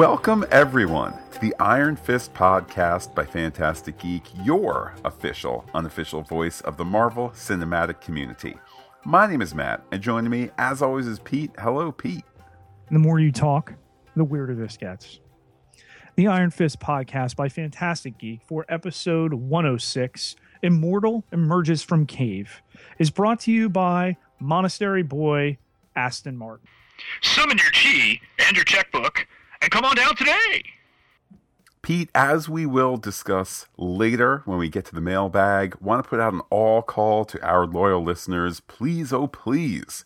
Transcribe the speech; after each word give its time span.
Welcome, 0.00 0.46
everyone, 0.50 1.12
to 1.32 1.40
the 1.40 1.54
Iron 1.60 1.94
Fist 1.94 2.32
podcast 2.32 3.14
by 3.14 3.26
Fantastic 3.26 3.98
Geek, 3.98 4.22
your 4.42 4.94
official, 5.04 5.66
unofficial 5.74 6.22
voice 6.22 6.62
of 6.62 6.78
the 6.78 6.86
Marvel 6.86 7.28
cinematic 7.34 8.00
community. 8.00 8.56
My 9.04 9.26
name 9.26 9.42
is 9.42 9.54
Matt, 9.54 9.82
and 9.92 10.00
joining 10.00 10.30
me, 10.30 10.52
as 10.56 10.80
always, 10.80 11.06
is 11.06 11.18
Pete. 11.18 11.50
Hello, 11.58 11.92
Pete. 11.92 12.24
The 12.90 12.98
more 12.98 13.20
you 13.20 13.30
talk, 13.30 13.74
the 14.16 14.24
weirder 14.24 14.54
this 14.54 14.78
gets. 14.78 15.20
The 16.16 16.28
Iron 16.28 16.50
Fist 16.50 16.80
podcast 16.80 17.36
by 17.36 17.50
Fantastic 17.50 18.16
Geek 18.16 18.40
for 18.46 18.64
episode 18.70 19.34
106 19.34 20.34
Immortal 20.62 21.24
Emerges 21.30 21.82
from 21.82 22.06
Cave 22.06 22.62
is 22.98 23.10
brought 23.10 23.40
to 23.40 23.52
you 23.52 23.68
by 23.68 24.16
Monastery 24.38 25.02
Boy 25.02 25.58
Aston 25.94 26.38
Martin. 26.38 26.68
Summon 27.20 27.58
your 27.58 27.70
chi 27.72 28.18
and 28.38 28.56
your 28.56 28.64
checkbook 28.64 29.26
and 29.60 29.70
come 29.70 29.84
on 29.84 29.96
down 29.96 30.16
today. 30.16 30.64
Pete, 31.82 32.10
as 32.14 32.48
we 32.48 32.66
will 32.66 32.98
discuss 32.98 33.66
later 33.78 34.42
when 34.44 34.58
we 34.58 34.68
get 34.68 34.84
to 34.84 34.94
the 34.94 35.00
mailbag, 35.00 35.74
want 35.80 36.04
to 36.04 36.08
put 36.08 36.20
out 36.20 36.34
an 36.34 36.42
all 36.50 36.82
call 36.82 37.24
to 37.24 37.42
our 37.42 37.66
loyal 37.66 38.02
listeners. 38.02 38.60
Please, 38.60 39.12
oh, 39.12 39.26
please. 39.26 40.04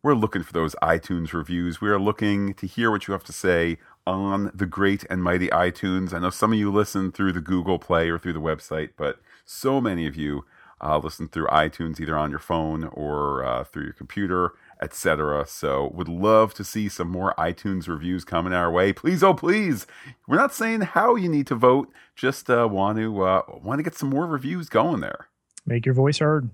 We're 0.00 0.14
looking 0.14 0.44
for 0.44 0.52
those 0.52 0.76
iTunes 0.80 1.32
reviews. 1.32 1.80
We 1.80 1.88
are 1.88 1.98
looking 1.98 2.54
to 2.54 2.66
hear 2.68 2.90
what 2.90 3.08
you 3.08 3.12
have 3.12 3.24
to 3.24 3.32
say 3.32 3.78
on 4.06 4.52
the 4.54 4.64
great 4.64 5.04
and 5.10 5.22
mighty 5.22 5.48
iTunes. 5.48 6.14
I 6.14 6.20
know 6.20 6.30
some 6.30 6.52
of 6.52 6.58
you 6.58 6.72
listen 6.72 7.10
through 7.10 7.32
the 7.32 7.40
Google 7.40 7.80
Play 7.80 8.08
or 8.08 8.18
through 8.18 8.34
the 8.34 8.40
website, 8.40 8.90
but 8.96 9.20
so 9.44 9.80
many 9.80 10.06
of 10.06 10.14
you 10.14 10.44
uh, 10.80 10.98
listen 10.98 11.26
through 11.26 11.48
iTunes 11.48 12.00
either 12.00 12.16
on 12.16 12.30
your 12.30 12.38
phone 12.38 12.84
or 12.84 13.44
uh, 13.44 13.64
through 13.64 13.84
your 13.84 13.92
computer 13.92 14.52
etc. 14.80 15.46
So 15.46 15.90
would 15.94 16.08
love 16.08 16.54
to 16.54 16.64
see 16.64 16.88
some 16.88 17.08
more 17.08 17.34
iTunes 17.38 17.88
reviews 17.88 18.24
coming 18.24 18.52
our 18.52 18.70
way. 18.70 18.92
Please, 18.92 19.22
oh 19.22 19.34
please. 19.34 19.86
We're 20.26 20.36
not 20.36 20.54
saying 20.54 20.82
how 20.82 21.16
you 21.16 21.28
need 21.28 21.46
to 21.48 21.54
vote, 21.54 21.90
just 22.16 22.48
uh, 22.50 22.68
want 22.70 22.98
to 22.98 23.22
uh, 23.22 23.42
want 23.62 23.78
to 23.78 23.82
get 23.82 23.94
some 23.94 24.10
more 24.10 24.26
reviews 24.26 24.68
going 24.68 25.00
there. 25.00 25.28
Make 25.66 25.84
your 25.86 25.94
voice 25.94 26.18
heard. 26.18 26.50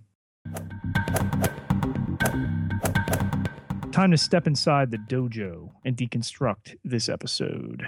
Time 3.93 4.11
to 4.11 4.19
step 4.19 4.47
inside 4.47 4.91
the 4.91 4.99
dojo 4.99 5.71
and 5.85 5.97
deconstruct 5.97 6.77
this 6.85 7.09
episode. 7.09 7.87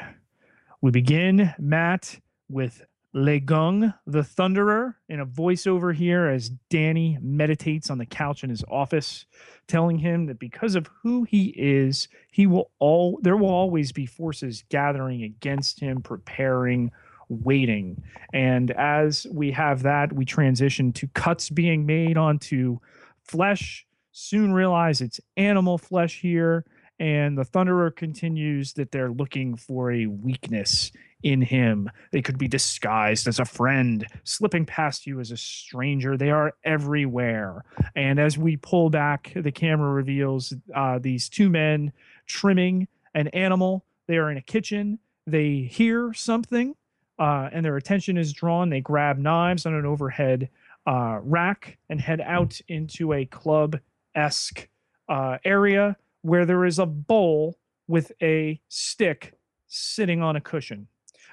We 0.80 0.92
begin, 0.92 1.52
Matt, 1.58 2.20
with 2.48 2.84
Lei 3.17 3.41
Kung, 3.41 3.95
the 4.06 4.20
Thunderer, 4.20 4.97
in 5.09 5.20
a 5.20 5.27
voiceover 5.27 5.95
here 5.95 6.27
as 6.27 6.50
Danny 6.69 7.17
meditates 7.22 7.89
on 7.89 7.97
the 7.97 8.05
couch 8.05 8.45
in 8.45 8.50
his 8.50 8.62
office, 8.70 9.25
telling 9.67 9.98
him 9.98 10.27
that 10.27 10.39
because 10.39 10.75
of 10.75 10.91
who 11.03 11.22
he 11.22 11.47
is, 11.56 12.09
he 12.31 12.47
will 12.47 12.70
all 12.78 13.19
there 13.22 13.39
will 13.39 13.48
always 13.48 13.91
be 13.91 14.05
forces 14.05 14.64
gathering 14.69 15.22
against 15.22 15.81
him, 15.81 16.03
preparing, 16.03 16.91
waiting. 17.31 18.03
And 18.34 18.70
as 18.72 19.27
we 19.33 19.50
have 19.53 19.84
that, 19.84 20.12
we 20.12 20.27
transition 20.27 20.92
to 20.92 21.09
cuts 21.09 21.48
being 21.48 21.87
made 21.87 22.19
onto 22.19 22.81
flesh. 23.22 23.87
Soon 24.12 24.53
realize 24.53 25.00
it's 25.00 25.22
animal 25.39 25.78
flesh 25.78 26.20
here. 26.20 26.67
And 26.98 27.39
the 27.39 27.44
Thunderer 27.47 27.97
continues 27.97 28.75
that 28.75 28.92
they're 28.92 29.11
looking 29.11 29.56
for 29.56 29.91
a 29.91 30.05
weakness 30.05 30.92
in 31.22 31.42
him. 31.42 31.91
They 32.12 32.22
could 32.22 32.39
be 32.39 32.48
disguised 32.48 33.27
as 33.27 33.39
a 33.39 33.45
friend, 33.45 34.06
slipping 34.25 34.67
past 34.67 35.06
you 35.06 35.20
as 35.20 35.31
a 35.31 35.36
stranger. 35.36 36.17
They 36.17 36.31
are 36.31 36.55
everywhere. 36.64 37.64
And 37.95 38.19
as 38.19 38.39
we 38.39 38.56
pull 38.56 38.91
back, 38.91 39.33
the 39.34 39.53
camera 39.53 39.91
reveals 39.91 40.55
uh, 40.75 40.98
these 40.98 41.28
two 41.28 41.48
men 41.48 41.92
trimming 42.27 42.89
an 43.14 43.28
animal. 43.28 43.84
They 44.06 44.19
are 44.19 44.31
in 44.31 44.37
a 44.37 44.43
kitchen. 44.43 44.99
They 45.26 45.69
hear 45.71 46.12
something, 46.12 46.76
uh, 47.19 47.49
and 47.53 47.65
their 47.65 47.76
attention 47.76 48.16
is 48.16 48.32
drawn. 48.32 48.71
They 48.71 48.81
grab 48.81 49.19
knives 49.19 49.66
on 49.66 49.75
an 49.75 49.84
overhead 49.84 50.49
uh, 50.87 51.19
rack 51.22 51.78
and 51.88 52.00
head 52.00 52.21
out 52.21 52.60
into 52.69 53.12
a 53.12 53.25
club 53.25 53.78
esque 54.15 54.69
uh, 55.09 55.38
area 55.44 55.97
where 56.22 56.47
there 56.47 56.65
is 56.65 56.78
a 56.78 56.87
bowl 56.87 57.59
with 57.88 58.12
a 58.22 58.60
stick 58.69 59.34
sitting 59.66 60.22
on 60.22 60.37
a 60.37 60.41
cushion. 60.41 60.87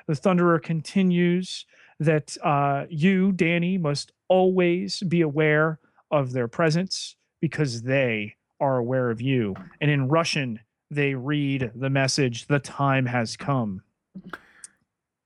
The 0.07 0.13
Thunderer 0.13 0.61
continues 0.61 1.65
that 1.99 2.35
uh, 2.43 2.85
you, 2.89 3.31
Danny, 3.31 3.77
must 3.77 4.11
always 4.27 5.01
be 5.07 5.21
aware 5.21 5.79
of 6.11 6.33
their 6.33 6.47
presence 6.47 7.15
because 7.41 7.83
they 7.83 8.35
are 8.59 8.77
aware 8.77 9.09
of 9.09 9.21
you. 9.21 9.55
And 9.81 9.89
in 9.89 10.07
Russian, 10.07 10.59
they 10.89 11.15
read 11.15 11.71
the 11.75 11.89
message, 11.89 12.47
the 12.47 12.59
time 12.59 13.05
has 13.07 13.35
come. 13.35 13.81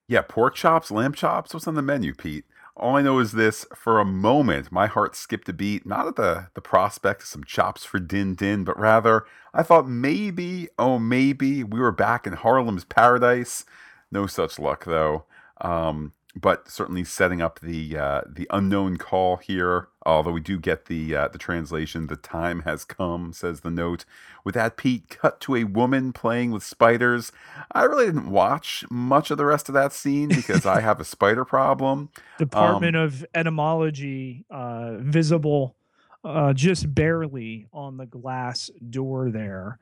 Yeah, 0.08 0.22
pork 0.22 0.56
chops, 0.56 0.92
lamb 0.92 1.14
chops. 1.14 1.54
What's 1.54 1.68
on 1.68 1.76
the 1.76 1.82
menu, 1.82 2.14
Pete? 2.14 2.46
All 2.76 2.96
I 2.96 3.02
know 3.02 3.20
is 3.20 3.32
this 3.32 3.66
for 3.76 4.00
a 4.00 4.06
moment, 4.06 4.72
my 4.72 4.86
heart 4.86 5.16
skipped 5.16 5.50
a 5.50 5.54
beat, 5.54 5.86
not 5.86 6.08
at 6.08 6.16
the, 6.16 6.48
the 6.54 6.62
prospect 6.62 7.24
of 7.24 7.28
some 7.28 7.44
chops 7.44 7.84
for 7.84 8.00
Din 8.00 8.36
Din, 8.36 8.64
but 8.64 8.80
rather 8.80 9.26
I 9.52 9.64
thought 9.64 9.90
maybe, 9.90 10.70
oh, 10.78 11.00
maybe 11.00 11.64
we 11.64 11.80
were 11.80 11.92
back 11.92 12.28
in 12.28 12.34
Harlem's 12.34 12.86
paradise 12.86 13.66
no 14.12 14.28
such 14.28 14.60
luck 14.60 14.86
though. 14.86 15.26
Um, 15.62 16.14
but 16.40 16.70
certainly 16.70 17.04
setting 17.04 17.42
up 17.42 17.60
the 17.62 17.98
uh, 17.98 18.22
the 18.28 18.48
unknown 18.52 18.98
call 18.98 19.38
here. 19.38 19.90
Although 20.06 20.32
we 20.32 20.42
do 20.42 20.60
get 20.60 20.86
the 20.86 21.16
uh, 21.16 21.28
the 21.30 21.38
translation, 21.38 22.08
the 22.08 22.16
time 22.16 22.62
has 22.62 22.86
come, 22.86 23.34
says 23.34 23.62
the 23.62 23.72
note. 23.72 24.06
With 24.44 24.56
that, 24.56 24.78
Pete 24.78 25.10
cut 25.10 25.42
to 25.42 25.56
a 25.56 25.64
woman 25.64 26.14
playing 26.14 26.52
with 26.52 26.64
spiders. 26.64 27.32
I 27.72 27.84
really 27.84 28.06
didn't 28.06 28.30
watch 28.30 28.86
much 28.90 29.32
of 29.32 29.38
the 29.38 29.46
rest 29.46 29.68
of 29.68 29.74
that 29.74 29.94
scene 29.94 30.30
because 30.30 30.66
I 30.66 30.82
have 30.82 31.00
a 31.00 31.06
spider 31.06 31.44
problem. 31.44 32.10
Department 32.38 32.96
um, 32.96 33.04
of 33.04 33.26
Etymology 33.34 34.46
uh, 34.50 34.98
visible 35.00 35.76
uh, 36.24 36.54
just 36.54 36.94
barely 36.94 37.68
on 37.74 37.98
the 37.98 38.06
glass 38.06 38.70
door 38.90 39.32
there. 39.32 39.80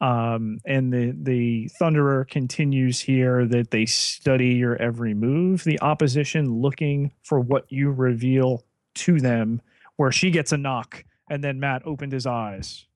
Um, 0.00 0.60
and 0.64 0.92
the 0.92 1.12
the 1.20 1.70
Thunderer 1.80 2.28
continues 2.28 3.00
here 3.00 3.46
that 3.46 3.70
they 3.70 3.86
study 3.86 4.54
your 4.54 4.76
every 4.76 5.14
move. 5.14 5.64
The 5.64 5.80
opposition 5.80 6.60
looking 6.60 7.12
for 7.22 7.40
what 7.40 7.70
you 7.70 7.90
reveal 7.90 8.64
to 8.94 9.20
them. 9.20 9.60
Where 9.96 10.12
she 10.12 10.30
gets 10.30 10.52
a 10.52 10.56
knock, 10.56 11.04
and 11.28 11.42
then 11.42 11.58
Matt 11.58 11.82
opened 11.84 12.12
his 12.12 12.26
eyes. 12.26 12.86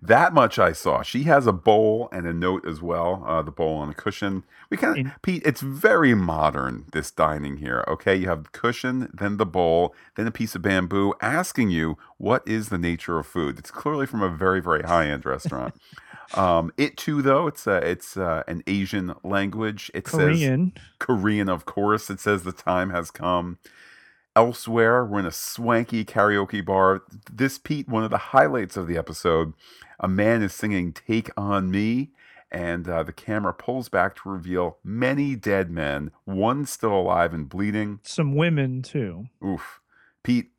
That 0.00 0.32
much 0.32 0.58
I 0.58 0.72
saw. 0.72 1.02
She 1.02 1.24
has 1.24 1.46
a 1.46 1.52
bowl 1.52 2.08
and 2.12 2.24
a 2.26 2.32
note 2.32 2.64
as 2.66 2.80
well. 2.80 3.24
Uh, 3.26 3.42
the 3.42 3.50
bowl 3.50 3.74
on 3.78 3.90
a 3.90 3.94
cushion. 3.94 4.44
We 4.70 4.76
kind 4.76 5.08
of 5.08 5.22
Pete. 5.22 5.42
It's 5.44 5.60
very 5.60 6.14
modern. 6.14 6.86
This 6.92 7.10
dining 7.10 7.56
here. 7.56 7.84
Okay, 7.88 8.14
you 8.14 8.28
have 8.28 8.44
the 8.44 8.50
cushion, 8.50 9.10
then 9.12 9.38
the 9.38 9.46
bowl, 9.46 9.94
then 10.14 10.26
a 10.26 10.30
piece 10.30 10.54
of 10.54 10.62
bamboo, 10.62 11.14
asking 11.20 11.70
you 11.70 11.98
what 12.16 12.46
is 12.46 12.68
the 12.68 12.78
nature 12.78 13.18
of 13.18 13.26
food. 13.26 13.58
It's 13.58 13.72
clearly 13.72 14.06
from 14.06 14.22
a 14.22 14.28
very 14.28 14.60
very 14.60 14.82
high 14.82 15.08
end 15.08 15.26
restaurant. 15.26 15.74
Um, 16.34 16.72
it 16.76 16.96
too, 16.96 17.22
though, 17.22 17.46
it's 17.46 17.66
uh, 17.66 17.80
it's 17.82 18.16
uh, 18.16 18.42
an 18.46 18.62
Asian 18.66 19.14
language. 19.24 19.90
It 19.94 20.04
Korean. 20.04 20.72
says 20.74 20.84
Korean, 20.98 21.48
of 21.48 21.64
course. 21.64 22.10
It 22.10 22.20
says 22.20 22.42
the 22.42 22.52
time 22.52 22.90
has 22.90 23.10
come. 23.10 23.58
Elsewhere, 24.36 25.04
we're 25.04 25.20
in 25.20 25.26
a 25.26 25.32
swanky 25.32 26.04
karaoke 26.04 26.64
bar. 26.64 27.02
This 27.32 27.58
Pete, 27.58 27.88
one 27.88 28.04
of 28.04 28.10
the 28.10 28.18
highlights 28.18 28.76
of 28.76 28.86
the 28.86 28.96
episode. 28.98 29.54
A 30.00 30.08
man 30.08 30.42
is 30.42 30.54
singing 30.54 30.92
"Take 30.92 31.30
on 31.36 31.70
Me." 31.70 32.10
and 32.50 32.88
uh, 32.88 33.02
the 33.02 33.12
camera 33.12 33.52
pulls 33.52 33.88
back 33.88 34.16
to 34.16 34.28
reveal 34.28 34.78
many 34.82 35.36
dead 35.36 35.70
men, 35.70 36.10
one 36.24 36.64
still 36.64 36.94
alive 36.94 37.34
and 37.34 37.48
bleeding. 37.48 38.00
Some 38.02 38.34
women 38.34 38.82
too. 38.82 39.26
Oof, 39.44 39.80
Pete. 40.22 40.50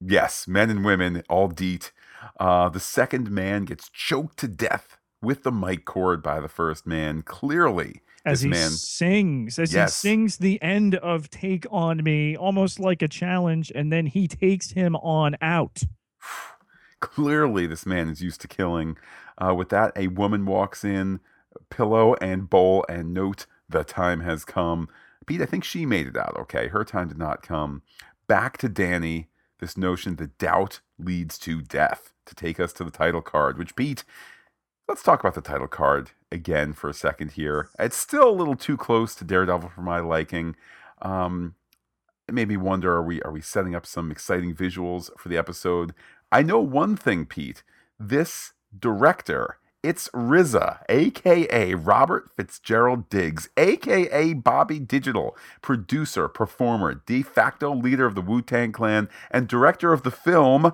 Yes, 0.00 0.46
men 0.46 0.70
and 0.70 0.84
women, 0.84 1.22
all 1.28 1.48
deet. 1.48 1.92
Uh, 2.38 2.68
the 2.68 2.80
second 2.80 3.30
man 3.30 3.64
gets 3.64 3.88
choked 3.88 4.38
to 4.38 4.48
death 4.48 4.98
with 5.22 5.42
the 5.42 5.52
mic 5.52 5.84
cord 5.84 6.22
by 6.22 6.40
the 6.40 6.48
first 6.48 6.86
man. 6.86 7.22
Clearly, 7.22 8.02
as 8.24 8.42
he 8.42 8.48
man, 8.48 8.70
sings, 8.70 9.58
as 9.58 9.72
yes. 9.72 10.02
he 10.02 10.08
sings 10.08 10.36
the 10.38 10.60
end 10.62 10.96
of 10.96 11.30
"Take 11.30 11.66
on 11.70 12.02
Me," 12.02 12.36
almost 12.36 12.78
like 12.78 13.02
a 13.02 13.08
challenge, 13.08 13.72
and 13.74 13.92
then 13.92 14.06
he 14.06 14.28
takes 14.28 14.72
him 14.72 14.96
on 14.96 15.36
out. 15.40 15.82
Clearly, 17.00 17.66
this 17.66 17.86
man 17.86 18.08
is 18.08 18.22
used 18.22 18.40
to 18.42 18.48
killing. 18.48 18.96
Uh, 19.38 19.54
with 19.54 19.68
that, 19.68 19.92
a 19.96 20.08
woman 20.08 20.46
walks 20.46 20.84
in, 20.84 21.20
pillow 21.70 22.14
and 22.20 22.50
bowl, 22.50 22.84
and 22.88 23.14
note: 23.14 23.46
"The 23.68 23.84
time 23.84 24.20
has 24.20 24.44
come." 24.44 24.88
Pete, 25.26 25.42
I 25.42 25.46
think 25.46 25.64
she 25.64 25.86
made 25.86 26.06
it 26.06 26.16
out 26.16 26.36
okay. 26.38 26.68
Her 26.68 26.84
time 26.84 27.08
did 27.08 27.18
not 27.18 27.42
come. 27.42 27.82
Back 28.28 28.58
to 28.58 28.68
Danny. 28.68 29.28
This 29.58 29.76
notion 29.76 30.16
that 30.16 30.38
doubt 30.38 30.80
leads 30.98 31.38
to 31.40 31.62
death 31.62 32.12
to 32.26 32.34
take 32.34 32.60
us 32.60 32.72
to 32.74 32.84
the 32.84 32.90
title 32.90 33.22
card, 33.22 33.58
which 33.58 33.76
Pete, 33.76 34.04
let's 34.88 35.02
talk 35.02 35.20
about 35.20 35.34
the 35.34 35.40
title 35.40 35.68
card 35.68 36.10
again 36.30 36.72
for 36.72 36.90
a 36.90 36.94
second 36.94 37.32
here. 37.32 37.70
It's 37.78 37.96
still 37.96 38.28
a 38.28 38.32
little 38.32 38.56
too 38.56 38.76
close 38.76 39.14
to 39.16 39.24
Daredevil 39.24 39.70
for 39.70 39.82
my 39.82 40.00
liking. 40.00 40.56
Um, 41.00 41.54
it 42.28 42.34
made 42.34 42.48
me 42.48 42.56
wonder: 42.56 42.92
Are 42.94 43.02
we 43.02 43.22
are 43.22 43.32
we 43.32 43.40
setting 43.40 43.74
up 43.74 43.86
some 43.86 44.10
exciting 44.10 44.54
visuals 44.54 45.10
for 45.18 45.28
the 45.28 45.38
episode? 45.38 45.94
I 46.30 46.42
know 46.42 46.60
one 46.60 46.96
thing, 46.96 47.24
Pete. 47.24 47.62
This 47.98 48.52
director 48.78 49.58
It's 49.86 50.08
RZA, 50.08 50.82
aka 50.88 51.74
Robert 51.74 52.28
Fitzgerald 52.34 53.08
Diggs, 53.08 53.48
aka 53.56 54.32
Bobby 54.32 54.80
Digital, 54.80 55.36
producer, 55.62 56.26
performer, 56.26 57.02
de 57.06 57.22
facto 57.22 57.72
leader 57.72 58.04
of 58.04 58.16
the 58.16 58.20
Wu 58.20 58.42
Tang 58.42 58.72
Clan, 58.72 59.08
and 59.30 59.46
director 59.46 59.92
of 59.92 60.02
the 60.02 60.10
film 60.10 60.72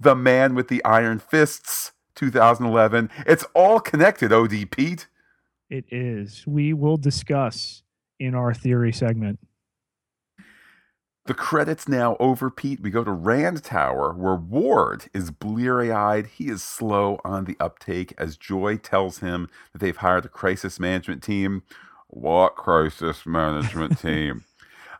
The 0.00 0.14
Man 0.14 0.54
with 0.54 0.68
the 0.68 0.82
Iron 0.82 1.18
Fists, 1.18 1.92
2011. 2.14 3.10
It's 3.26 3.44
all 3.52 3.80
connected, 3.80 4.32
OD 4.32 4.70
Pete. 4.70 5.08
It 5.68 5.84
is. 5.90 6.46
We 6.46 6.72
will 6.72 6.96
discuss 6.96 7.82
in 8.18 8.34
our 8.34 8.54
theory 8.54 8.94
segment. 8.94 9.40
The 11.28 11.34
credits 11.34 11.86
now 11.86 12.16
over, 12.18 12.50
Pete. 12.50 12.80
We 12.80 12.88
go 12.88 13.04
to 13.04 13.10
Rand 13.10 13.62
Tower, 13.62 14.14
where 14.14 14.34
Ward 14.34 15.10
is 15.12 15.30
bleary 15.30 15.92
eyed. 15.92 16.26
He 16.26 16.48
is 16.48 16.62
slow 16.62 17.20
on 17.22 17.44
the 17.44 17.54
uptake 17.60 18.14
as 18.16 18.38
Joy 18.38 18.78
tells 18.78 19.18
him 19.18 19.50
that 19.74 19.80
they've 19.80 19.94
hired 19.94 20.24
a 20.24 20.28
crisis 20.30 20.80
management 20.80 21.22
team. 21.22 21.64
What 22.06 22.56
crisis 22.56 23.26
management 23.26 23.98
team? 24.00 24.46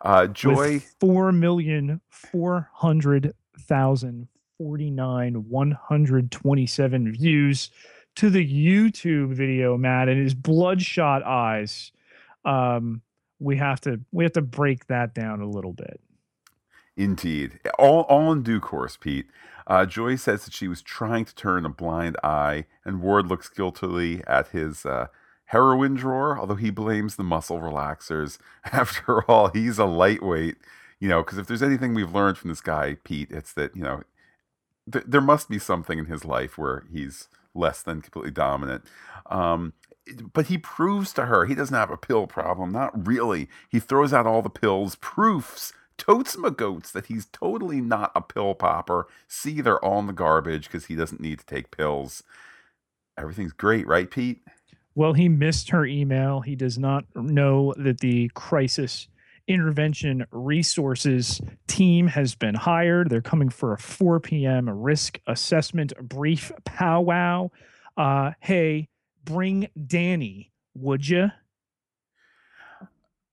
Uh, 0.03 0.27
Joy. 0.27 0.75
With 0.75 0.95
four 1.01 1.33
million 1.33 2.03
four 2.11 2.69
hundred 2.75 3.33
thousand 3.61 4.29
forty 4.59 4.91
nine 4.91 5.49
one 5.49 5.71
hundred 5.71 6.31
twenty 6.31 6.67
seven 6.67 7.11
views 7.11 7.71
to 8.17 8.29
the 8.29 8.47
YouTube 8.47 9.33
video, 9.33 9.79
Matt, 9.79 10.11
and 10.11 10.23
his 10.23 10.35
bloodshot 10.35 11.23
eyes. 11.23 11.91
Um, 12.45 13.01
we 13.39 13.57
have 13.57 13.81
to 13.81 14.01
we 14.13 14.25
have 14.25 14.35
to 14.35 14.43
break 14.43 14.89
that 14.89 15.15
down 15.15 15.41
a 15.41 15.49
little 15.49 15.73
bit. 15.73 16.03
Indeed. 16.99 17.61
All, 17.79 18.01
all 18.03 18.33
in 18.33 18.43
due 18.43 18.59
course, 18.59 18.97
Pete. 18.97 19.29
Uh, 19.69 19.87
Joy 19.87 20.17
says 20.17 20.45
that 20.45 20.53
she 20.53 20.67
was 20.67 20.83
trying 20.83 21.25
to 21.27 21.35
turn 21.35 21.65
a 21.65 21.69
blind 21.69 22.17
eye, 22.25 22.65
and 22.85 23.01
Ward 23.01 23.29
looks 23.29 23.49
guiltily 23.49 24.23
at 24.27 24.49
his 24.49 24.85
uh, 24.85 25.07
heroin 25.47 25.95
drawer, 25.95 26.37
although 26.37 26.57
he 26.57 26.71
blames 26.71 27.15
the 27.15 27.23
muscle 27.23 27.61
relaxers. 27.61 28.39
After 28.65 29.23
all, 29.31 29.49
he's 29.49 29.79
a 29.79 29.85
lightweight, 29.85 30.57
you 30.99 31.09
know, 31.09 31.23
because 31.23 31.39
if 31.39 31.47
there's 31.47 31.63
anything 31.63 31.95
we've 31.95 32.15
learned 32.15 32.37
from 32.37 32.51
this 32.51 32.61
guy, 32.61 32.97
Pete, 33.05 33.31
it's 33.31 33.53
that, 33.53 33.77
you 33.77 33.85
know, 33.85 34.03
th- 34.91 35.05
there 35.07 35.21
must 35.21 35.49
be 35.49 35.61
something 35.61 36.01
in 36.01 36.07
his 36.07 36.25
life 36.25 36.59
where 36.59 36.85
he's 36.93 37.29
less 37.55 37.81
than 37.81 38.03
completely 38.03 38.33
dominant. 38.33 38.85
Um, 39.27 39.75
but 40.33 40.47
he 40.47 40.59
proves 40.59 41.13
to 41.13 41.27
her 41.27 41.45
he 41.45 41.55
doesn't 41.55 41.77
have 41.77 41.91
a 41.91 41.97
pill 41.97 42.27
problem. 42.27 42.73
Not 42.73 43.07
really. 43.07 43.49
He 43.69 43.79
throws 43.79 44.13
out 44.13 44.27
all 44.27 44.43
the 44.43 44.51
pills, 44.51 44.97
proofs 44.97 45.73
totes 45.99 46.39
my 46.39 46.51
goats 46.51 46.91
that 46.93 47.07
he's 47.07 47.27
totally 47.27 47.81
not 47.81 48.13
a 48.15 48.21
pill 48.21 48.55
popper. 48.55 49.07
See, 49.27 49.61
they're 49.61 49.85
all 49.85 49.99
in 49.99 50.07
the 50.07 50.13
garbage 50.13 50.65
because 50.65 50.87
he 50.87 50.95
doesn't 50.95 51.21
need 51.21 51.41
to 51.41 51.47
take 51.47 51.77
pills. 51.77 52.23
Everything's 53.19 53.53
great, 53.53 53.87
right, 53.87 54.11
Pete? 54.11 54.41
Well, 54.95 55.13
he 55.13 55.29
missed 55.29 55.71
her 55.71 55.85
email. 55.85 56.41
He 56.41 56.57
does 56.57 56.79
not 56.79 57.05
know 57.15 57.75
that 57.77 58.01
the 58.01 58.31
crisis 58.35 59.09
intervention 59.47 60.27
resources 60.31 61.41
team 61.67 62.07
has 62.09 62.35
been 62.35 62.55
hired. 62.55 63.09
They're 63.09 63.23
coming 63.23 63.49
for 63.49 63.73
a 63.73 63.79
4 63.79 64.21
p.m. 64.21 64.69
risk 64.69 65.21
assessment 65.27 65.93
brief 66.01 66.53
powwow. 66.65 67.51
Uh, 67.97 68.33
hey, 68.41 68.89
bring 69.25 69.69
Danny, 69.87 70.53
would 70.75 71.09
you? 71.09 71.31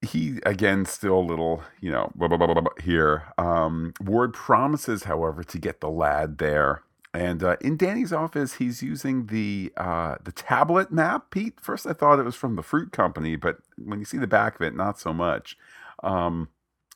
He 0.05 0.39
again 0.45 0.85
still 0.85 1.19
a 1.19 1.21
little 1.21 1.63
you 1.81 1.91
know 1.91 2.11
blah, 2.15 2.29
blah, 2.29 2.37
blah, 2.37 2.63
here. 2.83 3.33
Um, 3.37 3.93
ward 4.01 4.33
promises 4.33 5.05
however 5.05 5.43
to 5.43 5.59
get 5.59 5.81
the 5.81 5.89
lad 5.91 6.39
there. 6.39 6.83
And 7.13 7.43
uh, 7.43 7.57
in 7.61 7.77
danny's 7.77 8.13
office 8.13 8.55
he's 8.55 8.83
using 8.83 9.27
the 9.27 9.73
uh, 9.77 10.17
the 10.23 10.33
tablet 10.33 10.91
map 10.91 11.31
pete. 11.31 11.61
First 11.61 11.87
i 11.87 11.93
thought 11.93 12.19
it 12.19 12.25
was 12.25 12.35
from 12.35 12.55
the 12.57 12.63
fruit 12.63 12.91
company 12.93 13.35
but 13.37 13.57
when 13.77 13.99
you 13.99 14.05
see 14.05 14.19
the 14.19 14.27
back 14.27 14.55
of 14.55 14.61
it 14.61 14.75
not 14.75 14.99
so 14.99 15.13
much. 15.13 15.57
Um, 16.03 16.49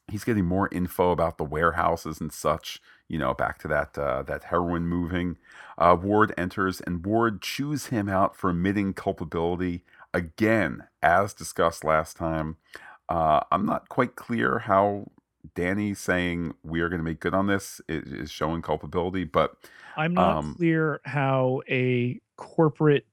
he's 0.09 0.23
getting 0.25 0.45
more 0.45 0.69
info 0.71 1.11
about 1.11 1.37
the 1.37 1.43
warehouses 1.43 2.21
and 2.21 2.31
such 2.33 2.81
you 3.07 3.17
know 3.19 3.33
back 3.33 3.59
to 3.59 3.67
that 3.69 3.97
uh, 3.97 4.23
that 4.23 4.45
heroin 4.45 4.87
moving. 4.87 5.37
Uh, 5.77 5.97
ward 6.01 6.33
enters 6.37 6.81
and 6.81 7.05
ward 7.05 7.41
chews 7.41 7.87
him 7.87 8.09
out 8.09 8.35
for 8.35 8.49
admitting 8.51 8.93
culpability 8.93 9.83
again 10.13 10.83
as 11.01 11.33
discussed 11.33 11.83
last 11.83 12.17
time 12.17 12.57
uh, 13.09 13.41
I'm 13.51 13.65
not 13.65 13.89
quite 13.89 14.15
clear 14.15 14.59
how 14.59 15.07
Danny 15.55 15.93
saying 15.93 16.53
we 16.63 16.81
are 16.81 16.89
going 16.89 16.99
to 16.99 17.03
make 17.03 17.19
good 17.19 17.33
on 17.33 17.47
this 17.47 17.81
is, 17.89 18.11
is 18.13 18.31
showing 18.31 18.61
culpability, 18.61 19.23
but 19.23 19.55
I'm 19.97 20.13
not 20.13 20.37
um, 20.37 20.55
clear 20.55 21.01
how 21.05 21.61
a 21.69 22.21
corporate 22.37 23.05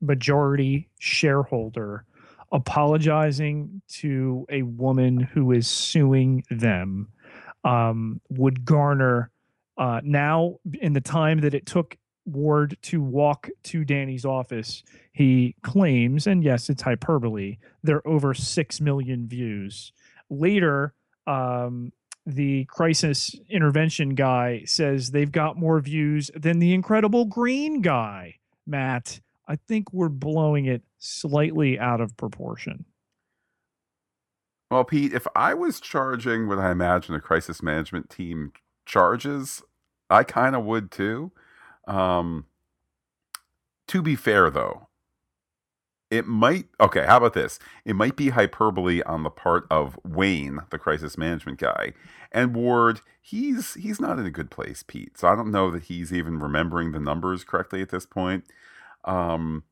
majority 0.00 0.88
shareholder 0.98 2.04
apologizing 2.52 3.80
to 3.88 4.46
a 4.50 4.62
woman 4.62 5.20
who 5.20 5.52
is 5.52 5.68
suing 5.68 6.44
them 6.50 7.08
um, 7.64 8.20
would 8.28 8.64
garner 8.64 9.30
uh, 9.78 10.00
now 10.02 10.56
in 10.80 10.92
the 10.92 11.00
time 11.00 11.40
that 11.40 11.54
it 11.54 11.64
took 11.64 11.96
Ward 12.26 12.76
to 12.82 13.00
walk 13.02 13.48
to 13.64 13.84
Danny's 13.84 14.24
office, 14.24 14.82
he 15.12 15.54
claims, 15.62 16.26
and 16.26 16.44
yes, 16.44 16.68
it's 16.68 16.82
hyperbole, 16.82 17.58
there 17.82 17.96
are 17.96 18.08
over 18.08 18.34
6 18.34 18.80
million 18.80 19.26
views. 19.26 19.92
Later, 20.28 20.94
um, 21.26 21.92
the 22.26 22.64
crisis 22.66 23.34
intervention 23.48 24.14
guy 24.14 24.62
says 24.64 25.10
they've 25.10 25.32
got 25.32 25.56
more 25.56 25.80
views 25.80 26.30
than 26.34 26.58
the 26.58 26.74
incredible 26.74 27.24
green 27.24 27.80
guy. 27.80 28.36
Matt, 28.66 29.20
I 29.48 29.56
think 29.56 29.92
we're 29.92 30.08
blowing 30.08 30.66
it 30.66 30.82
slightly 30.98 31.78
out 31.78 32.00
of 32.00 32.16
proportion. 32.16 32.84
Well, 34.70 34.84
Pete, 34.84 35.12
if 35.12 35.26
I 35.34 35.54
was 35.54 35.80
charging 35.80 36.46
what 36.46 36.58
I 36.58 36.70
imagine 36.70 37.14
a 37.16 37.20
crisis 37.20 37.60
management 37.60 38.08
team 38.08 38.52
charges, 38.86 39.62
I 40.08 40.22
kind 40.22 40.54
of 40.54 40.64
would 40.64 40.92
too. 40.92 41.32
Um, 41.86 42.46
to 43.88 44.02
be 44.02 44.16
fair, 44.16 44.50
though, 44.50 44.88
it 46.10 46.26
might 46.26 46.66
okay 46.80 47.06
how 47.06 47.18
about 47.18 47.34
this? 47.34 47.58
It 47.84 47.94
might 47.94 48.16
be 48.16 48.30
hyperbole 48.30 49.02
on 49.02 49.22
the 49.22 49.30
part 49.30 49.66
of 49.70 49.98
wayne 50.04 50.60
the 50.70 50.78
crisis 50.78 51.16
management 51.16 51.58
guy 51.58 51.92
and 52.32 52.54
ward 52.54 53.00
he's 53.20 53.74
he's 53.74 54.00
not 54.00 54.18
in 54.18 54.26
a 54.26 54.30
good 54.30 54.50
place 54.50 54.82
pete 54.82 55.16
so 55.18 55.28
i 55.28 55.34
don't 55.36 55.50
know 55.50 55.70
that 55.70 55.84
he's 55.84 56.12
even 56.12 56.38
remembering 56.38 56.92
the 56.92 57.00
numbers 57.00 57.44
correctly 57.44 57.80
at 57.80 57.90
this 57.90 58.06
point. 58.06 58.44
Um 59.04 59.64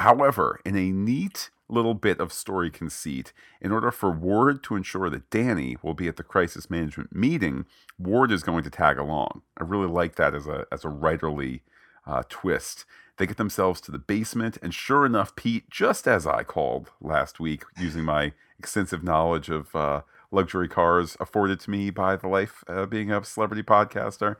however 0.00 0.60
in 0.64 0.76
a 0.76 0.90
neat 0.90 1.50
little 1.68 1.94
bit 1.94 2.18
of 2.18 2.32
story 2.32 2.68
conceit 2.68 3.32
in 3.60 3.70
order 3.70 3.92
for 3.92 4.10
ward 4.10 4.62
to 4.62 4.74
ensure 4.74 5.08
that 5.08 5.30
danny 5.30 5.76
will 5.82 5.94
be 5.94 6.08
at 6.08 6.16
the 6.16 6.22
crisis 6.22 6.68
management 6.68 7.14
meeting 7.14 7.64
ward 7.98 8.32
is 8.32 8.42
going 8.42 8.64
to 8.64 8.70
tag 8.70 8.98
along 8.98 9.42
i 9.56 9.62
really 9.62 9.86
like 9.86 10.16
that 10.16 10.34
as 10.34 10.46
a 10.46 10.66
as 10.72 10.84
a 10.84 10.88
writerly 10.88 11.60
uh, 12.06 12.22
twist 12.28 12.84
they 13.20 13.26
get 13.26 13.36
themselves 13.36 13.82
to 13.82 13.92
the 13.92 13.98
basement, 13.98 14.56
and 14.62 14.72
sure 14.72 15.04
enough, 15.04 15.36
Pete, 15.36 15.68
just 15.68 16.08
as 16.08 16.26
I 16.26 16.42
called 16.42 16.90
last 17.02 17.38
week, 17.38 17.64
using 17.78 18.02
my 18.02 18.32
extensive 18.58 19.04
knowledge 19.04 19.50
of 19.50 19.76
uh, 19.76 20.00
luxury 20.30 20.68
cars 20.68 21.18
afforded 21.20 21.60
to 21.60 21.70
me 21.70 21.90
by 21.90 22.16
the 22.16 22.28
life 22.28 22.64
uh, 22.66 22.86
being 22.86 23.12
a 23.12 23.22
celebrity 23.22 23.62
podcaster, 23.62 24.36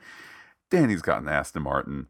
Danny's 0.70 1.02
got 1.02 1.20
an 1.20 1.28
Aston 1.28 1.62
Martin. 1.62 2.06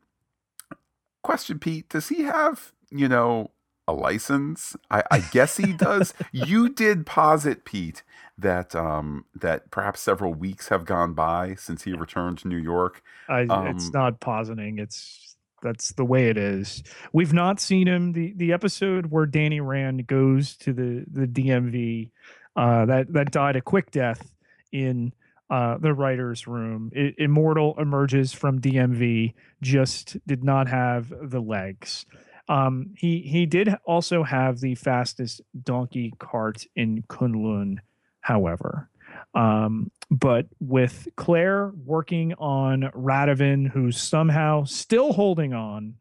Question, 1.25 1.59
Pete, 1.59 1.89
does 1.89 2.09
he 2.09 2.23
have, 2.23 2.71
you 2.91 3.09
know, 3.09 3.51
a 3.89 3.93
license? 3.93 4.77
I, 4.91 5.03
I 5.11 5.21
guess 5.21 5.57
he 5.57 5.73
does. 5.73 6.15
you 6.33 6.69
did 6.69 7.07
posit, 7.07 7.65
Pete, 7.65 8.03
that 8.39 8.75
um, 8.75 9.25
that 9.35 9.71
perhaps 9.71 10.01
several 10.01 10.35
weeks 10.35 10.69
have 10.69 10.85
gone 10.85 11.15
by 11.15 11.55
since 11.57 11.83
he 11.83 11.93
returned 11.93 12.39
to 12.39 12.49
New 12.49 12.59
York. 12.59 13.03
I, 13.29 13.43
um, 13.43 13.67
it's 13.69 13.93
not 13.93 14.21
positing. 14.21 14.79
It's 14.79 15.37
that's 15.63 15.93
the 15.93 16.05
way 16.05 16.29
it 16.29 16.39
is. 16.39 16.83
We've 17.13 17.33
not 17.33 17.61
seen 17.61 17.87
him. 17.87 18.13
the 18.13 18.33
The 18.37 18.53
episode 18.53 19.07
where 19.07 19.27
Danny 19.27 19.61
Rand 19.61 20.07
goes 20.07 20.57
to 20.59 20.73
the 20.73 21.05
the 21.11 21.27
DMV, 21.27 22.11
uh, 22.57 22.87
that 22.87 23.13
that 23.13 23.31
died 23.31 23.57
a 23.57 23.61
quick 23.61 23.91
death 23.91 24.33
in 24.73 25.13
uh, 25.51 25.79
the 25.79 25.93
writers' 25.93 26.47
room. 26.47 26.93
I, 26.97 27.15
Immortal 27.19 27.75
emerges 27.79 28.33
from 28.33 28.61
DMV, 28.61 29.35
just 29.61 30.17
did 30.27 30.45
not 30.45 30.69
have 30.69 31.13
the 31.23 31.41
legs. 31.41 32.07
Um, 32.51 32.91
he 32.97 33.21
he 33.21 33.47
did 33.47 33.77
also 33.85 34.25
have 34.25 34.59
the 34.59 34.75
fastest 34.75 35.41
donkey 35.63 36.13
cart 36.19 36.67
in 36.75 37.05
Kunlun, 37.05 37.79
however. 38.21 38.89
Um, 39.35 39.93
but 40.11 40.47
with 40.59 41.07
Claire 41.15 41.73
working 41.85 42.35
on 42.35 42.91
Radovan, 42.93 43.71
who's 43.71 43.97
somehow 44.03 44.65
still 44.65 45.13
holding 45.13 45.55
on. 45.55 45.95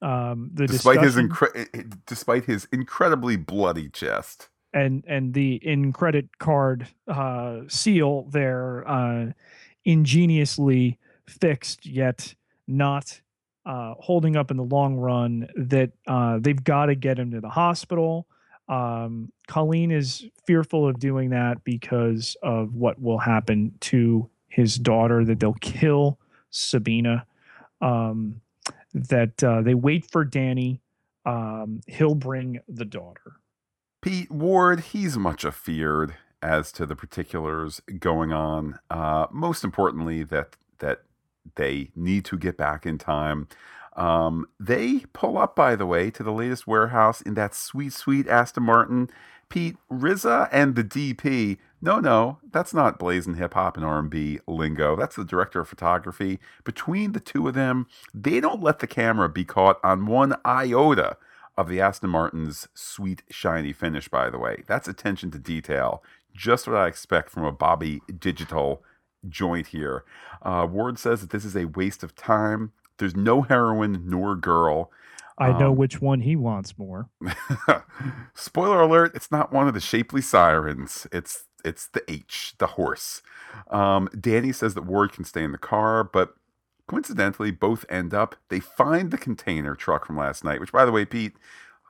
Um, 0.00 0.50
the 0.54 0.68
despite 0.68 1.02
his 1.02 1.16
incre- 1.16 1.98
despite 2.06 2.44
his 2.44 2.68
incredibly 2.72 3.36
bloody 3.36 3.88
chest 3.90 4.48
and 4.72 5.04
and 5.06 5.34
the 5.34 5.56
in 5.56 5.92
credit 5.92 6.38
card 6.38 6.86
uh, 7.08 7.62
seal 7.68 8.28
there 8.30 8.88
uh, 8.88 9.32
ingeniously 9.84 10.98
fixed 11.26 11.84
yet 11.84 12.34
not 12.66 13.20
uh, 13.66 13.94
holding 13.98 14.36
up 14.36 14.50
in 14.50 14.56
the 14.56 14.64
long 14.64 14.96
run 14.96 15.48
that 15.56 15.90
uh, 16.06 16.38
they've 16.40 16.62
got 16.62 16.86
to 16.86 16.94
get 16.94 17.18
him 17.18 17.30
to 17.32 17.40
the 17.40 17.48
hospital. 17.48 18.26
Um, 18.68 19.32
Colleen 19.48 19.90
is 19.90 20.24
fearful 20.46 20.88
of 20.88 20.98
doing 20.98 21.30
that 21.30 21.64
because 21.64 22.36
of 22.42 22.74
what 22.74 23.00
will 23.00 23.18
happen 23.18 23.74
to 23.80 24.30
his 24.48 24.76
daughter, 24.76 25.24
that 25.24 25.40
they'll 25.40 25.54
kill 25.54 26.18
Sabina. 26.50 27.26
Um, 27.80 28.40
that 28.92 29.42
uh, 29.42 29.62
they 29.62 29.74
wait 29.74 30.10
for 30.10 30.24
Danny. 30.24 30.80
Um, 31.24 31.80
he'll 31.86 32.14
bring 32.14 32.60
the 32.68 32.84
daughter. 32.84 33.36
Pete 34.02 34.30
Ward, 34.30 34.80
he's 34.80 35.18
much 35.18 35.44
afeared 35.44 36.14
as 36.42 36.72
to 36.72 36.86
the 36.86 36.96
particulars 36.96 37.82
going 37.98 38.32
on. 38.32 38.78
Uh, 38.88 39.26
most 39.30 39.62
importantly, 39.62 40.22
that 40.24 40.56
that 40.78 41.02
they 41.56 41.90
need 41.94 42.24
to 42.26 42.38
get 42.38 42.56
back 42.56 42.86
in 42.86 42.98
time. 42.98 43.48
Um, 43.96 44.46
they 44.58 45.00
pull 45.12 45.36
up, 45.36 45.56
by 45.56 45.76
the 45.76 45.86
way, 45.86 46.10
to 46.12 46.22
the 46.22 46.32
latest 46.32 46.66
warehouse 46.66 47.20
in 47.20 47.34
that 47.34 47.54
sweet, 47.54 47.92
sweet 47.92 48.28
Aston 48.28 48.62
Martin. 48.62 49.10
Pete 49.50 49.76
RZA 49.92 50.48
and 50.52 50.76
the 50.76 50.84
DP. 50.84 51.58
No, 51.82 51.98
no, 51.98 52.38
that's 52.50 52.72
not 52.72 52.98
blazing 52.98 53.34
hip 53.34 53.54
hop 53.54 53.76
and 53.76 53.84
R&B 53.84 54.38
lingo. 54.46 54.96
That's 54.96 55.16
the 55.16 55.24
director 55.24 55.60
of 55.60 55.68
photography. 55.68 56.38
Between 56.62 57.12
the 57.12 57.20
two 57.20 57.48
of 57.48 57.54
them, 57.54 57.88
they 58.14 58.40
don't 58.40 58.62
let 58.62 58.78
the 58.78 58.86
camera 58.86 59.28
be 59.28 59.44
caught 59.44 59.80
on 59.82 60.06
one 60.06 60.36
iota 60.46 61.16
of 61.56 61.68
the 61.68 61.80
Aston 61.80 62.10
Martin's 62.10 62.68
sweet, 62.74 63.22
shiny 63.28 63.72
finish. 63.72 64.08
By 64.08 64.30
the 64.30 64.38
way, 64.38 64.62
that's 64.66 64.88
attention 64.88 65.30
to 65.32 65.38
detail. 65.38 66.02
Just 66.32 66.68
what 66.68 66.76
I 66.76 66.86
expect 66.86 67.28
from 67.30 67.44
a 67.44 67.52
Bobby 67.52 68.00
Digital 68.18 68.84
joint 69.28 69.68
here. 69.68 70.04
Uh, 70.42 70.66
Ward 70.70 70.98
says 70.98 71.20
that 71.20 71.30
this 71.30 71.44
is 71.44 71.56
a 71.56 71.66
waste 71.66 72.02
of 72.02 72.14
time. 72.14 72.72
There's 72.98 73.16
no 73.16 73.42
heroine 73.42 74.04
nor 74.06 74.36
girl. 74.36 74.90
I 75.38 75.58
know 75.58 75.70
um, 75.70 75.76
which 75.76 76.02
one 76.02 76.20
he 76.20 76.36
wants 76.36 76.78
more. 76.78 77.08
Spoiler 78.34 78.82
alert, 78.82 79.12
it's 79.14 79.30
not 79.30 79.52
one 79.52 79.66
of 79.66 79.74
the 79.74 79.80
shapely 79.80 80.20
sirens. 80.20 81.06
It's 81.12 81.44
it's 81.64 81.88
the 81.88 82.02
H, 82.10 82.54
the 82.58 82.68
horse. 82.68 83.22
Um, 83.70 84.08
Danny 84.18 84.52
says 84.52 84.74
that 84.74 84.84
Ward 84.84 85.12
can 85.12 85.24
stay 85.24 85.42
in 85.42 85.52
the 85.52 85.58
car, 85.58 86.04
but 86.04 86.34
coincidentally, 86.86 87.50
both 87.50 87.84
end 87.88 88.12
up. 88.12 88.36
They 88.48 88.60
find 88.60 89.10
the 89.10 89.18
container 89.18 89.74
truck 89.74 90.06
from 90.06 90.16
last 90.16 90.44
night, 90.44 90.60
which, 90.60 90.72
by 90.72 90.84
the 90.84 90.92
way, 90.92 91.04
Pete, 91.04 91.36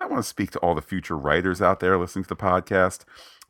I 0.00 0.06
want 0.06 0.22
to 0.22 0.28
speak 0.28 0.50
to 0.52 0.58
all 0.60 0.74
the 0.74 0.82
future 0.82 1.16
writers 1.16 1.60
out 1.60 1.80
there 1.80 1.98
listening 1.98 2.24
to 2.24 2.28
the 2.28 2.36
podcast. 2.36 3.04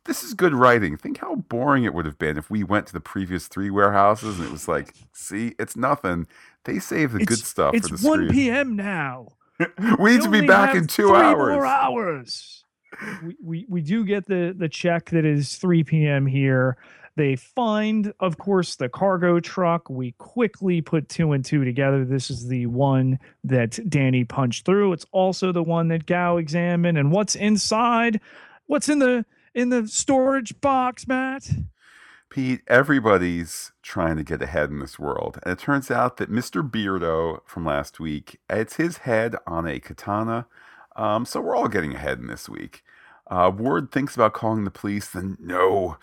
This 0.05 0.23
is 0.23 0.33
good 0.33 0.53
writing. 0.53 0.97
Think 0.97 1.19
how 1.19 1.35
boring 1.35 1.83
it 1.83 1.93
would 1.93 2.05
have 2.05 2.17
been 2.17 2.37
if 2.37 2.49
we 2.49 2.63
went 2.63 2.87
to 2.87 2.93
the 2.93 2.99
previous 2.99 3.47
three 3.47 3.69
warehouses 3.69 4.39
and 4.39 4.47
it 4.47 4.51
was 4.51 4.67
like, 4.67 4.95
see, 5.13 5.53
it's 5.59 5.75
nothing. 5.75 6.27
They 6.65 6.79
save 6.79 7.11
the 7.11 7.19
it's, 7.19 7.25
good 7.25 7.39
stuff. 7.39 7.75
It's 7.75 7.89
for 7.89 7.97
the 7.97 8.07
1 8.07 8.29
p.m. 8.29 8.75
now. 8.75 9.29
we 9.99 10.13
need 10.13 10.21
to 10.23 10.29
be 10.29 10.45
back 10.45 10.75
in 10.75 10.87
two 10.87 11.15
hours. 11.15 11.53
More 11.53 11.65
hours. 11.65 12.63
we, 13.23 13.35
we 13.43 13.65
we 13.69 13.81
do 13.81 14.03
get 14.03 14.25
the 14.25 14.55
the 14.57 14.67
check 14.67 15.11
that 15.11 15.25
is 15.25 15.55
3 15.57 15.83
p.m. 15.83 16.25
here. 16.25 16.77
They 17.15 17.35
find, 17.35 18.13
of 18.19 18.37
course, 18.37 18.75
the 18.75 18.87
cargo 18.87 19.39
truck. 19.39 19.89
We 19.89 20.13
quickly 20.13 20.81
put 20.81 21.09
two 21.09 21.33
and 21.33 21.43
two 21.43 21.65
together. 21.65 22.05
This 22.05 22.31
is 22.31 22.47
the 22.47 22.67
one 22.67 23.19
that 23.43 23.77
Danny 23.89 24.23
punched 24.23 24.65
through. 24.65 24.93
It's 24.93 25.05
also 25.11 25.51
the 25.51 25.63
one 25.63 25.89
that 25.89 26.05
Gao 26.05 26.37
examined. 26.37 26.97
And 26.97 27.11
what's 27.11 27.35
inside? 27.35 28.21
What's 28.67 28.87
in 28.87 28.99
the 28.99 29.25
in 29.53 29.69
the 29.69 29.87
storage 29.87 30.59
box, 30.61 31.07
Matt? 31.07 31.49
Pete, 32.29 32.61
everybody's 32.67 33.73
trying 33.81 34.15
to 34.15 34.23
get 34.23 34.41
ahead 34.41 34.69
in 34.69 34.79
this 34.79 34.97
world. 34.97 35.37
And 35.43 35.51
it 35.51 35.59
turns 35.59 35.91
out 35.91 36.15
that 36.17 36.31
Mr. 36.31 36.67
Beardo 36.67 37.41
from 37.45 37.65
last 37.65 37.99
week, 37.99 38.39
it's 38.49 38.77
his 38.77 38.99
head 38.99 39.35
on 39.45 39.67
a 39.67 39.79
katana. 39.79 40.47
Um, 40.95 41.25
so 41.25 41.41
we're 41.41 41.55
all 41.55 41.67
getting 41.67 41.95
ahead 41.95 42.19
in 42.19 42.27
this 42.27 42.47
week. 42.47 42.83
Uh, 43.29 43.51
Ward 43.53 43.91
thinks 43.91 44.15
about 44.15 44.33
calling 44.33 44.63
the 44.63 44.71
police, 44.71 45.09
then 45.09 45.37
no, 45.39 45.97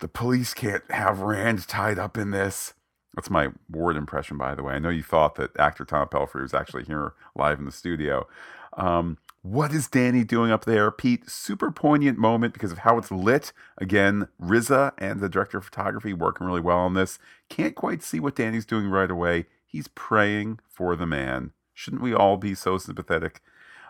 the 0.00 0.08
police 0.08 0.54
can't 0.54 0.88
have 0.90 1.20
Rand 1.20 1.66
tied 1.66 1.98
up 1.98 2.16
in 2.16 2.30
this. 2.30 2.74
That's 3.14 3.30
my 3.30 3.48
Ward 3.70 3.96
impression, 3.96 4.36
by 4.36 4.54
the 4.54 4.62
way. 4.62 4.74
I 4.74 4.78
know 4.78 4.88
you 4.88 5.02
thought 5.02 5.36
that 5.36 5.58
actor 5.58 5.84
Tom 5.84 6.08
Pelphrey 6.08 6.42
was 6.42 6.54
actually 6.54 6.84
here 6.84 7.14
live 7.34 7.58
in 7.58 7.64
the 7.64 7.72
studio. 7.72 8.28
Um, 8.76 9.18
what 9.52 9.72
is 9.72 9.88
Danny 9.88 10.24
doing 10.24 10.50
up 10.50 10.66
there? 10.66 10.90
Pete, 10.90 11.30
super 11.30 11.70
poignant 11.70 12.18
moment 12.18 12.52
because 12.52 12.70
of 12.70 12.78
how 12.78 12.98
it's 12.98 13.10
lit. 13.10 13.52
Again, 13.78 14.28
RZA 14.42 14.92
and 14.98 15.20
the 15.20 15.28
director 15.28 15.58
of 15.58 15.64
photography 15.64 16.12
working 16.12 16.46
really 16.46 16.60
well 16.60 16.78
on 16.78 16.94
this. 16.94 17.18
Can't 17.48 17.74
quite 17.74 18.02
see 18.02 18.20
what 18.20 18.36
Danny's 18.36 18.66
doing 18.66 18.88
right 18.88 19.10
away. 19.10 19.46
He's 19.64 19.88
praying 19.88 20.60
for 20.68 20.96
the 20.96 21.06
man. 21.06 21.52
Shouldn't 21.72 22.02
we 22.02 22.12
all 22.12 22.36
be 22.36 22.54
so 22.54 22.76
sympathetic? 22.76 23.40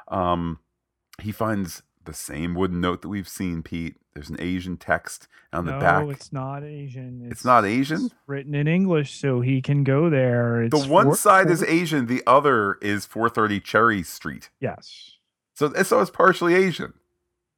Um, 0.07 0.61
he 1.21 1.33
finds 1.33 1.83
the 2.05 2.15
same 2.15 2.55
wooden 2.55 2.81
note 2.81 3.03
that 3.03 3.09
we've 3.09 3.29
seen, 3.29 3.63
Pete. 3.63 3.97
There's 4.15 4.31
an 4.31 4.41
Asian 4.41 4.77
text 4.77 5.29
on 5.53 5.65
the 5.65 5.73
no, 5.73 5.81
back. 5.81 6.05
No, 6.05 6.11
it's 6.11 6.33
not 6.33 6.63
Asian. 6.63 7.23
It's, 7.25 7.33
it's, 7.33 7.45
not 7.45 7.65
Asian. 7.65 8.11
written 8.27 8.55
in 8.55 8.69
English, 8.69 9.21
so 9.21 9.41
he 9.41 9.61
can 9.61 9.85
go 9.85 10.09
there. 10.09 10.63
It's 10.63 10.83
the 10.83 10.89
one 10.89 11.07
four, 11.07 11.17
side 11.17 11.45
four, 11.45 11.53
is 11.53 11.63
Asian, 11.65 12.07
the 12.07 12.23
other 12.27 12.79
is 12.81 13.07
430 13.07 13.61
Cherry 13.61 14.03
Street. 14.03 14.51
Yes. 14.61 15.18
So, 15.59 15.73
so 15.83 16.01
it's 16.01 16.11
partially 16.13 16.55
Asian. 16.55 16.93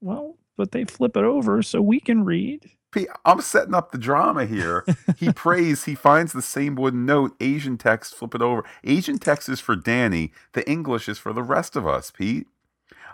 Well, 0.00 0.38
but 0.56 0.72
they 0.72 0.86
flip 0.86 1.18
it 1.18 1.24
over 1.24 1.62
so 1.62 1.82
we 1.82 2.00
can 2.00 2.24
read. 2.24 2.70
Pete, 2.92 3.08
I'm 3.26 3.42
setting 3.42 3.74
up 3.74 3.92
the 3.92 3.98
drama 3.98 4.46
here. 4.46 4.86
he 5.18 5.30
prays, 5.34 5.84
he 5.84 5.94
finds 5.94 6.32
the 6.32 6.40
same 6.40 6.76
wooden 6.76 7.04
note, 7.04 7.36
Asian 7.40 7.76
text, 7.76 8.14
flip 8.14 8.34
it 8.34 8.40
over. 8.40 8.64
Asian 8.84 9.18
text 9.18 9.50
is 9.50 9.60
for 9.60 9.76
Danny, 9.76 10.32
the 10.54 10.66
English 10.66 11.10
is 11.10 11.18
for 11.18 11.34
the 11.34 11.42
rest 11.42 11.76
of 11.76 11.86
us, 11.86 12.10
Pete. 12.10 12.46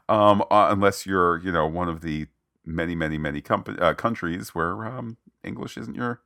Um, 0.08 0.42
uh, 0.52 0.68
unless 0.70 1.04
you're, 1.04 1.38
you 1.38 1.50
know, 1.50 1.66
one 1.66 1.88
of 1.88 2.00
the 2.00 2.28
many, 2.64 2.94
many, 2.94 3.18
many 3.18 3.40
com- 3.40 3.64
uh, 3.80 3.94
countries 3.94 4.54
where 4.54 4.86
um, 4.86 5.16
English 5.42 5.76
isn't 5.76 5.96
your 5.96 6.20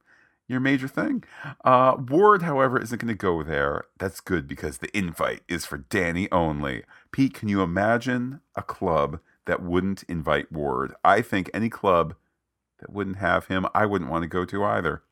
your 0.51 0.61
major 0.61 0.89
thing. 0.89 1.23
Uh, 1.65 1.97
Ward, 1.97 2.43
however, 2.43 2.83
isn't 2.83 3.01
going 3.01 3.09
to 3.09 3.15
go 3.15 3.43
there. 3.45 3.85
That's 3.99 4.21
good 4.21 4.49
because 4.49 4.79
the 4.79 4.95
invite 4.97 5.43
is 5.49 5.65
for 5.65 5.79
Danny 5.79 6.31
only. 6.33 6.83
Pete, 7.13 7.35
can 7.35 7.49
you 7.49 7.63
imagine 7.63 8.41
a 8.55 8.63
club 8.63 9.21
that 9.47 9.63
wouldn't 9.63 10.05
invite 10.05 10.51
Ward? 10.53 10.95
I 11.05 11.23
think 11.23 11.51
any 11.53 11.69
club 11.69 12.15
that 12.79 12.93
wouldn't 12.93 13.17
have 13.19 13.47
him, 13.47 13.67
I 13.75 13.87
wouldn't 13.87 14.11
want 14.11 14.23
to 14.23 14.29
go 14.29 14.45
to 14.45 14.65
either. 14.65 15.03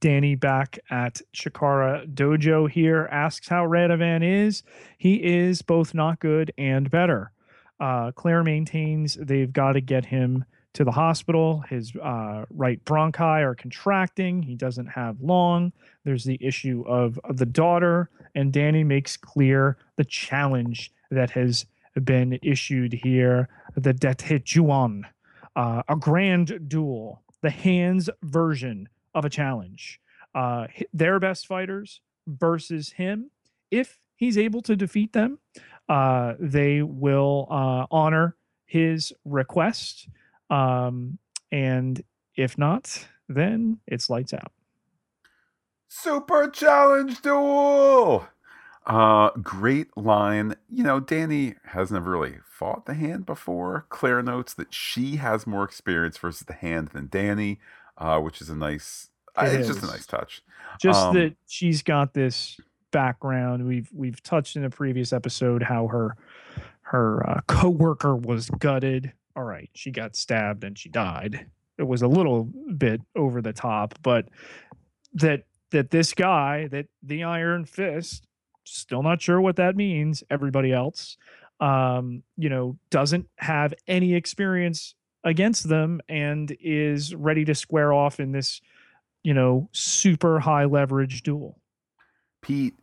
Danny 0.00 0.34
back 0.34 0.78
at 0.90 1.22
Chikara 1.34 2.06
Dojo 2.12 2.68
here 2.68 3.08
asks 3.10 3.48
how 3.48 3.64
Radovan 3.64 4.22
is. 4.22 4.62
He 4.98 5.22
is 5.24 5.62
both 5.62 5.94
not 5.94 6.20
good 6.20 6.52
and 6.58 6.90
better. 6.90 7.32
Uh, 7.80 8.12
Claire 8.12 8.44
maintains 8.44 9.14
they've 9.14 9.52
got 9.52 9.72
to 9.72 9.80
get 9.80 10.06
him 10.06 10.44
to 10.74 10.84
the 10.84 10.90
hospital. 10.92 11.64
His 11.68 11.94
uh, 11.96 12.44
right 12.50 12.84
bronchi 12.84 13.42
are 13.42 13.54
contracting. 13.54 14.42
He 14.42 14.54
doesn't 14.54 14.86
have 14.86 15.20
long. 15.20 15.72
There's 16.04 16.24
the 16.24 16.38
issue 16.40 16.84
of, 16.86 17.18
of 17.24 17.38
the 17.38 17.46
daughter, 17.46 18.10
and 18.34 18.52
Danny 18.52 18.84
makes 18.84 19.16
clear 19.16 19.78
the 19.96 20.04
challenge 20.04 20.92
that 21.10 21.30
has 21.30 21.66
been 22.02 22.38
issued 22.42 22.92
here 22.92 23.48
the 23.76 23.94
Datejuan, 23.94 25.02
uh, 25.56 25.82
a 25.88 25.96
grand 25.96 26.68
duel, 26.68 27.22
the 27.42 27.50
hands 27.50 28.10
version 28.22 28.88
of 29.14 29.24
a 29.24 29.30
challenge. 29.30 30.00
Uh, 30.34 30.66
their 30.92 31.20
best 31.20 31.46
fighters 31.46 32.00
versus 32.26 32.90
him. 32.92 33.30
If 33.70 34.00
he's 34.16 34.36
able 34.36 34.62
to 34.62 34.74
defeat 34.74 35.12
them, 35.12 35.38
uh, 35.88 36.34
they 36.40 36.82
will 36.82 37.46
uh, 37.50 37.86
honor 37.90 38.36
his 38.64 39.12
request 39.24 40.08
um, 40.54 41.18
and 41.50 42.02
if 42.36 42.56
not, 42.56 43.06
then 43.28 43.78
it's 43.86 44.08
lights 44.08 44.32
out. 44.32 44.52
Super 45.88 46.48
challenge 46.48 47.20
duel. 47.22 48.26
Uh, 48.86 49.30
great 49.42 49.96
line. 49.96 50.54
You 50.68 50.84
know, 50.84 51.00
Danny 51.00 51.54
has 51.66 51.90
never 51.90 52.10
really 52.10 52.36
fought 52.48 52.86
the 52.86 52.94
hand 52.94 53.26
before. 53.26 53.86
Claire 53.88 54.22
notes 54.22 54.54
that 54.54 54.72
she 54.72 55.16
has 55.16 55.46
more 55.46 55.64
experience 55.64 56.18
versus 56.18 56.46
the 56.46 56.52
hand 56.52 56.88
than 56.88 57.08
Danny, 57.08 57.60
uh, 57.98 58.18
which 58.20 58.40
is 58.40 58.50
a 58.50 58.54
nice. 58.54 59.10
It 59.36 59.46
it's 59.46 59.68
is. 59.68 59.76
just 59.76 59.82
a 59.82 59.86
nice 59.86 60.06
touch. 60.06 60.42
Just 60.80 61.06
um, 61.06 61.14
that 61.14 61.34
she's 61.46 61.82
got 61.82 62.14
this 62.14 62.60
background. 62.92 63.66
We've 63.66 63.88
we've 63.92 64.22
touched 64.22 64.56
in 64.56 64.64
a 64.64 64.70
previous 64.70 65.12
episode 65.12 65.62
how 65.62 65.88
her 65.88 66.16
her 66.82 67.28
uh, 67.28 67.40
coworker 67.48 68.14
was 68.14 68.50
gutted 68.50 69.12
all 69.36 69.44
right, 69.44 69.70
she 69.74 69.90
got 69.90 70.16
stabbed 70.16 70.64
and 70.64 70.78
she 70.78 70.88
died. 70.88 71.46
It 71.78 71.84
was 71.84 72.02
a 72.02 72.08
little 72.08 72.44
bit 72.44 73.00
over 73.16 73.42
the 73.42 73.52
top, 73.52 73.94
but 74.02 74.28
that 75.14 75.44
that 75.70 75.90
this 75.90 76.14
guy, 76.14 76.68
that 76.68 76.86
the 77.02 77.24
Iron 77.24 77.64
Fist, 77.64 78.28
still 78.64 79.02
not 79.02 79.20
sure 79.20 79.40
what 79.40 79.56
that 79.56 79.74
means. 79.74 80.22
Everybody 80.30 80.72
else, 80.72 81.16
um, 81.60 82.22
you 82.36 82.48
know, 82.48 82.78
doesn't 82.90 83.28
have 83.38 83.74
any 83.88 84.14
experience 84.14 84.94
against 85.24 85.68
them 85.68 86.00
and 86.08 86.56
is 86.60 87.14
ready 87.14 87.44
to 87.46 87.54
square 87.54 87.92
off 87.92 88.20
in 88.20 88.32
this, 88.32 88.60
you 89.22 89.34
know, 89.34 89.68
super 89.72 90.38
high 90.38 90.64
leverage 90.64 91.22
duel. 91.22 91.58
Pete, 92.40 92.74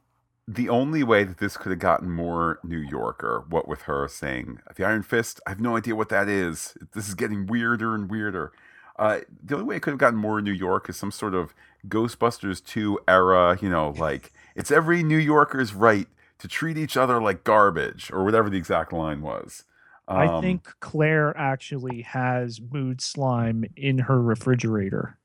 the 0.56 0.70
only 0.70 1.04
way 1.04 1.24
that 1.24 1.38
this 1.38 1.58
could 1.58 1.70
have 1.72 1.80
gotten 1.80 2.10
more 2.10 2.60
New 2.64 2.78
Yorker, 2.80 3.46
what 3.50 3.68
with 3.68 3.84
her 3.84 4.08
saying 4.08 4.60
the 4.76 4.84
Iron 4.86 5.04
Fist, 5.04 5.40
I 5.46 5.52
have 5.52 5.60
no 5.62 5.78
idea 5.78 5.96
what 5.96 6.10
that 6.10 6.28
is. 6.28 6.78
This 6.94 7.08
is 7.08 7.14
getting 7.16 7.46
weirder 7.48 7.96
and 7.96 8.10
weirder. 8.10 8.52
Uh, 8.98 9.20
the 9.44 9.56
only 9.56 9.66
way 9.66 9.76
it 9.78 9.82
could 9.82 9.92
have 9.92 10.00
gotten 10.00 10.20
more 10.20 10.42
New 10.42 10.52
York 10.52 10.90
is 10.90 10.98
some 10.98 11.12
sort 11.12 11.34
of 11.34 11.54
Ghostbusters 11.88 12.64
2 12.64 13.00
era, 13.08 13.58
you 13.62 13.70
know, 13.70 13.90
like 13.98 14.34
it's 14.56 14.72
every 14.72 15.04
New 15.04 15.18
Yorker's 15.18 15.74
right 15.74 16.08
to 16.40 16.48
treat 16.48 16.78
each 16.78 16.98
other 16.98 17.22
like 17.22 17.44
garbage 17.44 18.12
or 18.12 18.24
whatever 18.24 18.50
the 18.50 18.58
exact 18.58 18.94
line 18.94 19.22
was. 19.22 19.64
I 20.08 20.28
Um, 20.28 20.42
think 20.42 20.68
Claire 20.80 21.36
actually 21.38 22.02
has 22.02 22.60
mood 22.62 23.02
slime 23.02 23.66
in 23.76 24.00
her 24.00 24.22
refrigerator 24.22 25.18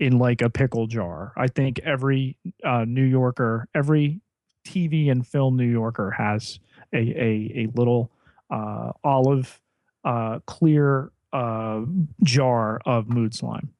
in 0.00 0.18
like 0.18 0.42
a 0.42 0.50
pickle 0.50 0.86
jar. 0.86 1.32
I 1.36 1.46
think 1.48 1.78
every 1.80 2.36
uh, 2.64 2.84
New 2.86 3.04
Yorker, 3.04 3.68
every 3.74 4.20
TV 4.66 5.10
and 5.10 5.26
film 5.26 5.56
New 5.56 5.70
Yorker 5.70 6.10
has 6.10 6.58
a 6.92 6.98
a, 6.98 7.52
a 7.64 7.68
little 7.74 8.10
uh, 8.50 8.92
olive 9.04 9.60
uh, 10.04 10.40
clear 10.46 11.10
uh, 11.32 11.82
jar 12.22 12.80
of 12.86 13.08
mood 13.08 13.34
slime. 13.34 13.70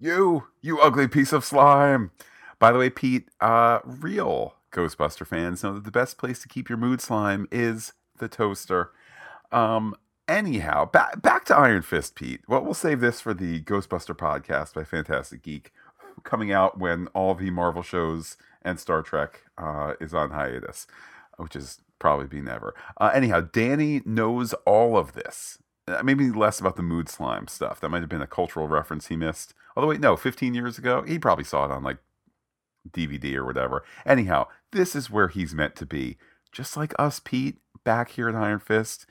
You, 0.00 0.44
you 0.60 0.80
ugly 0.80 1.08
piece 1.08 1.32
of 1.32 1.44
slime. 1.44 2.10
By 2.58 2.72
the 2.72 2.78
way, 2.78 2.90
Pete, 2.90 3.28
uh, 3.40 3.80
real 3.84 4.56
Ghostbuster 4.72 5.26
fans 5.26 5.62
know 5.62 5.74
that 5.74 5.84
the 5.84 5.90
best 5.90 6.18
place 6.18 6.40
to 6.40 6.48
keep 6.48 6.68
your 6.68 6.78
mood 6.78 7.00
slime 7.00 7.46
is 7.50 7.92
the 8.18 8.28
toaster. 8.28 8.90
Um, 9.52 9.94
anyhow, 10.28 10.84
back 10.86 11.22
back 11.22 11.44
to 11.46 11.56
Iron 11.56 11.82
Fist, 11.82 12.14
Pete. 12.14 12.40
Well, 12.48 12.62
we'll 12.62 12.74
save 12.74 13.00
this 13.00 13.20
for 13.20 13.34
the 13.34 13.60
Ghostbuster 13.62 14.16
podcast 14.16 14.74
by 14.74 14.84
Fantastic 14.84 15.42
Geek, 15.42 15.72
coming 16.22 16.52
out 16.52 16.78
when 16.78 17.08
all 17.08 17.34
the 17.34 17.50
Marvel 17.50 17.82
shows 17.82 18.36
and 18.62 18.80
Star 18.80 19.02
Trek 19.02 19.42
uh, 19.58 19.94
is 20.00 20.14
on 20.14 20.30
hiatus, 20.30 20.86
which 21.36 21.54
is 21.54 21.80
probably 21.98 22.26
be 22.26 22.40
never. 22.40 22.74
Uh, 22.98 23.10
anyhow, 23.14 23.40
Danny 23.40 24.02
knows 24.04 24.52
all 24.66 24.96
of 24.96 25.12
this. 25.12 25.58
Uh, 25.86 26.02
maybe 26.02 26.30
less 26.30 26.60
about 26.60 26.76
the 26.76 26.82
mood 26.82 27.08
slime 27.08 27.46
stuff. 27.46 27.80
That 27.80 27.90
might 27.90 28.00
have 28.00 28.08
been 28.08 28.22
a 28.22 28.26
cultural 28.26 28.68
reference 28.68 29.08
he 29.08 29.16
missed. 29.16 29.54
Although, 29.76 29.88
wait, 29.88 30.00
no, 30.00 30.16
15 30.16 30.54
years 30.54 30.78
ago, 30.78 31.02
he 31.02 31.18
probably 31.18 31.44
saw 31.44 31.66
it 31.66 31.70
on 31.70 31.82
like 31.82 31.98
DVD 32.90 33.34
or 33.34 33.44
whatever. 33.44 33.84
Anyhow, 34.06 34.48
this 34.72 34.96
is 34.96 35.10
where 35.10 35.28
he's 35.28 35.54
meant 35.54 35.76
to 35.76 35.86
be. 35.86 36.16
Just 36.52 36.76
like 36.76 36.94
us, 36.98 37.20
Pete, 37.20 37.56
back 37.84 38.10
here 38.10 38.28
at 38.28 38.34
Iron 38.34 38.60
Fist. 38.60 39.06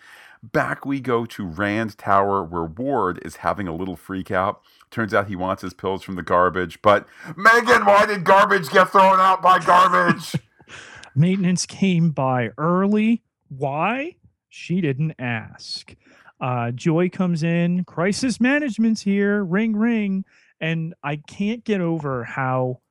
Back 0.52 0.86
we 0.86 1.00
go 1.00 1.26
to 1.26 1.46
Rand 1.46 1.98
Tower, 1.98 2.44
where 2.44 2.66
Ward 2.66 3.20
is 3.24 3.38
having 3.38 3.68
a 3.68 3.74
little 3.74 3.96
freak 3.96 4.30
out. 4.30 4.62
Turns 4.92 5.14
out 5.14 5.28
he 5.28 5.38
wants 5.38 5.62
his 5.62 5.74
pills 5.74 6.04
from 6.04 6.16
the 6.16 6.22
garbage, 6.22 6.82
but 6.82 7.08
Megan, 7.38 7.86
why 7.86 8.06
did 8.06 8.26
garbage 8.26 8.70
get 8.70 8.90
thrown 8.92 9.20
out 9.22 9.42
by 9.42 9.60
garbage? 9.60 10.36
Maintenance 11.16 11.66
came 11.66 12.10
by 12.10 12.50
early. 12.58 13.24
Why? 13.48 14.16
She 14.50 14.82
didn't 14.82 15.16
ask. 15.18 15.96
Uh, 16.42 16.72
Joy 16.72 17.10
comes 17.10 17.42
in. 17.42 17.86
Crisis 17.86 18.42
management's 18.42 19.02
here. 19.02 19.44
Ring, 19.44 19.76
ring. 19.76 20.26
And 20.60 20.94
I 21.04 21.16
can't 21.16 21.64
get 21.64 21.80
over 21.80 22.26
how 22.26 22.82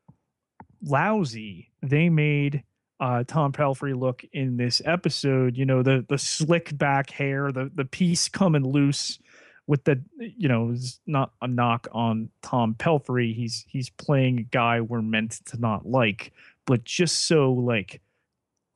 lousy 0.83 1.71
they 1.83 2.09
made 2.09 2.65
uh, 3.03 3.25
Tom 3.27 3.51
Pelphrey 3.51 3.99
look 3.99 4.25
in 4.33 4.57
this 4.57 4.81
episode. 4.85 5.57
You 5.57 5.67
know, 5.67 5.83
the 5.83 6.07
the 6.09 6.17
slick 6.17 6.79
back 6.79 7.11
hair, 7.11 7.51
the 7.51 7.69
the 7.75 7.85
piece 7.85 8.29
coming 8.29 8.65
loose 8.65 9.19
with 9.67 9.83
the 9.83 10.01
you 10.19 10.49
know, 10.49 10.77
not 11.05 11.33
a 11.43 11.49
knock 11.49 11.89
on 11.91 12.31
Tom 12.43 12.77
Pelphrey. 12.79 13.35
He's 13.35 13.65
he's 13.69 13.91
playing 13.91 14.39
a 14.39 14.45
guy 14.45 14.81
we're 14.81 15.03
meant 15.03 15.45
to 15.47 15.59
not 15.59 15.85
like, 15.85 16.33
but 16.65 16.85
just 16.85 17.27
so 17.27 17.53
like 17.53 18.01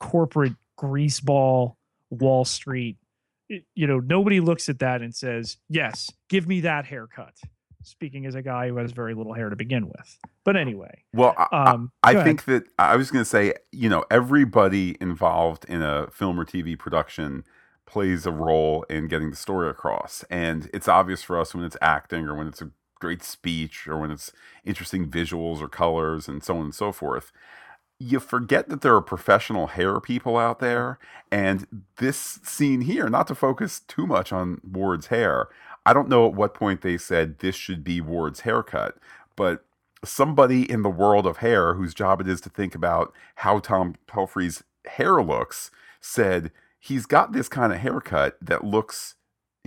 corporate 0.01 0.55
greaseball 0.77 1.75
Wall 2.09 2.43
Street. 2.43 2.97
you 3.47 3.87
know, 3.87 3.99
nobody 4.01 4.41
looks 4.41 4.67
at 4.67 4.79
that 4.79 5.01
and 5.01 5.15
says, 5.15 5.55
"Yes, 5.69 6.11
give 6.27 6.49
me 6.49 6.59
that 6.61 6.85
haircut." 6.85 7.35
Speaking 7.87 8.25
as 8.25 8.35
a 8.35 8.41
guy 8.41 8.67
who 8.67 8.77
has 8.77 8.91
very 8.91 9.13
little 9.13 9.33
hair 9.33 9.49
to 9.49 9.55
begin 9.55 9.87
with, 9.87 10.17
but 10.43 10.55
anyway, 10.57 11.03
Well, 11.13 11.33
I, 11.37 11.47
I- 11.51 11.71
um, 11.71 11.91
I 12.03 12.23
think 12.23 12.45
that 12.45 12.63
I 12.77 12.95
was 12.95 13.11
going 13.11 13.23
to 13.23 13.29
say, 13.29 13.53
you 13.71 13.89
know, 13.89 14.03
everybody 14.11 14.97
involved 15.01 15.65
in 15.65 15.81
a 15.81 16.07
film 16.11 16.39
or 16.39 16.45
TV 16.45 16.77
production 16.77 17.43
plays 17.85 18.25
a 18.25 18.31
role 18.31 18.83
in 18.89 19.07
getting 19.07 19.29
the 19.29 19.35
story 19.37 19.69
across. 19.69 20.25
And 20.29 20.69
it's 20.73 20.87
obvious 20.89 21.23
for 21.23 21.39
us 21.39 21.55
when 21.55 21.63
it's 21.63 21.77
acting 21.81 22.25
or 22.25 22.35
when 22.35 22.47
it's 22.47 22.61
a 22.61 22.71
great 22.99 23.23
speech 23.23 23.87
or 23.87 23.97
when 23.97 24.11
it's 24.11 24.31
interesting 24.65 25.09
visuals 25.09 25.61
or 25.61 25.69
colors 25.69 26.27
and 26.27 26.43
so 26.43 26.57
on 26.57 26.65
and 26.65 26.75
so 26.75 26.91
forth. 26.91 27.31
You 27.99 28.19
forget 28.19 28.67
that 28.69 28.81
there 28.81 28.93
are 28.95 29.01
professional 29.01 29.67
hair 29.67 29.99
people 30.01 30.37
out 30.37 30.59
there. 30.59 30.99
And 31.31 31.65
this 31.97 32.39
scene 32.43 32.81
here, 32.81 33.09
not 33.09 33.27
to 33.27 33.35
focus 33.35 33.79
too 33.79 34.05
much 34.05 34.31
on 34.33 34.59
Ward's 34.63 35.07
hair, 35.07 35.47
I 35.87 35.93
don't 35.93 36.09
know 36.09 36.27
at 36.27 36.35
what 36.35 36.53
point 36.53 36.81
they 36.81 36.97
said 36.97 37.39
this 37.39 37.55
should 37.55 37.83
be 37.83 38.01
Ward's 38.01 38.41
haircut, 38.41 38.97
but 39.37 39.65
somebody 40.05 40.69
in 40.69 40.83
the 40.83 40.89
world 40.89 41.25
of 41.25 41.37
hair 41.37 41.75
whose 41.75 41.93
job 41.93 42.21
it 42.21 42.27
is 42.27 42.41
to 42.41 42.49
think 42.49 42.75
about 42.75 43.13
how 43.37 43.59
Tom 43.59 43.95
Pelphrey's 44.07 44.63
hair 44.85 45.21
looks 45.23 45.71
said 46.01 46.51
he's 46.79 47.05
got 47.05 47.31
this 47.31 47.49
kind 47.49 47.73
of 47.73 47.79
haircut 47.79 48.37
that 48.41 48.65
looks 48.65 49.15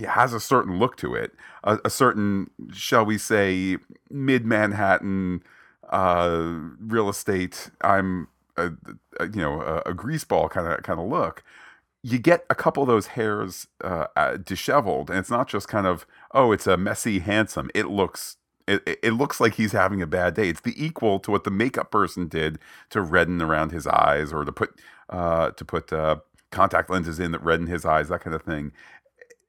has 0.07 0.33
a 0.33 0.39
certain 0.39 0.79
look 0.79 0.97
to 0.97 1.15
it 1.15 1.31
a, 1.63 1.79
a 1.85 1.89
certain 1.89 2.49
shall 2.73 3.05
we 3.05 3.17
say 3.17 3.77
mid 4.09 4.45
manhattan 4.45 5.43
uh 5.91 6.55
real 6.79 7.09
estate 7.09 7.69
i'm 7.81 8.27
a, 8.57 8.71
a 9.19 9.25
you 9.27 9.41
know 9.41 9.61
a, 9.61 9.77
a 9.91 9.93
greaseball 9.93 10.49
kind 10.49 10.67
of 10.67 10.81
kind 10.83 10.99
of 10.99 11.07
look 11.07 11.43
you 12.03 12.17
get 12.17 12.45
a 12.49 12.55
couple 12.55 12.81
of 12.83 12.87
those 12.87 13.07
hairs 13.07 13.67
uh, 13.83 14.07
uh, 14.15 14.37
disheveled 14.37 15.09
and 15.09 15.19
it's 15.19 15.29
not 15.29 15.47
just 15.47 15.67
kind 15.67 15.85
of 15.85 16.05
oh 16.33 16.51
it's 16.51 16.67
a 16.67 16.77
messy 16.77 17.19
handsome 17.19 17.69
it 17.75 17.87
looks 17.87 18.37
it, 18.67 18.81
it- 19.03 19.13
looks 19.13 19.39
like 19.39 19.55
he's 19.55 19.71
having 19.71 20.01
a 20.01 20.07
bad 20.07 20.35
day. 20.35 20.47
It's 20.49 20.61
the 20.61 20.73
equal 20.83 21.19
to 21.21 21.31
what 21.31 21.43
the 21.43 21.51
makeup 21.51 21.91
person 21.91 22.27
did 22.27 22.59
to 22.91 23.01
redden 23.01 23.41
around 23.41 23.71
his 23.71 23.87
eyes, 23.87 24.31
or 24.31 24.45
to 24.45 24.51
put 24.51 24.79
uh, 25.09 25.49
to 25.51 25.65
put 25.65 25.91
uh, 25.91 26.17
contact 26.51 26.89
lenses 26.89 27.19
in 27.19 27.31
that 27.31 27.43
redden 27.43 27.67
his 27.67 27.85
eyes, 27.85 28.09
that 28.09 28.21
kind 28.21 28.35
of 28.35 28.43
thing. 28.43 28.71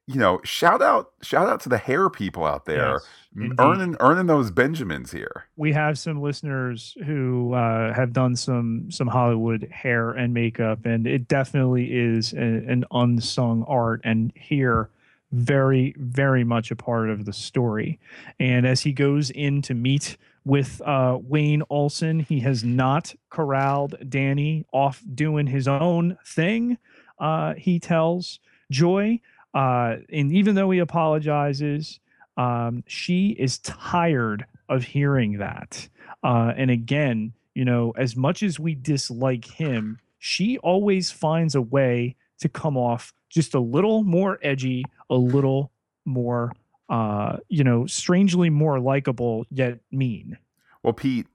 You 0.05 0.19
know, 0.19 0.41
shout 0.43 0.81
out 0.81 1.11
shout 1.21 1.47
out 1.47 1.61
to 1.61 1.69
the 1.69 1.77
hair 1.77 2.09
people 2.09 2.43
out 2.45 2.65
there, 2.65 2.99
Yes, 3.37 3.53
earning 3.57 3.95
earning 4.01 4.25
those 4.27 4.51
Benjamins 4.51 5.11
here. 5.11 5.45
we 5.55 5.71
have 5.71 5.97
some 5.97 6.21
listeners 6.21 6.97
who 7.05 7.53
uh, 7.53 7.93
have 7.93 8.11
done 8.11 8.35
some 8.35 8.91
some 8.91 9.07
Hollywood 9.07 9.69
hair 9.71 10.11
and 10.11 10.33
makeup, 10.33 10.85
and 10.85 11.07
it 11.07 11.29
definitely 11.29 11.85
is 11.93 12.33
a, 12.33 12.37
an 12.37 12.83
unsung 12.91 13.63
art. 13.65 14.01
And 14.03 14.33
here, 14.35 14.89
very 15.31 15.95
very 15.97 16.43
much 16.43 16.69
a 16.69 16.75
part 16.75 17.09
of 17.09 17.23
the 17.23 17.33
story. 17.33 17.97
And 18.41 18.67
as 18.67 18.81
he 18.81 18.91
goes 18.91 19.29
in 19.29 19.61
to 19.63 19.73
meet 19.73 20.17
with 20.43 20.81
uh, 20.85 21.17
Wayne 21.21 21.63
Olson, 21.69 22.19
he 22.19 22.41
has 22.41 22.61
not 22.61 23.15
corralled 23.29 23.95
Danny 24.09 24.65
off 24.73 25.01
doing 25.15 25.47
his 25.47 25.65
own 25.69 26.17
thing. 26.25 26.77
Uh, 27.19 27.53
he 27.53 27.79
tells 27.79 28.39
Joy, 28.69 29.21
uh, 29.53 29.97
and 30.11 30.31
even 30.31 30.55
though 30.55 30.71
he 30.71 30.79
apologizes, 30.79 31.99
um, 32.37 32.83
she 32.87 33.29
is 33.29 33.59
tired 33.59 34.45
of 34.69 34.83
hearing 34.83 35.37
that. 35.37 35.87
Uh, 36.23 36.53
and 36.55 36.71
again, 36.71 37.33
you 37.53 37.65
know, 37.65 37.91
as 37.97 38.15
much 38.15 38.41
as 38.41 38.59
we 38.59 38.73
dislike 38.73 39.45
him, 39.45 39.99
she 40.17 40.57
always 40.59 41.11
finds 41.11 41.53
a 41.53 41.61
way 41.61 42.15
to 42.39 42.49
come 42.49 42.77
off 42.77 43.13
just 43.29 43.53
a 43.53 43.59
little 43.59 44.03
more 44.03 44.39
edgy, 44.41 44.83
a 45.09 45.15
little 45.15 45.71
more, 46.05 46.51
uh, 46.89 47.37
you 47.49 47.63
know, 47.63 47.85
strangely 47.85 48.49
more 48.49 48.79
likable 48.79 49.45
yet 49.49 49.79
mean. 49.91 50.37
Well, 50.81 50.93
Pete, 50.93 51.27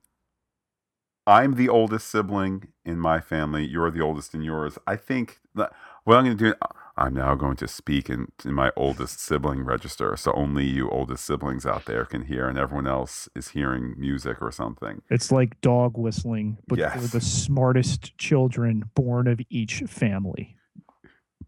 I'm 1.25 1.55
the 1.55 1.69
oldest 1.69 2.09
sibling 2.09 2.69
in 2.83 2.99
my 2.99 3.19
family. 3.19 3.65
You're 3.65 3.91
the 3.91 4.01
oldest 4.01 4.33
in 4.33 4.41
yours. 4.41 4.77
I 4.87 4.95
think 4.95 5.39
that 5.55 5.71
what 6.03 6.17
I'm 6.17 6.25
going 6.25 6.37
to 6.37 6.43
do, 6.45 6.53
I'm 6.99 7.15
now 7.15 7.35
going 7.35 7.57
to 7.57 7.67
speak 7.69 8.09
in, 8.09 8.31
in 8.45 8.53
my 8.55 8.71
oldest 8.77 9.21
sibling 9.21 9.63
register. 9.63 10.17
So 10.17 10.33
only 10.33 10.65
you 10.65 10.89
oldest 10.89 11.25
siblings 11.25 11.65
out 11.65 11.85
there 11.85 12.05
can 12.05 12.23
hear, 12.25 12.49
and 12.49 12.59
everyone 12.59 12.87
else 12.87 13.29
is 13.35 13.49
hearing 13.49 13.95
music 13.97 14.41
or 14.41 14.51
something. 14.51 15.01
It's 15.09 15.31
like 15.31 15.61
dog 15.61 15.97
whistling, 15.97 16.59
but 16.67 16.79
for 16.91 17.07
the 17.07 17.21
smartest 17.21 18.17
children 18.19 18.91
born 18.95 19.27
of 19.27 19.41
each 19.49 19.81
family. 19.87 20.57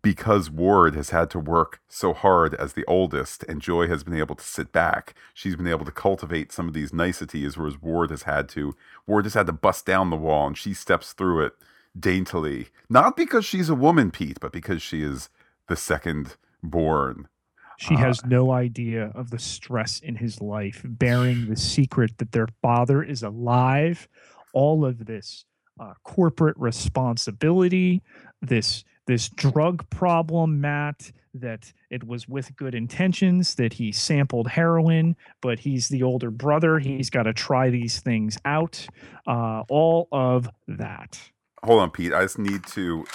because 0.04 0.50
Ward 0.50 0.96
has 0.96 1.12
had 1.12 1.30
to 1.32 1.40
work 1.40 1.82
so 1.90 2.14
hard 2.14 2.56
as 2.56 2.74
the 2.74 2.86
oldest 2.88 3.44
and 3.46 3.62
Joy 3.62 3.88
has 3.88 4.04
been 4.04 4.16
able 4.16 4.36
to 4.36 4.44
sit 4.44 4.72
back, 4.72 5.16
she's 5.34 5.56
been 5.58 5.68
able 5.68 5.86
to 5.86 5.92
cultivate 5.92 6.52
some 6.52 6.68
of 6.68 6.74
these 6.74 6.94
niceties, 6.94 7.58
whereas 7.58 7.82
Ward 7.82 8.10
has 8.12 8.24
had 8.24 8.50
to 8.50 8.76
Ward 9.08 9.26
has 9.26 9.36
had 9.36 9.48
to 9.48 9.54
bust 9.54 9.86
down 9.86 10.10
the 10.10 10.18
wall 10.18 10.48
and 10.48 10.58
she 10.58 10.74
steps 10.74 11.14
through 11.14 11.46
it 11.46 11.54
daintily. 12.00 12.70
Not 12.90 13.18
because 13.18 13.46
she's 13.46 13.70
a 13.70 13.76
woman, 13.76 14.12
Pete, 14.12 14.40
but 14.40 14.54
because 14.54 14.82
she 14.82 15.04
is 15.04 15.30
the 15.72 15.78
second 15.78 16.36
born. 16.62 17.30
She 17.78 17.96
Uh, 17.96 18.00
has 18.00 18.26
no 18.26 18.52
idea 18.52 19.06
of 19.16 19.30
the 19.32 19.40
stress 19.40 20.00
in 20.02 20.18
his 20.18 20.42
life, 20.42 20.82
bearing 20.84 21.48
the 21.48 21.56
secret 21.56 22.18
that 22.18 22.34
their 22.34 22.50
father 22.62 23.02
is 23.02 23.24
alive. 23.24 24.10
All 24.54 24.84
of 24.86 25.06
this 25.06 25.46
uh, 25.80 25.94
corporate 26.04 26.58
responsibility, 26.58 28.04
this 28.42 28.84
this 29.08 29.30
drug 29.30 29.90
problem, 29.90 30.62
Matt, 30.62 31.12
that 31.34 31.74
it 31.90 32.04
was 32.04 32.28
with 32.28 32.56
good 32.56 32.76
intentions, 32.76 33.56
that 33.56 33.74
he 33.74 33.92
sampled 33.92 34.48
heroin, 34.48 35.16
but 35.42 35.60
he's 35.60 35.88
the 35.90 36.04
older 36.04 36.30
brother. 36.32 36.80
He's 36.80 37.10
got 37.10 37.24
to 37.24 37.34
try 37.34 37.70
these 37.70 38.00
things 38.00 38.38
out. 38.46 38.86
Uh, 39.26 39.64
all 39.70 40.08
of 40.12 40.50
that. 40.68 41.20
Hold 41.64 41.80
on, 41.82 41.92
Pete. 41.92 42.14
I 42.14 42.22
just 42.22 42.38
need 42.38 42.64
to 42.68 43.06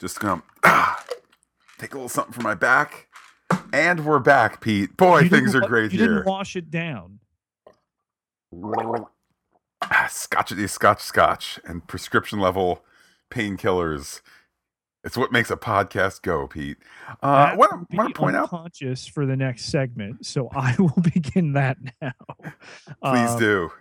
just 0.00 0.18
come 0.20 0.42
take 1.78 1.92
a 1.92 1.96
little 1.96 2.08
something 2.08 2.32
for 2.32 2.42
my 2.42 2.54
back. 2.54 3.08
And 3.72 4.04
we're 4.04 4.18
back, 4.20 4.60
Pete. 4.60 4.96
Boy, 4.96 5.20
You 5.20 5.28
things 5.28 5.54
are 5.54 5.60
great 5.60 5.92
You 5.92 5.98
here. 5.98 6.08
didn't 6.08 6.26
wash 6.26 6.56
it 6.56 6.70
down. 6.70 7.20
Ah, 9.82 10.06
Scotch 10.10 10.52
scotch 10.70 11.00
scotch 11.02 11.60
and 11.64 11.86
prescription 11.86 12.38
level 12.38 12.84
painkillers. 13.30 14.20
It's 15.02 15.18
what 15.18 15.30
makes 15.32 15.50
a 15.50 15.56
podcast 15.56 16.22
go, 16.22 16.46
Pete. 16.46 16.78
Uh, 17.22 17.26
I 17.52 17.56
want 17.56 17.90
to 17.90 18.10
point 18.14 18.36
out, 18.36 18.44
unconscious 18.44 19.06
for 19.06 19.26
the 19.26 19.36
next 19.36 19.64
segment, 19.66 20.24
so 20.24 20.48
I 20.54 20.74
will 20.78 20.94
begin 21.02 21.52
that 21.52 21.76
now. 22.00 22.12
please 23.02 23.30
Um, 23.32 23.38
do. 23.38 23.72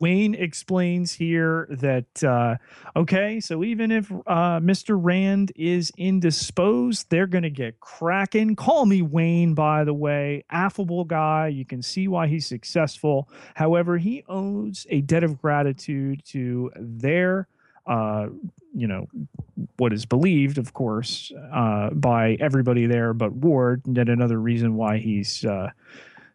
Wayne 0.00 0.34
explains 0.34 1.12
here 1.12 1.66
that 1.70 2.22
uh, 2.22 2.56
okay, 2.94 3.40
so 3.40 3.64
even 3.64 3.90
if 3.90 4.10
uh, 4.12 4.60
Mr. 4.60 4.96
Rand 5.00 5.52
is 5.56 5.92
indisposed, 5.96 7.10
they're 7.10 7.26
going 7.26 7.42
to 7.42 7.50
get 7.50 7.80
cracking. 7.80 8.54
Call 8.54 8.86
me 8.86 9.02
Wayne, 9.02 9.54
by 9.54 9.84
the 9.84 9.94
way, 9.94 10.44
affable 10.50 11.04
guy. 11.04 11.48
You 11.48 11.64
can 11.64 11.82
see 11.82 12.06
why 12.06 12.28
he's 12.28 12.46
successful. 12.46 13.28
However, 13.54 13.98
he 13.98 14.24
owes 14.28 14.86
a 14.88 15.00
debt 15.00 15.24
of 15.24 15.40
gratitude 15.40 16.24
to 16.26 16.70
their, 16.76 17.48
uh, 17.86 18.28
you 18.74 18.86
know, 18.86 19.08
what 19.78 19.92
is 19.92 20.06
believed, 20.06 20.58
of 20.58 20.74
course, 20.74 21.32
uh, 21.52 21.90
by 21.90 22.36
everybody 22.38 22.86
there, 22.86 23.12
but 23.12 23.32
Ward. 23.32 23.82
And 23.86 23.96
yet 23.96 24.08
another 24.08 24.38
reason 24.38 24.76
why 24.76 24.98
he's 24.98 25.44
uh, 25.44 25.70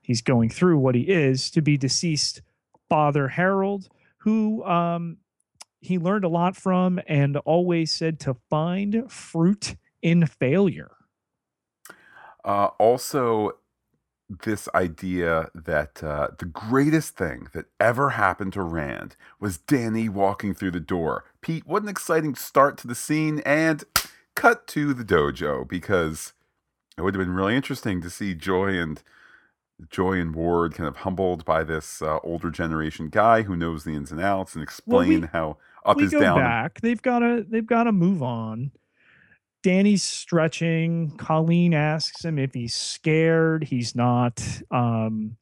he's 0.02 0.22
going 0.22 0.50
through 0.50 0.80
what 0.80 0.96
he 0.96 1.04
is 1.04 1.50
to 1.52 1.62
be 1.62 1.78
deceased 1.78 2.42
father 2.90 3.28
Harold, 3.28 3.90
who 4.18 4.64
um, 4.64 5.18
he 5.82 5.98
learned 5.98 6.24
a 6.24 6.30
lot 6.30 6.56
from 6.56 7.00
and 7.08 7.38
always 7.38 7.92
said 7.92 8.20
to 8.22 8.36
find 8.50 9.12
fruit 9.12 9.76
in 10.02 10.26
failure. 10.26 10.92
Uh, 12.46 12.70
also, 12.78 13.52
this 14.44 14.68
idea 14.74 15.50
that 15.54 16.04
uh, 16.04 16.30
the 16.40 16.46
greatest 16.46 17.16
thing 17.16 17.48
that 17.54 17.66
ever 17.80 18.12
happened 18.12 18.54
to 18.54 18.62
Rand 18.62 19.16
was 19.40 19.58
Danny 19.58 20.10
walking 20.10 20.54
through 20.54 20.72
the 20.72 20.80
door. 20.80 21.26
Pete, 21.42 21.68
what 21.68 21.84
an 21.84 21.90
exciting 21.90 22.36
start 22.36 22.78
to 22.80 22.88
the 22.88 22.96
scene, 22.96 23.42
and 23.46 23.84
cut 24.36 24.68
to 24.68 24.94
the 24.94 25.04
dojo 25.04 25.68
because 25.68 26.34
it 26.98 27.02
would 27.02 27.16
have 27.16 27.24
been 27.24 27.36
really 27.36 27.56
interesting 27.56 28.02
to 28.02 28.10
see 28.10 28.34
Joy 28.34 28.78
and 28.78 29.02
Joy 29.90 30.20
and 30.20 30.34
Ward 30.36 30.74
kind 30.76 30.88
of 30.88 30.98
humbled 30.98 31.46
by 31.46 31.64
this 31.64 32.02
uh, 32.02 32.20
older 32.24 32.50
generation 32.52 33.10
guy 33.10 33.44
who 33.44 33.56
knows 33.56 33.84
the 33.84 33.92
ins 33.96 34.12
and 34.12 34.22
outs 34.22 34.54
and 34.56 34.64
explain 34.64 35.22
we- 35.22 35.28
how 35.28 35.58
up 35.86 35.98
we 35.98 36.04
is 36.06 36.12
go 36.12 36.20
down. 36.20 36.40
back. 36.40 36.80
They've 36.82 37.02
got 37.02 37.20
to 37.20 37.46
they've 37.48 37.66
got 37.66 37.84
to 37.84 37.92
move 37.92 38.24
on. 38.24 38.72
Danny's 39.64 40.04
stretching. 40.04 41.12
Colleen 41.18 41.74
asks 41.74 42.26
him 42.26 42.38
if 42.38 42.54
he's 42.54 42.74
scared. 42.74 43.64
He's 43.64 43.96
not. 43.96 44.44
Um, 44.72 45.38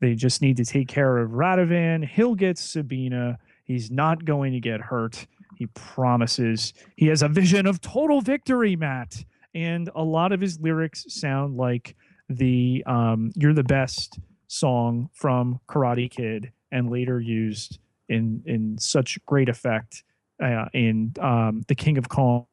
they 0.00 0.14
just 0.14 0.42
need 0.42 0.58
to 0.58 0.64
take 0.66 0.88
care 0.88 1.16
of 1.18 1.30
Radovan. 1.30 2.06
He'll 2.06 2.34
get 2.34 2.58
Sabina. 2.58 3.38
He's 3.64 3.90
not 3.90 4.24
going 4.26 4.52
to 4.52 4.60
get 4.60 4.80
hurt. 4.82 5.26
He 5.56 5.66
promises. 5.68 6.74
He 6.96 7.06
has 7.06 7.22
a 7.22 7.28
vision 7.28 7.66
of 7.66 7.80
total 7.80 8.20
victory, 8.20 8.76
Matt. 8.76 9.24
And 9.54 9.88
a 9.94 10.02
lot 10.02 10.32
of 10.32 10.40
his 10.40 10.60
lyrics 10.60 11.06
sound 11.08 11.56
like 11.56 11.96
the 12.28 12.82
um, 12.86 13.32
"You're 13.34 13.54
the 13.54 13.64
Best" 13.64 14.18
song 14.46 15.10
from 15.12 15.60
Karate 15.68 16.10
Kid, 16.10 16.52
and 16.70 16.90
later 16.90 17.20
used 17.20 17.78
in 18.08 18.42
in 18.46 18.78
such 18.78 19.18
great 19.26 19.48
effect 19.48 20.04
uh, 20.42 20.66
in 20.72 21.12
um, 21.20 21.62
the 21.68 21.74
King 21.74 21.98
of 21.98 22.08
Kong, 22.08 22.46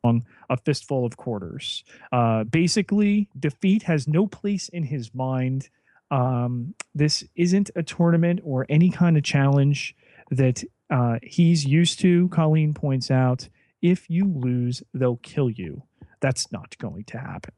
a 0.49 0.57
fistful 0.57 1.05
of 1.05 1.17
quarters. 1.17 1.83
Uh, 2.11 2.43
basically, 2.43 3.29
defeat 3.39 3.83
has 3.83 4.07
no 4.07 4.27
place 4.27 4.69
in 4.69 4.83
his 4.83 5.13
mind. 5.13 5.69
Um, 6.09 6.75
this 6.93 7.23
isn't 7.35 7.71
a 7.75 7.83
tournament 7.83 8.41
or 8.43 8.65
any 8.69 8.89
kind 8.89 9.17
of 9.17 9.23
challenge 9.23 9.95
that 10.29 10.63
uh, 10.89 11.19
he's 11.23 11.65
used 11.65 11.99
to. 12.01 12.27
Colleen 12.29 12.73
points 12.73 13.09
out, 13.09 13.47
if 13.81 14.09
you 14.09 14.25
lose, 14.25 14.83
they'll 14.93 15.17
kill 15.17 15.49
you. 15.49 15.83
That's 16.19 16.51
not 16.51 16.77
going 16.77 17.05
to 17.05 17.17
happen. 17.17 17.53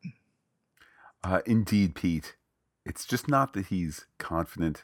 Uh, 1.23 1.41
indeed, 1.45 1.95
Pete. 1.95 2.35
It's 2.85 3.05
just 3.05 3.29
not 3.29 3.53
that 3.53 3.67
he's 3.67 4.05
confident, 4.19 4.83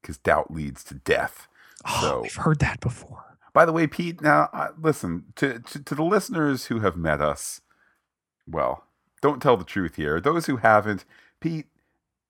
because 0.00 0.16
doubt 0.16 0.50
leads 0.50 0.82
to 0.84 0.94
death. 0.94 1.48
Oh, 1.86 2.00
So- 2.00 2.22
we've 2.22 2.34
heard 2.36 2.60
that 2.60 2.80
before. 2.80 3.36
By 3.52 3.64
the 3.64 3.72
way, 3.72 3.86
Pete, 3.86 4.20
now 4.20 4.48
uh, 4.52 4.68
listen 4.80 5.26
to, 5.36 5.60
to 5.60 5.82
to 5.84 5.94
the 5.94 6.02
listeners 6.02 6.66
who 6.66 6.80
have 6.80 6.96
met 6.96 7.20
us. 7.20 7.60
Well, 8.48 8.84
don't 9.22 9.40
tell 9.40 9.56
the 9.56 9.64
truth 9.64 9.94
here. 9.94 10.20
Those 10.20 10.46
who 10.46 10.56
haven't, 10.56 11.04
Pete, 11.40 11.66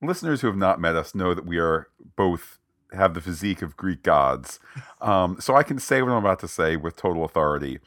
listeners 0.02 0.42
who 0.42 0.48
have 0.48 0.56
not 0.56 0.80
met 0.80 0.96
us 0.96 1.14
know 1.14 1.32
that 1.32 1.46
we 1.46 1.56
are 1.58 1.88
both 2.16 2.58
have 2.92 3.14
the 3.14 3.20
physique 3.22 3.62
of 3.62 3.76
Greek 3.76 4.02
gods. 4.02 4.60
Um, 5.00 5.36
so 5.38 5.54
I 5.54 5.62
can 5.62 5.78
say 5.78 6.00
what 6.02 6.12
I'm 6.12 6.16
about 6.18 6.38
to 6.40 6.48
say 6.48 6.76
with 6.76 6.96
total 6.96 7.24
authority. 7.24 7.78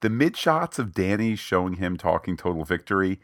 The 0.00 0.08
mid 0.10 0.36
shots 0.38 0.78
of 0.78 0.94
Danny 0.94 1.36
showing 1.36 1.74
him 1.74 1.96
talking 1.98 2.34
total 2.36 2.64
victory. 2.64 3.20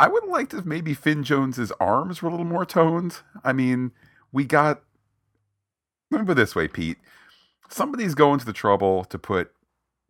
I 0.00 0.08
would 0.08 0.24
like 0.24 0.48
to 0.50 0.58
if 0.58 0.64
maybe 0.64 0.94
Finn 0.94 1.22
Jones's 1.24 1.72
arms 1.80 2.22
were 2.22 2.28
a 2.28 2.32
little 2.32 2.46
more 2.46 2.66
toned. 2.66 3.18
I 3.44 3.52
mean, 3.52 3.92
we 4.32 4.44
got. 4.44 4.82
Remember 6.10 6.34
this 6.34 6.56
way, 6.56 6.68
Pete 6.68 6.98
somebody's 7.70 8.14
going 8.14 8.38
to 8.40 8.44
the 8.44 8.52
trouble 8.52 9.04
to 9.04 9.18
put 9.18 9.52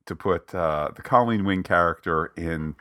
to 0.07 0.17
put 0.17 0.55
uh, 0.55 0.91
the 0.97 1.03
Colleen 1.03 1.45
Wing 1.45 1.63
character 1.63 2.33
in 2.37 2.75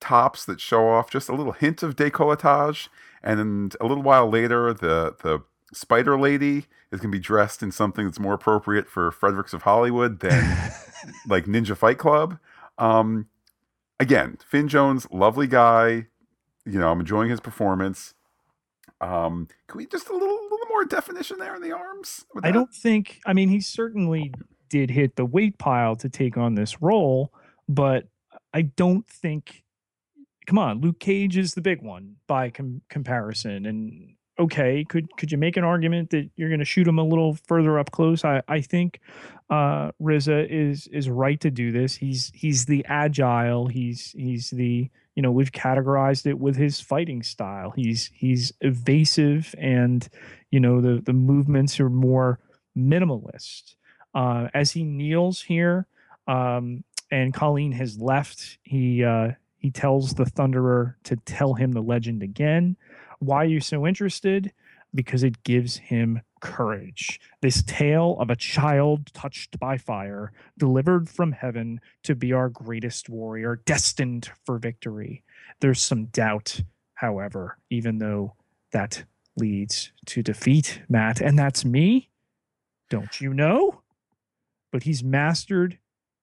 tops 0.00 0.44
that 0.44 0.60
show 0.60 0.88
off 0.88 1.10
just 1.10 1.28
a 1.28 1.34
little 1.34 1.52
hint 1.52 1.82
of 1.82 1.96
décolletage, 1.96 2.88
and 3.22 3.76
a 3.80 3.86
little 3.86 4.02
while 4.02 4.28
later, 4.30 4.72
the 4.72 5.16
the 5.22 5.40
Spider 5.72 6.18
Lady 6.18 6.66
is 6.90 7.00
going 7.00 7.12
to 7.12 7.18
be 7.18 7.22
dressed 7.22 7.62
in 7.62 7.70
something 7.70 8.06
that's 8.06 8.20
more 8.20 8.32
appropriate 8.32 8.88
for 8.88 9.10
Fredericks 9.10 9.52
of 9.52 9.62
Hollywood 9.62 10.20
than 10.20 10.72
like 11.26 11.44
Ninja 11.44 11.76
Fight 11.76 11.98
Club. 11.98 12.38
Um, 12.78 13.26
again, 14.00 14.38
Finn 14.46 14.68
Jones, 14.68 15.06
lovely 15.10 15.46
guy. 15.46 16.06
You 16.68 16.78
know, 16.78 16.90
I'm 16.90 17.00
enjoying 17.00 17.30
his 17.30 17.40
performance. 17.40 18.14
Um, 19.00 19.48
can 19.68 19.78
we 19.78 19.86
just 19.86 20.08
a 20.08 20.12
little, 20.12 20.28
little 20.28 20.66
more 20.68 20.84
definition 20.84 21.38
there 21.38 21.54
in 21.54 21.62
the 21.62 21.72
arms? 21.72 22.24
I 22.42 22.50
don't 22.50 22.72
think. 22.72 23.20
I 23.26 23.32
mean, 23.32 23.48
he 23.48 23.60
certainly 23.60 24.32
did 24.68 24.90
hit 24.90 25.16
the 25.16 25.24
weight 25.24 25.58
pile 25.58 25.96
to 25.96 26.08
take 26.08 26.36
on 26.36 26.54
this 26.54 26.82
role, 26.82 27.32
but 27.68 28.04
I 28.52 28.62
don't 28.62 29.06
think. 29.06 29.64
Come 30.46 30.58
on, 30.58 30.80
Luke 30.80 30.98
Cage 30.98 31.36
is 31.36 31.54
the 31.54 31.60
big 31.60 31.82
one 31.82 32.16
by 32.26 32.50
com- 32.50 32.80
comparison, 32.88 33.66
and 33.66 34.14
okay, 34.38 34.84
could 34.88 35.14
could 35.16 35.30
you 35.30 35.38
make 35.38 35.56
an 35.56 35.64
argument 35.64 36.10
that 36.10 36.30
you're 36.36 36.48
going 36.48 36.60
to 36.60 36.64
shoot 36.64 36.88
him 36.88 36.98
a 36.98 37.04
little 37.04 37.36
further 37.46 37.78
up 37.78 37.90
close? 37.90 38.24
I 38.24 38.42
I 38.48 38.60
think 38.60 39.00
uh, 39.50 39.92
RZA 40.00 40.48
is 40.50 40.86
is 40.88 41.08
right 41.08 41.40
to 41.40 41.50
do 41.50 41.70
this. 41.70 41.96
He's 41.96 42.32
he's 42.34 42.64
the 42.64 42.84
agile. 42.88 43.66
He's 43.66 44.12
he's 44.12 44.50
the 44.50 44.90
you 45.18 45.22
know 45.22 45.32
we've 45.32 45.50
categorized 45.50 46.26
it 46.26 46.38
with 46.38 46.54
his 46.54 46.80
fighting 46.80 47.24
style. 47.24 47.72
He's 47.72 48.08
he's 48.14 48.52
evasive 48.60 49.52
and 49.58 50.08
you 50.52 50.60
know 50.60 50.80
the 50.80 51.02
the 51.02 51.12
movements 51.12 51.80
are 51.80 51.90
more 51.90 52.38
minimalist. 52.78 53.74
Uh 54.14 54.46
as 54.54 54.70
he 54.70 54.84
kneels 54.84 55.42
here 55.42 55.88
um 56.28 56.84
and 57.10 57.34
colleen 57.34 57.72
has 57.72 57.98
left 57.98 58.58
he 58.62 59.02
uh 59.02 59.32
he 59.56 59.72
tells 59.72 60.14
the 60.14 60.24
thunderer 60.24 60.94
to 61.02 61.16
tell 61.16 61.54
him 61.54 61.72
the 61.72 61.82
legend 61.82 62.22
again. 62.22 62.76
Why 63.18 63.38
are 63.38 63.52
you 63.56 63.60
so 63.60 63.88
interested? 63.88 64.52
Because 64.94 65.24
it 65.24 65.42
gives 65.42 65.78
him 65.78 66.20
courage 66.40 67.20
this 67.42 67.62
tale 67.64 68.16
of 68.20 68.30
a 68.30 68.36
child 68.36 69.12
touched 69.12 69.58
by 69.58 69.76
fire 69.76 70.32
delivered 70.58 71.08
from 71.08 71.32
heaven 71.32 71.80
to 72.02 72.14
be 72.14 72.32
our 72.32 72.48
greatest 72.48 73.08
warrior 73.08 73.60
destined 73.64 74.30
for 74.44 74.58
victory 74.58 75.22
there's 75.60 75.80
some 75.80 76.06
doubt 76.06 76.60
however 76.94 77.58
even 77.70 77.98
though 77.98 78.34
that 78.72 79.04
leads 79.38 79.92
to 80.06 80.22
defeat, 80.22 80.82
Matt. 80.88 81.20
And 81.20 81.38
that's 81.38 81.64
me. 81.64 82.10
Don't 82.90 83.20
you 83.20 83.32
know? 83.32 83.82
But 84.72 84.82
he's 84.82 85.02
mastered 85.02 85.78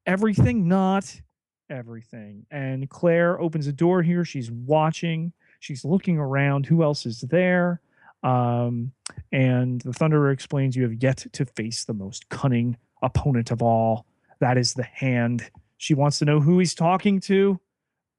everything, 0.05 0.67
not 0.67 1.21
everything. 1.69 2.45
And 2.51 2.89
Claire 2.89 3.39
opens 3.39 3.65
the 3.65 3.73
door 3.73 4.03
here. 4.03 4.25
She's 4.25 4.51
watching, 4.51 5.33
she's 5.59 5.85
looking 5.85 6.17
around. 6.17 6.65
Who 6.65 6.83
else 6.83 7.05
is 7.05 7.21
there? 7.21 7.81
Um, 8.25 8.91
and 9.31 9.79
the 9.81 9.91
Thunderer 9.91 10.33
explains 10.33 10.75
you 10.75 10.83
have 10.83 11.01
yet 11.01 11.25
to 11.31 11.45
face 11.45 11.85
the 11.85 11.93
most 11.93 12.27
cunning 12.29 12.75
opponent 13.03 13.51
of 13.51 13.61
all. 13.61 14.07
That 14.39 14.57
is 14.57 14.73
the 14.73 14.83
hand. 14.83 15.49
She 15.77 15.93
wants 15.93 16.19
to 16.19 16.25
know 16.25 16.39
who 16.39 16.57
he's 16.57 16.73
talking 16.73 17.19
to, 17.21 17.59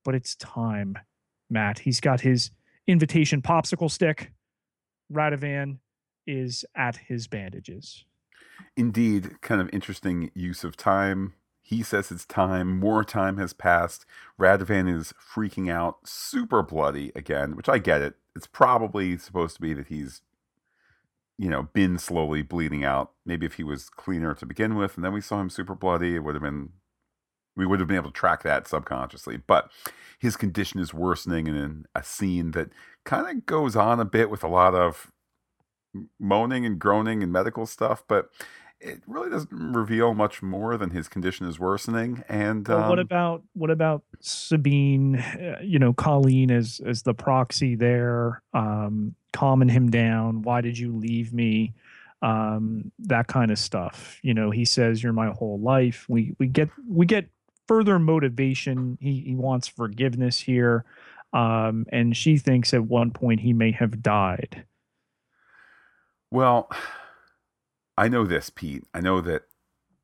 but 0.05 0.15
it's 0.15 0.37
time, 0.37 0.97
Matt. 1.51 1.81
He's 1.81 2.01
got 2.01 2.21
his 2.21 2.51
invitation 2.87 3.43
popsicle 3.43 3.91
stick. 3.91 4.31
Radovan 5.13 5.79
is 6.27 6.65
at 6.77 6.97
his 6.97 7.27
bandages. 7.27 8.05
Indeed, 8.77 9.41
kind 9.41 9.61
of 9.61 9.69
interesting 9.73 10.31
use 10.35 10.63
of 10.63 10.77
time. 10.77 11.35
He 11.69 11.83
says 11.83 12.13
it's 12.13 12.25
time. 12.25 12.79
More 12.79 13.03
time 13.03 13.39
has 13.39 13.53
passed. 13.53 14.07
Radovan 14.41 14.89
is 14.89 15.13
freaking 15.15 15.69
out, 15.69 16.07
super 16.09 16.63
bloody 16.63 17.11
again, 17.17 17.57
which 17.57 17.69
I 17.69 17.79
get 17.79 18.03
it. 18.03 18.15
It's 18.37 18.47
probably 18.47 19.19
supposed 19.19 19.57
to 19.57 19.63
be 19.63 19.75
that 19.75 19.89
he's, 19.89 20.23
you 21.37 21.51
know, 21.51 21.65
been 21.73 21.99
slowly 21.99 22.43
bleeding 22.43 22.85
out. 22.85 23.11
Maybe 23.25 23.47
if 23.47 23.55
he 23.55 23.65
was 23.65 23.91
cleaner 23.91 24.33
to 24.35 24.47
begin 24.47 24.77
with, 24.77 24.95
and 24.95 25.05
then 25.05 25.13
we 25.13 25.21
saw 25.21 25.41
him 25.41 25.51
super 25.51 25.75
bloody, 25.75 26.15
it 26.15 26.21
would 26.21 26.37
have 26.37 26.43
been, 26.43 26.71
we 27.57 27.67
would 27.67 27.81
have 27.81 27.89
been 27.89 27.97
able 27.97 28.13
to 28.13 28.17
track 28.17 28.45
that 28.45 28.69
subconsciously. 28.69 29.39
But 29.39 29.69
his 30.21 30.37
condition 30.37 30.79
is 30.79 30.95
worsening, 30.95 31.49
and 31.49 31.57
in 31.57 31.87
a 31.97 32.05
scene 32.05 32.53
that 32.53 32.71
kind 33.05 33.29
of 33.29 33.45
goes 33.45 33.75
on 33.75 33.99
a 33.99 34.05
bit 34.05 34.31
with 34.31 34.45
a 34.45 34.49
lot 34.49 34.77
of 34.77 35.11
moaning 36.21 36.65
and 36.65 36.79
groaning 36.79 37.25
and 37.25 37.33
medical 37.33 37.67
stuff, 37.67 38.05
but 38.07 38.31
it 38.81 39.03
really 39.07 39.31
doesn't 39.31 39.51
reveal 39.53 40.15
much 40.15 40.43
more 40.43 40.77
than 40.77 40.91
his 40.91 41.09
condition 41.09 41.47
is 41.47 41.59
worsening. 41.59 42.23
And 42.29 42.67
Well, 42.69 42.89
what 42.89 42.99
um, 42.99 43.05
about 43.05 43.43
what 43.55 43.71
about 43.71 44.03
Sabine? 44.21 45.17
uh, 45.17 45.61
You 45.63 45.79
know, 45.79 45.93
Colleen 45.93 46.51
as 46.51 46.81
as 46.85 47.03
the 47.03 47.15
proxy 47.15 47.75
there, 47.75 48.43
um, 48.53 49.15
calming 49.33 49.69
him 49.69 49.91
down. 49.91 50.43
Why 50.43 50.61
did 50.61 50.79
you 50.79 50.95
leave 50.97 51.33
me? 51.33 51.75
Um, 52.23 52.93
that 53.01 53.27
kind 53.27 53.51
of 53.51 53.59
stuff. 53.59 54.19
You 54.23 54.35
know, 54.35 54.51
he 54.51 54.65
says, 54.65 55.03
"You're 55.03 55.13
my 55.13 55.31
whole 55.31 55.61
life." 55.61 56.07
We 56.09 56.35
we 56.39 56.47
get 56.47 56.71
we 56.89 57.07
get 57.07 57.29
further 57.69 57.99
motivation. 57.99 58.99
He 59.01 59.21
he 59.21 59.35
wants 59.35 59.69
forgiveness 59.69 60.39
here, 60.41 60.85
um, 61.33 61.87
and 61.93 62.17
she 62.17 62.37
thinks 62.39 62.73
at 62.75 62.85
one 62.85 63.11
point 63.11 63.41
he 63.41 63.53
may 63.53 63.71
have 63.73 64.03
died. 64.03 64.65
Well, 66.31 66.71
I 67.99 68.09
know 68.09 68.25
this, 68.25 68.51
Pete. 68.51 68.85
I 68.95 69.01
know 69.01 69.21
that 69.23 69.43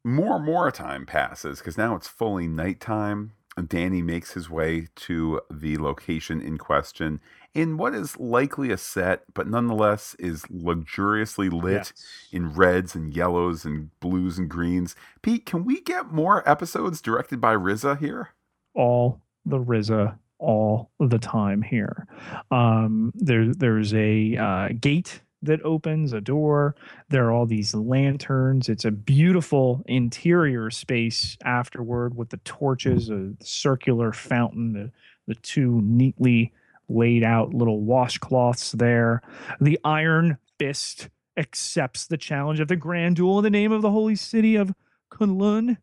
more 0.04 0.36
and 0.36 0.44
more 0.44 0.70
time 0.70 1.06
passes 1.06 1.58
because 1.58 1.78
now 1.78 1.94
it's 1.94 2.08
fully 2.08 2.46
nighttime. 2.48 3.32
Danny 3.68 4.00
makes 4.00 4.32
his 4.32 4.48
way 4.48 4.88
to 4.96 5.40
the 5.50 5.76
location 5.76 6.40
in 6.40 6.56
question 6.56 7.20
in 7.52 7.76
what 7.76 7.92
is 7.94 8.18
likely 8.18 8.70
a 8.72 8.78
set, 8.78 9.24
but 9.34 9.46
nonetheless 9.46 10.16
is 10.18 10.44
luxuriously 10.50 11.50
lit 11.50 11.72
Yes. 11.74 11.92
in 12.32 12.54
reds 12.54 12.94
and 12.94 13.14
yellows 13.14 13.66
and 13.66 13.90
blues 14.00 14.38
and 14.38 14.48
greens. 14.48 14.96
Pete, 15.20 15.44
can 15.44 15.66
we 15.66 15.82
get 15.82 16.10
more 16.10 16.48
episodes 16.48 17.02
directed 17.02 17.40
by 17.42 17.54
RZA 17.54 17.98
here? 17.98 18.30
all 18.74 19.20
the 19.44 19.58
RZA 19.58 20.16
all 20.38 20.90
the 20.98 21.18
time 21.18 21.60
here. 21.60 22.06
Um, 22.50 23.12
there, 23.14 23.52
there's 23.54 23.92
a 23.92 24.34
uh, 24.36 24.68
gate 24.80 25.20
that 25.42 25.62
opens, 25.64 26.12
a 26.12 26.20
door. 26.20 26.74
There 27.08 27.26
are 27.26 27.32
all 27.32 27.46
these 27.46 27.74
lanterns. 27.74 28.68
It's 28.68 28.84
a 28.84 28.90
beautiful 28.90 29.82
interior 29.86 30.70
space 30.70 31.36
afterward 31.44 32.16
with 32.16 32.30
the 32.30 32.38
torches, 32.38 33.10
a 33.10 33.32
circular 33.40 34.12
fountain, 34.12 34.72
the, 34.72 34.90
the 35.26 35.34
two 35.34 35.80
neatly 35.82 36.52
laid 36.88 37.24
out 37.24 37.54
little 37.54 37.82
washcloths 37.82 38.72
there. 38.72 39.22
The 39.60 39.78
Iron 39.84 40.38
Fist 40.58 41.08
accepts 41.36 42.06
the 42.06 42.18
challenge 42.18 42.60
of 42.60 42.68
the 42.68 42.76
Grand 42.76 43.16
Duel 43.16 43.38
in 43.38 43.44
the 43.44 43.50
name 43.50 43.72
of 43.72 43.82
the 43.82 43.90
holy 43.90 44.16
city 44.16 44.56
of 44.56 44.74
Kunlun. 45.10 45.78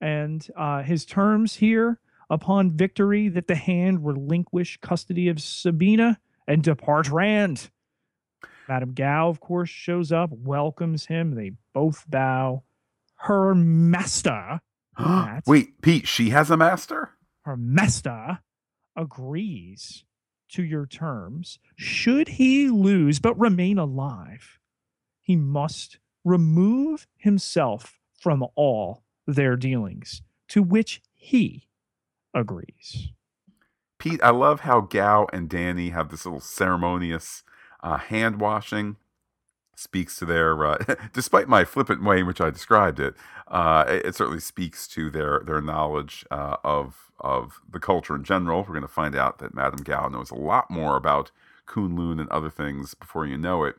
And 0.00 0.46
uh, 0.56 0.82
his 0.82 1.04
terms 1.04 1.56
here 1.56 1.98
upon 2.30 2.76
victory 2.76 3.28
that 3.28 3.46
the 3.46 3.54
hand 3.54 4.06
relinquish 4.06 4.78
custody 4.80 5.28
of 5.28 5.40
Sabina 5.40 6.18
and 6.46 6.62
depart 6.62 7.08
Rand. 7.08 7.70
Madame 8.68 8.92
Gao, 8.92 9.28
of 9.28 9.40
course, 9.40 9.68
shows 9.70 10.12
up, 10.12 10.30
welcomes 10.32 11.06
him. 11.06 11.34
They 11.34 11.52
both 11.72 12.04
bow. 12.08 12.64
Her 13.16 13.54
master. 13.54 14.60
Wait, 15.46 15.80
Pete, 15.82 16.06
she 16.08 16.30
has 16.30 16.50
a 16.50 16.56
master? 16.56 17.16
her 17.46 17.56
master 17.56 18.40
agrees 18.96 20.04
to 20.48 20.64
your 20.64 20.84
terms. 20.84 21.60
Should 21.76 22.26
he 22.28 22.68
lose 22.68 23.20
but 23.20 23.38
remain 23.38 23.78
alive, 23.78 24.58
he 25.20 25.36
must 25.36 25.98
remove 26.24 27.06
himself 27.16 28.00
from 28.20 28.44
all 28.56 29.04
their 29.28 29.54
dealings, 29.56 30.22
to 30.48 30.60
which 30.62 31.00
he 31.14 31.68
agrees. 32.34 33.10
Pete, 34.00 34.20
I 34.24 34.30
love 34.30 34.60
how 34.60 34.80
Gao 34.80 35.28
and 35.32 35.48
Danny 35.48 35.90
have 35.90 36.08
this 36.08 36.26
little 36.26 36.40
ceremonious 36.40 37.44
uh, 37.82 37.98
hand 37.98 38.40
washing. 38.40 38.96
Speaks 39.78 40.18
to 40.18 40.24
their, 40.24 40.64
uh, 40.64 40.78
despite 41.12 41.48
my 41.48 41.64
flippant 41.64 42.02
way 42.02 42.20
in 42.20 42.26
which 42.26 42.40
I 42.40 42.48
described 42.48 42.98
it, 42.98 43.14
uh, 43.48 43.84
it, 43.86 44.06
it 44.06 44.14
certainly 44.14 44.40
speaks 44.40 44.88
to 44.88 45.10
their 45.10 45.42
their 45.44 45.60
knowledge 45.60 46.24
uh, 46.30 46.56
of 46.64 47.12
of 47.20 47.60
the 47.70 47.78
culture 47.78 48.16
in 48.16 48.24
general. 48.24 48.60
We're 48.60 48.68
going 48.68 48.82
to 48.82 48.88
find 48.88 49.14
out 49.14 49.38
that 49.38 49.54
Madame 49.54 49.82
Gao 49.82 50.08
knows 50.08 50.30
a 50.30 50.34
lot 50.34 50.70
more 50.70 50.96
about 50.96 51.30
Kunlun 51.66 52.20
and 52.20 52.28
other 52.30 52.50
things 52.50 52.94
before 52.94 53.26
you 53.26 53.36
know 53.36 53.64
it. 53.64 53.76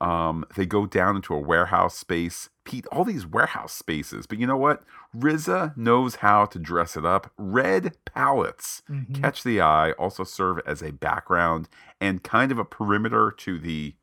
Um, 0.00 0.44
they 0.56 0.64
go 0.66 0.86
down 0.86 1.16
into 1.16 1.34
a 1.34 1.40
warehouse 1.40 1.96
space. 1.96 2.48
Pete, 2.68 2.86
all 2.92 3.02
these 3.04 3.26
warehouse 3.26 3.72
spaces, 3.72 4.26
but 4.26 4.38
you 4.38 4.46
know 4.46 4.56
what? 4.58 4.82
RZA 5.16 5.74
knows 5.74 6.16
how 6.16 6.44
to 6.44 6.58
dress 6.58 6.98
it 6.98 7.04
up. 7.06 7.32
Red 7.38 7.96
pallets 8.04 8.82
Mhm. 8.90 9.18
catch 9.20 9.42
the 9.42 9.60
eye, 9.62 9.92
also 9.92 10.22
serve 10.22 10.60
as 10.66 10.82
a 10.82 10.92
background 10.92 11.70
and 11.98 12.22
kind 12.22 12.52
of 12.52 12.58
a 12.58 12.66
perimeter 12.66 13.30
to 13.38 13.58
the 13.58 13.94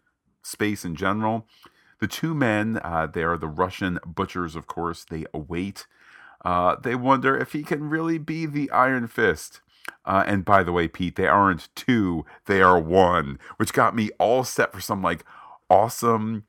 space 0.41 0.83
in 0.83 0.95
general. 0.95 1.47
The 1.99 2.07
two 2.07 2.33
men, 2.33 2.79
uh, 2.83 3.05
they 3.05 3.23
are 3.23 3.37
the 3.37 3.47
Russian 3.47 3.99
butchers, 4.03 4.55
of 4.55 4.65
course. 4.65 5.05
They 5.05 5.25
await. 5.31 5.85
Uh, 6.43 6.75
they 6.75 6.95
wonder 6.95 7.37
if 7.37 7.51
he 7.51 7.61
can 7.61 7.87
really 7.89 8.17
be 8.17 8.47
the 8.47 8.71
Iron 8.71 9.05
Fist. 9.07 9.61
Uh, 10.05 10.23
and 10.25 10.43
by 10.43 10.63
the 10.63 10.71
way, 10.71 10.87
Pete, 10.87 11.15
they 11.15 11.27
aren't 11.27 11.69
two, 11.75 12.25
they 12.45 12.61
are 12.63 12.79
one, 12.79 13.37
which 13.57 13.73
got 13.73 13.95
me 13.95 14.09
all 14.17 14.43
set 14.43 14.73
for 14.73 14.81
some 14.81 15.03
like 15.03 15.23
awesome. 15.69 16.45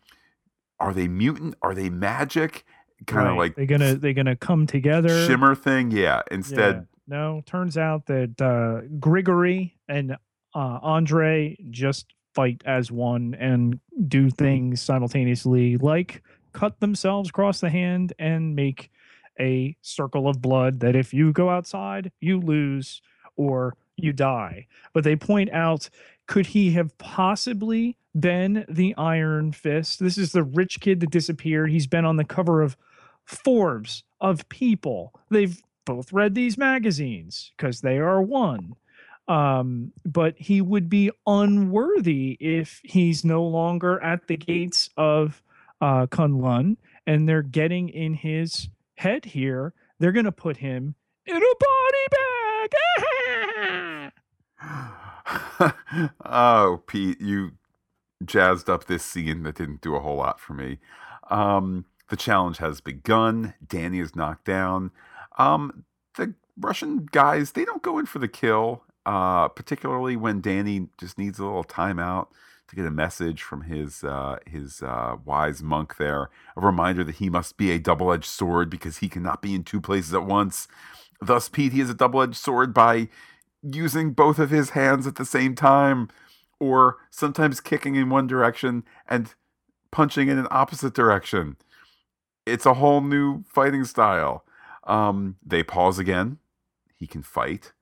Are 0.78 0.92
they 0.92 1.08
mutant? 1.08 1.54
Are 1.62 1.74
they 1.74 1.88
magic? 1.90 2.64
Kind 3.06 3.28
of 3.28 3.32
Right. 3.32 3.38
like 3.38 3.56
they're 3.56 3.66
gonna 3.66 3.94
they're 3.96 4.12
gonna 4.14 4.36
come 4.36 4.66
together. 4.66 5.26
shimmer 5.26 5.54
thing. 5.54 5.90
Yeah. 5.90 6.00
Yeah. 6.00 6.22
Instead, 6.30 6.86
No, 7.06 7.42
turns 7.46 7.76
out 7.78 8.06
that 8.06 8.40
uh, 8.40 8.86
Grigory 8.98 9.76
and 9.88 10.12
uh, 10.54 10.78
Andre 10.82 11.56
just 11.70 12.06
fight 12.34 12.62
as 12.66 12.90
one 12.90 13.34
and 13.38 13.78
do 14.08 14.28
things 14.30 14.80
simultaneously, 14.82 15.76
like 15.76 16.22
cut 16.52 16.80
themselves 16.80 17.28
across 17.28 17.60
the 17.60 17.70
hand 17.70 18.12
and 18.18 18.54
make 18.56 18.90
a 19.38 19.76
circle 19.82 20.28
of 20.28 20.40
blood 20.40 20.80
that 20.80 20.96
if 20.96 21.12
you 21.12 21.32
go 21.32 21.50
outside, 21.50 22.10
you 22.20 22.40
lose 22.40 23.02
or 23.36 23.74
you 23.96 24.12
die. 24.14 24.66
But 24.94 25.04
they 25.04 25.16
point 25.16 25.50
out 25.50 25.90
could 26.26 26.46
he 26.46 26.72
have 26.72 26.96
possibly 26.98 27.96
been 28.18 28.64
the 28.68 28.94
Iron 28.96 29.52
Fist? 29.52 30.00
This 30.00 30.18
is 30.18 30.32
the 30.32 30.42
rich 30.42 30.80
kid 30.80 31.00
that 31.00 31.10
disappeared. 31.10 31.70
He's 31.70 31.86
been 31.86 32.04
on 32.04 32.16
the 32.16 32.24
cover 32.24 32.62
of 32.62 32.76
Forbes, 33.24 34.04
of 34.20 34.48
People. 34.48 35.12
They've 35.30 35.60
both 35.84 36.12
read 36.12 36.34
these 36.34 36.58
magazines 36.58 37.52
because 37.56 37.80
they 37.80 37.98
are 37.98 38.20
one. 38.20 38.74
Um, 39.28 39.92
but 40.04 40.36
he 40.38 40.60
would 40.60 40.88
be 40.88 41.10
unworthy 41.26 42.36
if 42.38 42.80
he's 42.84 43.24
no 43.24 43.44
longer 43.44 44.00
at 44.00 44.28
the 44.28 44.36
gates 44.36 44.88
of 44.96 45.42
uh, 45.80 46.06
Kunlun 46.06 46.76
and 47.06 47.28
they're 47.28 47.42
getting 47.42 47.88
in 47.88 48.14
his 48.14 48.68
head 48.96 49.24
here. 49.24 49.74
They're 49.98 50.12
going 50.12 50.26
to 50.26 50.32
put 50.32 50.58
him 50.58 50.94
in 51.24 51.36
a 51.36 51.40
body 51.40 52.06
bag. 53.40 54.12
oh, 56.24 56.82
Pete, 56.86 57.20
you 57.20 57.52
jazzed 58.24 58.70
up 58.70 58.86
this 58.86 59.04
scene 59.04 59.42
that 59.42 59.56
didn't 59.56 59.80
do 59.80 59.94
a 59.94 60.00
whole 60.00 60.16
lot 60.16 60.40
for 60.40 60.54
me. 60.54 60.78
Um, 61.30 61.86
the 62.08 62.16
challenge 62.16 62.58
has 62.58 62.80
begun. 62.80 63.54
Danny 63.66 63.98
is 63.98 64.14
knocked 64.14 64.44
down. 64.44 64.92
Um, 65.38 65.84
the 66.16 66.34
Russian 66.58 67.08
guys, 67.10 67.52
they 67.52 67.64
don't 67.64 67.82
go 67.82 67.98
in 67.98 68.06
for 68.06 68.18
the 68.18 68.28
kill, 68.28 68.84
uh, 69.04 69.48
particularly 69.48 70.16
when 70.16 70.40
Danny 70.40 70.88
just 70.98 71.18
needs 71.18 71.38
a 71.38 71.44
little 71.44 71.64
timeout 71.64 72.28
to 72.68 72.76
get 72.76 72.86
a 72.86 72.90
message 72.90 73.42
from 73.42 73.62
his 73.62 74.02
uh, 74.02 74.36
his 74.46 74.82
uh, 74.82 75.16
wise 75.24 75.62
monk 75.62 75.96
there, 75.98 76.30
a 76.56 76.60
reminder 76.60 77.04
that 77.04 77.16
he 77.16 77.30
must 77.30 77.56
be 77.56 77.70
a 77.70 77.78
double 77.78 78.12
edged 78.12 78.24
sword 78.24 78.70
because 78.70 78.98
he 78.98 79.08
cannot 79.08 79.42
be 79.42 79.54
in 79.54 79.62
two 79.62 79.80
places 79.80 80.14
at 80.14 80.24
once. 80.24 80.66
Thus, 81.20 81.48
Pete, 81.48 81.72
he 81.72 81.80
is 81.80 81.90
a 81.90 81.94
double 81.94 82.22
edged 82.22 82.36
sword 82.36 82.74
by 82.74 83.08
using 83.72 84.12
both 84.12 84.38
of 84.38 84.50
his 84.50 84.70
hands 84.70 85.06
at 85.06 85.16
the 85.16 85.24
same 85.24 85.54
time, 85.54 86.08
or 86.60 86.96
sometimes 87.10 87.60
kicking 87.60 87.96
in 87.96 88.08
one 88.10 88.26
direction 88.26 88.84
and 89.08 89.34
punching 89.90 90.28
in 90.28 90.38
an 90.38 90.48
opposite 90.50 90.94
direction. 90.94 91.56
it's 92.46 92.64
a 92.64 92.74
whole 92.74 93.00
new 93.00 93.42
fighting 93.44 93.84
style. 93.84 94.44
Um, 94.84 95.36
they 95.44 95.62
pause 95.62 95.98
again. 95.98 96.38
He 96.94 97.06
can 97.06 97.22
fight. 97.22 97.72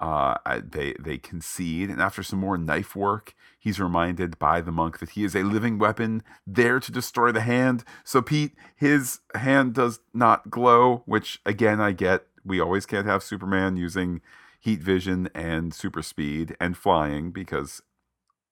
Uh, 0.00 0.36
they 0.68 0.94
they 0.98 1.18
concede, 1.18 1.88
and 1.88 2.00
after 2.00 2.22
some 2.24 2.40
more 2.40 2.58
knife 2.58 2.96
work, 2.96 3.34
he's 3.58 3.78
reminded 3.78 4.36
by 4.38 4.60
the 4.60 4.72
monk 4.72 4.98
that 4.98 5.10
he 5.10 5.22
is 5.24 5.36
a 5.36 5.44
living 5.44 5.78
weapon 5.78 6.22
there 6.46 6.80
to 6.80 6.90
destroy 6.90 7.30
the 7.30 7.42
hand. 7.42 7.84
So 8.02 8.20
Pete, 8.20 8.52
his 8.74 9.20
hand 9.34 9.74
does 9.74 10.00
not 10.12 10.50
glow, 10.50 11.02
which 11.06 11.40
again 11.46 11.80
I 11.80 11.92
get. 11.92 12.26
We 12.44 12.60
always 12.60 12.86
can't 12.86 13.06
have 13.06 13.22
Superman 13.22 13.76
using 13.76 14.20
heat 14.62 14.80
vision 14.80 15.28
and 15.34 15.74
super 15.74 16.02
speed 16.02 16.56
and 16.60 16.76
flying 16.76 17.32
because 17.32 17.82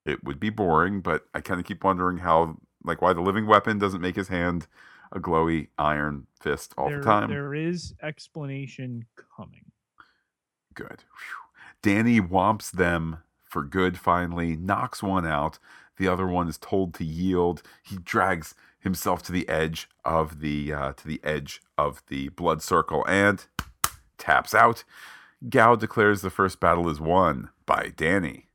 it 0.05 0.25
would 0.25 0.40
be 0.40 0.51
boring. 0.51 1.01
But 1.01 1.27
I 1.33 1.40
kind 1.40 1.61
of 1.61 1.66
keep 1.66 1.85
wondering 1.85 2.18
how, 2.18 2.57
like, 2.85 3.01
why 3.01 3.12
the 3.12 3.20
living 3.20 3.46
weapon 3.46 3.79
doesn't 3.79 4.01
make 4.01 4.16
his 4.16 4.27
hand 4.27 4.66
a 5.12 5.20
glowy 5.20 5.68
iron 5.79 6.27
fist 6.40 6.75
all 6.77 6.88
there, 6.88 6.99
the 6.99 7.05
time. 7.05 7.31
There 7.31 7.55
is 7.55 7.94
explanation 8.03 9.07
coming. 9.37 9.70
Good. 10.75 10.88
Whew. 10.88 11.61
Danny 11.81 12.20
whomps 12.20 12.73
them 12.73 13.18
for 13.44 13.62
good 13.62 13.96
finally, 13.96 14.57
knocks 14.57 15.05
one 15.05 15.27
out. 15.27 15.61
The 15.96 16.09
other 16.09 16.27
one 16.27 16.49
is 16.49 16.59
told 16.59 16.92
to 16.94 17.05
yield. 17.05 17.62
He 17.85 17.99
drags 17.99 18.55
himself 18.81 19.23
to 19.25 19.33
the 19.33 19.49
edge 19.49 19.88
of 20.05 20.40
the 20.40 20.73
uh, 20.73 20.92
to 20.94 21.07
the 21.07 21.20
edge 21.23 21.62
of 21.79 22.03
the 22.09 22.31
blood 22.31 22.62
circle 22.62 23.05
and 23.07 23.46
taps 24.18 24.55
out. 24.55 24.83
Gao 25.48 25.74
declares 25.76 26.20
the 26.20 26.31
first 26.31 26.61
battle 26.61 26.88
is 26.88 27.00
won 27.00 27.48
by 27.66 27.92
Danny. 27.96 28.48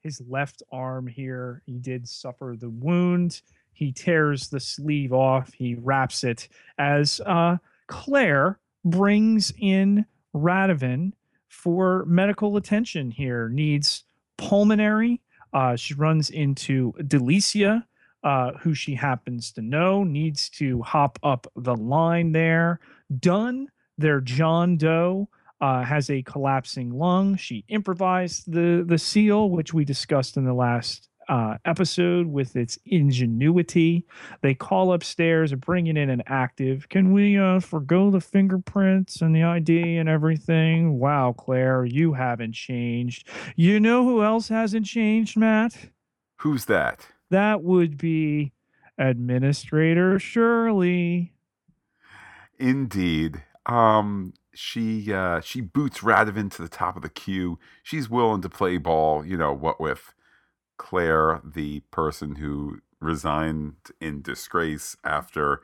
His 0.00 0.20
left 0.28 0.62
arm 0.70 1.06
here, 1.06 1.62
he 1.66 1.78
did 1.78 2.08
suffer 2.08 2.54
the 2.58 2.70
wound. 2.70 3.40
He 3.72 3.92
tears 3.92 4.48
the 4.48 4.60
sleeve 4.60 5.12
off. 5.12 5.52
He 5.54 5.74
wraps 5.74 6.24
it 6.24 6.48
as 6.78 7.20
uh, 7.24 7.58
Claire 7.86 8.58
brings 8.84 9.52
in 9.58 10.04
Radovan 10.34 11.12
for 11.48 12.04
medical 12.06 12.56
attention 12.56 13.10
here. 13.10 13.48
Needs 13.48 14.04
pulmonary. 14.36 15.20
Uh, 15.52 15.76
she 15.76 15.94
runs 15.94 16.30
into 16.30 16.92
Delicia, 16.98 17.84
uh, 18.22 18.52
who 18.60 18.74
she 18.74 18.94
happens 18.94 19.52
to 19.52 19.62
know, 19.62 20.04
needs 20.04 20.48
to 20.50 20.82
hop 20.82 21.18
up 21.22 21.46
the 21.56 21.74
line 21.74 22.32
there. 22.32 22.80
Dunn, 23.18 23.68
their 23.96 24.20
John 24.20 24.76
Doe, 24.76 25.28
uh, 25.60 25.82
has 25.84 26.10
a 26.10 26.22
collapsing 26.22 26.90
lung. 26.90 27.36
She 27.36 27.64
improvised 27.68 28.50
the 28.50 28.84
the 28.86 28.98
seal, 28.98 29.50
which 29.50 29.74
we 29.74 29.84
discussed 29.84 30.36
in 30.36 30.44
the 30.44 30.54
last 30.54 31.08
uh, 31.28 31.58
episode 31.64 32.26
with 32.26 32.56
its 32.56 32.78
ingenuity. 32.86 34.06
They 34.40 34.54
call 34.54 34.92
upstairs, 34.92 35.52
bringing 35.54 35.96
in 35.96 36.10
an 36.10 36.22
active. 36.26 36.88
Can 36.88 37.12
we 37.12 37.38
uh, 37.38 37.60
forego 37.60 38.10
the 38.10 38.20
fingerprints 38.20 39.20
and 39.20 39.34
the 39.34 39.42
ID 39.42 39.98
and 39.98 40.08
everything? 40.08 40.98
Wow, 40.98 41.34
Claire, 41.36 41.84
you 41.84 42.14
haven't 42.14 42.54
changed. 42.54 43.28
You 43.56 43.78
know 43.78 44.04
who 44.04 44.22
else 44.22 44.48
hasn't 44.48 44.86
changed, 44.86 45.36
Matt? 45.36 45.76
Who's 46.36 46.64
that? 46.66 47.06
That 47.30 47.62
would 47.62 47.98
be 47.98 48.52
Administrator 48.96 50.18
Shirley. 50.18 51.34
Indeed. 52.58 53.42
Um, 53.66 54.32
she 54.60 55.12
uh, 55.12 55.40
she 55.40 55.60
boots 55.60 56.00
Radovan 56.00 56.50
to 56.56 56.62
the 56.62 56.68
top 56.68 56.96
of 56.96 57.02
the 57.02 57.08
queue. 57.08 57.60
She's 57.84 58.10
willing 58.10 58.42
to 58.42 58.48
play 58.48 58.76
ball. 58.76 59.24
You 59.24 59.36
know 59.36 59.52
what 59.52 59.80
with 59.80 60.14
Claire, 60.76 61.40
the 61.44 61.80
person 61.92 62.36
who 62.36 62.80
resigned 63.00 63.76
in 64.00 64.20
disgrace 64.20 64.96
after 65.04 65.60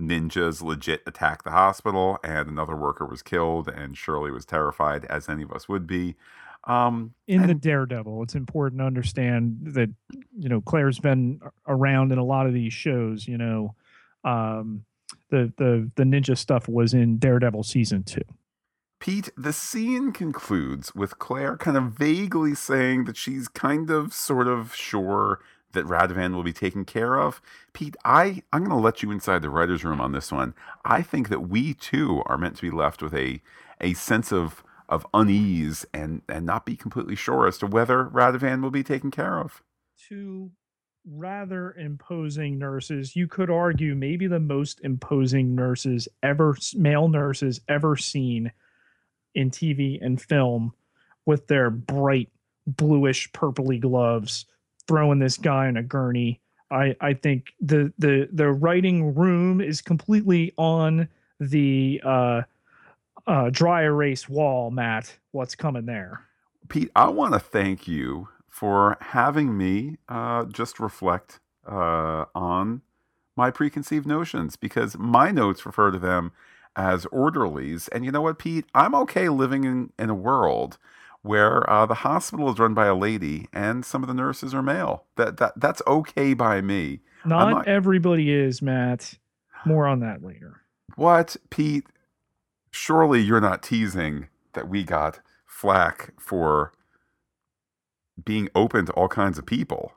ninjas 0.00 0.62
legit 0.62 1.02
attacked 1.04 1.44
the 1.44 1.50
hospital 1.50 2.18
and 2.22 2.48
another 2.48 2.76
worker 2.76 3.04
was 3.04 3.20
killed 3.20 3.66
and 3.66 3.98
Shirley 3.98 4.30
was 4.30 4.44
terrified 4.44 5.04
as 5.06 5.28
any 5.28 5.42
of 5.42 5.50
us 5.50 5.68
would 5.68 5.88
be. 5.88 6.14
Um, 6.62 7.14
in 7.26 7.40
and, 7.40 7.50
the 7.50 7.54
Daredevil, 7.54 8.22
it's 8.22 8.36
important 8.36 8.80
to 8.80 8.86
understand 8.86 9.58
that 9.62 9.90
you 10.38 10.48
know 10.48 10.60
Claire's 10.60 11.00
been 11.00 11.40
around 11.66 12.12
in 12.12 12.18
a 12.18 12.24
lot 12.24 12.46
of 12.46 12.54
these 12.54 12.72
shows. 12.72 13.26
You 13.26 13.38
know, 13.38 13.74
um, 14.22 14.84
the 15.30 15.52
the 15.56 15.90
the 15.96 16.04
ninja 16.04 16.36
stuff 16.36 16.68
was 16.68 16.94
in 16.94 17.18
Daredevil 17.18 17.62
season 17.64 18.02
two. 18.04 18.22
Pete, 19.00 19.30
the 19.36 19.52
scene 19.52 20.10
concludes 20.10 20.92
with 20.94 21.18
Claire 21.20 21.56
kind 21.56 21.76
of 21.76 21.92
vaguely 21.92 22.54
saying 22.54 23.04
that 23.04 23.16
she's 23.16 23.46
kind 23.46 23.90
of 23.90 24.12
sort 24.12 24.48
of 24.48 24.74
sure 24.74 25.40
that 25.72 25.84
Radovan 25.84 26.34
will 26.34 26.42
be 26.42 26.52
taken 26.52 26.84
care 26.84 27.16
of. 27.20 27.40
Pete, 27.72 27.96
I, 28.04 28.42
I'm 28.52 28.64
going 28.64 28.76
to 28.76 28.82
let 28.82 29.02
you 29.02 29.10
inside 29.10 29.42
the 29.42 29.50
writer's 29.50 29.84
room 29.84 30.00
on 30.00 30.12
this 30.12 30.32
one. 30.32 30.54
I 30.84 31.02
think 31.02 31.28
that 31.28 31.48
we 31.48 31.74
too 31.74 32.22
are 32.26 32.38
meant 32.38 32.56
to 32.56 32.62
be 32.62 32.70
left 32.70 33.02
with 33.02 33.14
a, 33.14 33.40
a 33.80 33.92
sense 33.94 34.32
of, 34.32 34.64
of 34.88 35.06
unease 35.14 35.86
and, 35.94 36.22
and 36.28 36.44
not 36.44 36.66
be 36.66 36.74
completely 36.74 37.14
sure 37.14 37.46
as 37.46 37.58
to 37.58 37.66
whether 37.66 38.06
Radovan 38.06 38.62
will 38.62 38.70
be 38.70 38.82
taken 38.82 39.10
care 39.10 39.38
of. 39.38 39.62
Two 39.96 40.52
rather 41.10 41.72
imposing 41.72 42.58
nurses. 42.58 43.16
You 43.16 43.26
could 43.26 43.50
argue 43.50 43.94
maybe 43.94 44.26
the 44.26 44.40
most 44.40 44.80
imposing 44.82 45.54
nurses 45.54 46.08
ever, 46.22 46.56
male 46.74 47.08
nurses 47.08 47.60
ever 47.68 47.96
seen 47.96 48.52
in 49.34 49.50
TV 49.50 49.98
and 50.04 50.20
film 50.20 50.72
with 51.26 51.46
their 51.46 51.70
bright 51.70 52.30
bluish 52.66 53.30
purpley 53.32 53.80
gloves 53.80 54.46
throwing 54.86 55.18
this 55.18 55.36
guy 55.36 55.68
in 55.68 55.76
a 55.76 55.82
gurney. 55.82 56.40
I, 56.70 56.96
I 57.00 57.14
think 57.14 57.54
the, 57.60 57.92
the 57.98 58.28
the 58.30 58.50
writing 58.50 59.14
room 59.14 59.62
is 59.62 59.80
completely 59.80 60.52
on 60.58 61.08
the 61.40 62.00
uh, 62.04 62.42
uh, 63.26 63.50
dry 63.50 63.84
erase 63.84 64.28
wall, 64.28 64.70
Matt. 64.70 65.16
What's 65.32 65.54
coming 65.54 65.86
there? 65.86 66.20
Pete, 66.68 66.90
I 66.94 67.08
want 67.08 67.32
to 67.32 67.40
thank 67.40 67.88
you 67.88 68.28
for 68.58 68.96
having 69.00 69.56
me 69.56 69.98
uh, 70.08 70.44
just 70.46 70.80
reflect 70.80 71.38
uh, 71.64 72.24
on 72.34 72.82
my 73.36 73.52
preconceived 73.52 74.04
notions 74.04 74.56
because 74.56 74.98
my 74.98 75.30
notes 75.30 75.64
refer 75.64 75.92
to 75.92 75.98
them 75.98 76.32
as 76.74 77.06
orderlies. 77.06 77.86
And 77.88 78.04
you 78.04 78.10
know 78.10 78.20
what, 78.20 78.40
Pete? 78.40 78.64
I'm 78.74 78.96
okay 78.96 79.28
living 79.28 79.62
in, 79.62 79.92
in 79.96 80.10
a 80.10 80.14
world 80.14 80.76
where 81.22 81.68
uh, 81.70 81.86
the 81.86 81.94
hospital 81.94 82.50
is 82.50 82.58
run 82.58 82.74
by 82.74 82.86
a 82.86 82.96
lady 82.96 83.46
and 83.52 83.84
some 83.84 84.02
of 84.02 84.08
the 84.08 84.14
nurses 84.14 84.52
are 84.52 84.62
male. 84.62 85.04
That 85.14 85.36
that 85.36 85.52
that's 85.54 85.82
okay 85.86 86.34
by 86.34 86.60
me. 86.60 86.98
Not, 87.24 87.50
not 87.50 87.68
everybody 87.68 88.32
is, 88.32 88.60
Matt. 88.60 89.14
More 89.66 89.86
on 89.86 90.00
that 90.00 90.24
later. 90.24 90.62
What, 90.96 91.36
Pete? 91.50 91.86
Surely 92.72 93.20
you're 93.20 93.40
not 93.40 93.62
teasing 93.62 94.26
that 94.54 94.68
we 94.68 94.82
got 94.82 95.20
flack 95.46 96.12
for 96.18 96.72
being 98.24 98.48
open 98.54 98.86
to 98.86 98.92
all 98.92 99.08
kinds 99.08 99.38
of 99.38 99.46
people. 99.46 99.92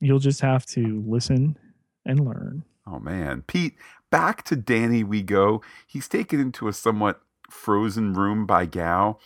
You'll 0.00 0.18
just 0.18 0.40
have 0.40 0.64
to 0.66 1.04
listen 1.06 1.58
and 2.04 2.24
learn. 2.24 2.64
Oh 2.86 2.98
man, 2.98 3.42
Pete, 3.46 3.76
back 4.10 4.42
to 4.44 4.56
Danny 4.56 5.04
we 5.04 5.22
go. 5.22 5.62
He's 5.86 6.08
taken 6.08 6.40
into 6.40 6.68
a 6.68 6.72
somewhat 6.72 7.20
frozen 7.50 8.14
room 8.14 8.46
by 8.46 8.66
Gao. 8.66 9.18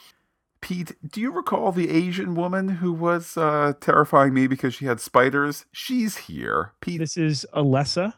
Pete, 0.60 0.96
do 1.06 1.20
you 1.20 1.30
recall 1.30 1.72
the 1.72 1.90
Asian 1.90 2.34
woman 2.34 2.68
who 2.68 2.92
was 2.92 3.36
uh, 3.36 3.74
terrifying 3.80 4.32
me 4.32 4.46
because 4.46 4.74
she 4.74 4.86
had 4.86 4.98
spiders? 4.98 5.66
She's 5.72 6.16
here. 6.16 6.72
Pete. 6.80 7.00
This 7.00 7.16
is 7.16 7.46
Alessa. 7.54 8.14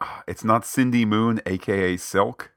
Ah, 0.00 0.22
it's 0.28 0.44
not 0.44 0.64
Cindy 0.64 1.04
Moon, 1.04 1.40
aka 1.46 1.96
Silk. 1.96 2.52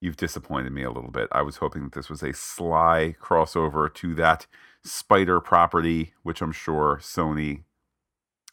You've 0.00 0.16
disappointed 0.16 0.72
me 0.72 0.82
a 0.84 0.90
little 0.90 1.10
bit. 1.10 1.28
I 1.32 1.42
was 1.42 1.56
hoping 1.56 1.84
that 1.84 1.92
this 1.92 2.08
was 2.08 2.22
a 2.22 2.32
sly 2.32 3.16
crossover 3.20 3.92
to 3.94 4.14
that 4.14 4.46
spider 4.84 5.40
property, 5.40 6.14
which 6.22 6.40
I'm 6.40 6.52
sure 6.52 6.98
Sony 7.02 7.62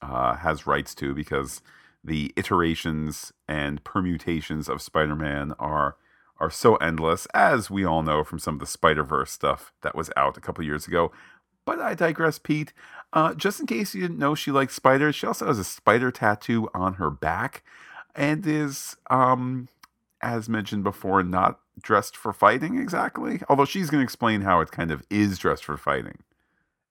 uh, 0.01 0.35
has 0.37 0.67
rights 0.67 0.95
to 0.95 1.13
because 1.13 1.61
the 2.03 2.33
iterations 2.35 3.31
and 3.47 3.83
permutations 3.83 4.69
of 4.69 4.81
Spider-Man 4.81 5.53
are 5.59 5.97
are 6.37 6.51
so 6.51 6.75
endless, 6.77 7.27
as 7.33 7.69
we 7.69 7.85
all 7.85 8.03
know 8.03 8.21
from 8.21 8.39
some 8.39 8.55
of 8.55 8.59
the 8.59 8.65
Spider-Verse 8.65 9.31
stuff 9.31 9.71
that 9.83 9.95
was 9.95 10.11
out 10.17 10.35
a 10.35 10.41
couple 10.41 10.65
years 10.65 10.85
ago. 10.85 11.09
But 11.63 11.79
I 11.79 11.93
digress, 11.93 12.39
Pete. 12.39 12.73
Uh, 13.13 13.33
just 13.33 13.61
in 13.61 13.67
case 13.67 13.95
you 13.95 14.01
didn't 14.01 14.19
know 14.19 14.35
she 14.35 14.51
likes 14.51 14.75
spiders, 14.75 15.15
she 15.15 15.25
also 15.25 15.47
has 15.47 15.57
a 15.57 15.63
spider 15.63 16.11
tattoo 16.11 16.69
on 16.73 16.95
her 16.95 17.09
back 17.09 17.63
and 18.13 18.45
is, 18.45 18.97
um, 19.09 19.69
as 20.25 20.49
mentioned 20.49 20.83
before, 20.83 21.23
not 21.23 21.59
dressed 21.81 22.17
for 22.17 22.33
fighting 22.33 22.77
exactly. 22.77 23.41
Although 23.47 23.65
she's 23.65 23.89
going 23.89 24.01
to 24.01 24.03
explain 24.03 24.41
how 24.41 24.61
it 24.61 24.71
kind 24.71 24.91
of 24.91 25.03
is 25.09 25.37
dressed 25.37 25.63
for 25.63 25.77
fighting. 25.77 26.19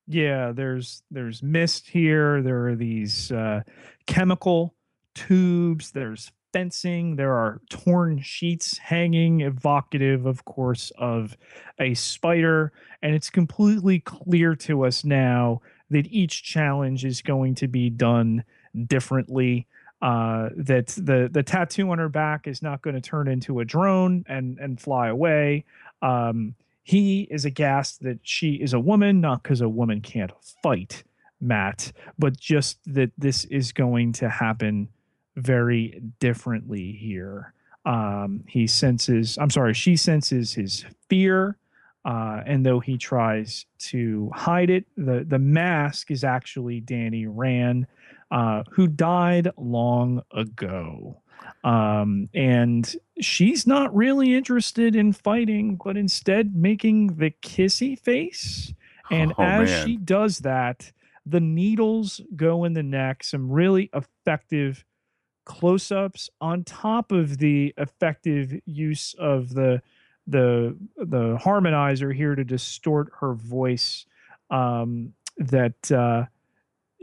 Yeah, 0.07 0.53
there's 0.53 1.03
there's 1.11 1.43
mist 1.43 1.89
here. 1.89 2.43
There 2.43 2.69
are 2.69 2.77
these 2.77 3.33
uh, 3.33 3.63
chemical 4.07 4.75
tubes, 5.15 5.93
there's 5.93 6.31
fencing, 6.53 7.17
there 7.17 7.33
are 7.33 7.61
torn 7.69 8.21
sheets 8.21 8.79
hanging, 8.79 9.41
evocative, 9.41 10.25
of 10.25 10.45
course, 10.45 10.93
of 10.99 11.37
a 11.81 11.95
spider. 11.95 12.73
And 13.03 13.15
it's 13.15 13.31
completely 13.31 13.99
clear 13.99 14.55
to 14.57 14.85
us 14.85 15.05
now 15.05 15.63
that 15.91 16.07
each 16.13 16.45
challenge 16.45 17.05
is 17.05 17.23
going 17.23 17.57
to 17.57 17.69
be 17.69 17.91
done 17.91 18.45
differently. 18.87 19.67
Uh, 20.05 20.51
that 20.55 20.89
the 20.89 21.31
the 21.33 21.43
tattoo 21.43 21.91
on 21.91 21.97
her 21.97 22.11
back 22.11 22.47
is 22.47 22.61
not 22.61 22.83
going 22.83 22.95
to 22.95 23.01
turn 23.01 23.27
into 23.27 23.61
a 23.61 23.65
drone 23.65 24.23
and 24.29 24.59
and 24.59 24.79
fly 24.79 25.09
away. 25.09 25.65
Um, 26.03 26.55
he 26.83 27.23
is 27.31 27.47
aghast 27.47 28.03
that 28.03 28.19
she 28.23 28.53
is 28.53 28.75
a 28.75 28.79
woman, 28.79 29.23
not 29.23 29.43
because 29.43 29.63
a 29.63 29.69
woman 29.69 30.03
can't 30.03 30.31
fight, 30.63 31.05
Matt, 31.41 31.91
but 32.19 32.39
just 32.39 32.79
that 32.85 33.13
this 33.17 33.47
is 33.47 33.73
going 33.73 34.13
to 34.13 34.29
happen 34.29 34.91
very 35.37 36.03
differently 36.21 36.93
here. 36.93 37.55
Um, 37.87 38.45
he 38.47 38.67
senses, 38.67 39.39
I'm 39.41 39.49
sorry, 39.49 39.73
she 39.73 39.97
senses 39.97 40.53
his 40.53 40.85
fear. 41.09 41.57
Uh, 42.05 42.43
and 42.45 42.67
though 42.67 42.81
he 42.81 42.99
tries 42.99 43.65
to 43.79 44.31
hide 44.35 44.69
it, 44.69 44.85
the, 44.99 45.25
the 45.27 45.39
mask 45.39 46.11
is 46.11 46.23
actually 46.23 46.81
Danny 46.81 47.27
Rand, 47.27 47.87
uh, 48.35 48.65
who 48.73 48.87
died 48.89 49.49
long 49.57 50.21
ago. 50.33 51.23
Um, 51.63 52.29
and 52.35 52.95
she's 53.21 53.67
not 53.67 53.95
really 53.95 54.35
interested 54.35 54.97
in 54.97 55.13
fighting, 55.13 55.79
but 55.83 55.97
instead 55.97 56.55
making 56.57 57.17
the 57.17 57.31
kissy 57.43 57.99
face. 57.99 58.75
And 59.11 59.33
Oh, 59.39 59.43
as 59.43 59.71
man. 59.71 59.87
she 59.87 59.97
does 59.97 60.41
that, 60.41 60.91
the 61.25 61.41
needles 61.41 62.21
go 62.37 62.65
in 62.65 62.73
the 62.75 62.83
neck, 62.83 63.25
some 63.25 63.51
really 63.51 63.89
effective 63.95 64.85
close 65.45 65.93
ups 65.93 66.29
on 66.41 66.65
top 66.65 67.13
of 67.13 67.39
the 67.39 67.73
effective 67.79 68.61
use 68.67 69.15
of 69.19 69.55
the 69.55 69.81
the 70.27 70.75
the 70.97 71.37
harmonizer 71.37 72.15
here 72.15 72.35
to 72.35 72.45
distort 72.45 73.11
her 73.21 73.35
voice 73.35 74.07
um 74.51 75.13
that 75.37 75.93
uh 75.93 76.25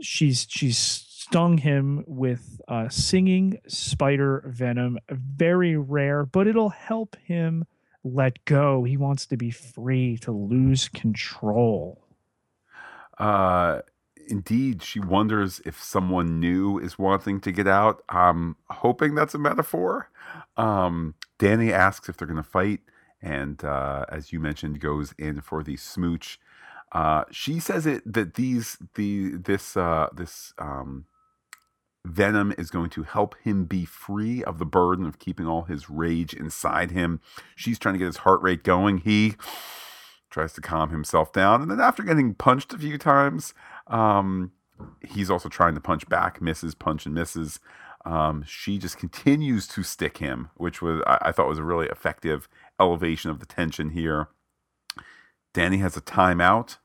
she's 0.00 0.44
she's 0.50 1.06
stung 1.24 1.58
him 1.58 2.04
with 2.06 2.60
uh 2.68 2.88
singing 2.88 3.58
spider 3.68 4.44
venom 4.48 4.98
very 5.10 5.76
rare 5.76 6.24
but 6.26 6.46
it'll 6.46 6.70
help 6.70 7.16
him 7.24 7.64
let 8.04 8.44
go 8.46 8.84
he 8.84 8.96
wants 8.96 9.26
to 9.26 9.36
be 9.36 9.50
free 9.50 10.16
to 10.18 10.32
lose 10.32 10.88
control 10.88 12.00
Uh, 13.18 13.80
indeed, 14.28 14.82
she 14.82 15.00
wonders 15.00 15.60
if 15.64 15.82
someone 15.82 16.40
new 16.40 16.78
is 16.78 16.98
wanting 16.98 17.40
to 17.42 17.52
get 17.52 17.66
out. 17.68 18.02
I'm 18.08 18.56
hoping 18.70 19.14
that's 19.14 19.34
a 19.34 19.38
metaphor. 19.38 20.10
Um, 20.56 21.14
Danny 21.38 21.72
asks 21.72 22.08
if 22.08 22.16
they're 22.16 22.28
going 22.28 22.42
to 22.42 22.48
fight, 22.48 22.80
and 23.20 23.64
uh, 23.64 24.06
as 24.08 24.32
you 24.32 24.40
mentioned, 24.40 24.80
goes 24.80 25.14
in 25.18 25.40
for 25.40 25.62
the 25.62 25.76
smooch. 25.76 26.40
Uh, 26.92 27.24
she 27.30 27.60
says 27.60 27.86
it 27.86 28.02
that 28.12 28.34
these 28.34 28.78
the 28.94 29.32
this 29.36 29.76
uh, 29.76 30.08
this 30.14 30.54
um, 30.58 31.06
venom 32.04 32.52
is 32.58 32.70
going 32.70 32.90
to 32.90 33.04
help 33.04 33.34
him 33.42 33.64
be 33.64 33.84
free 33.84 34.42
of 34.44 34.58
the 34.58 34.66
burden 34.66 35.06
of 35.06 35.18
keeping 35.18 35.46
all 35.46 35.62
his 35.62 35.88
rage 35.88 36.34
inside 36.34 36.90
him. 36.90 37.20
She's 37.54 37.78
trying 37.78 37.94
to 37.94 37.98
get 37.98 38.06
his 38.06 38.18
heart 38.18 38.42
rate 38.42 38.64
going. 38.64 38.98
He 38.98 39.34
tries 40.30 40.52
to 40.54 40.60
calm 40.60 40.90
himself 40.90 41.32
down, 41.32 41.62
and 41.62 41.70
then 41.70 41.80
after 41.80 42.02
getting 42.02 42.34
punched 42.34 42.72
a 42.72 42.78
few 42.78 42.98
times, 42.98 43.54
um, 43.86 44.52
he's 45.06 45.30
also 45.30 45.48
trying 45.48 45.74
to 45.74 45.80
punch 45.80 46.08
back, 46.08 46.40
misses, 46.40 46.74
punch 46.74 47.06
and 47.06 47.14
misses. 47.14 47.60
Um, 48.04 48.42
she 48.46 48.78
just 48.78 48.98
continues 48.98 49.68
to 49.68 49.82
stick 49.82 50.18
him, 50.18 50.50
which 50.56 50.82
was 50.82 51.02
I, 51.06 51.18
I 51.22 51.32
thought 51.32 51.48
was 51.48 51.58
a 51.58 51.64
really 51.64 51.86
effective 51.86 52.48
elevation 52.80 53.30
of 53.30 53.38
the 53.38 53.46
tension 53.46 53.90
here. 53.90 54.28
Danny 55.54 55.78
has 55.78 55.96
a 55.96 56.00
timeout 56.00 56.78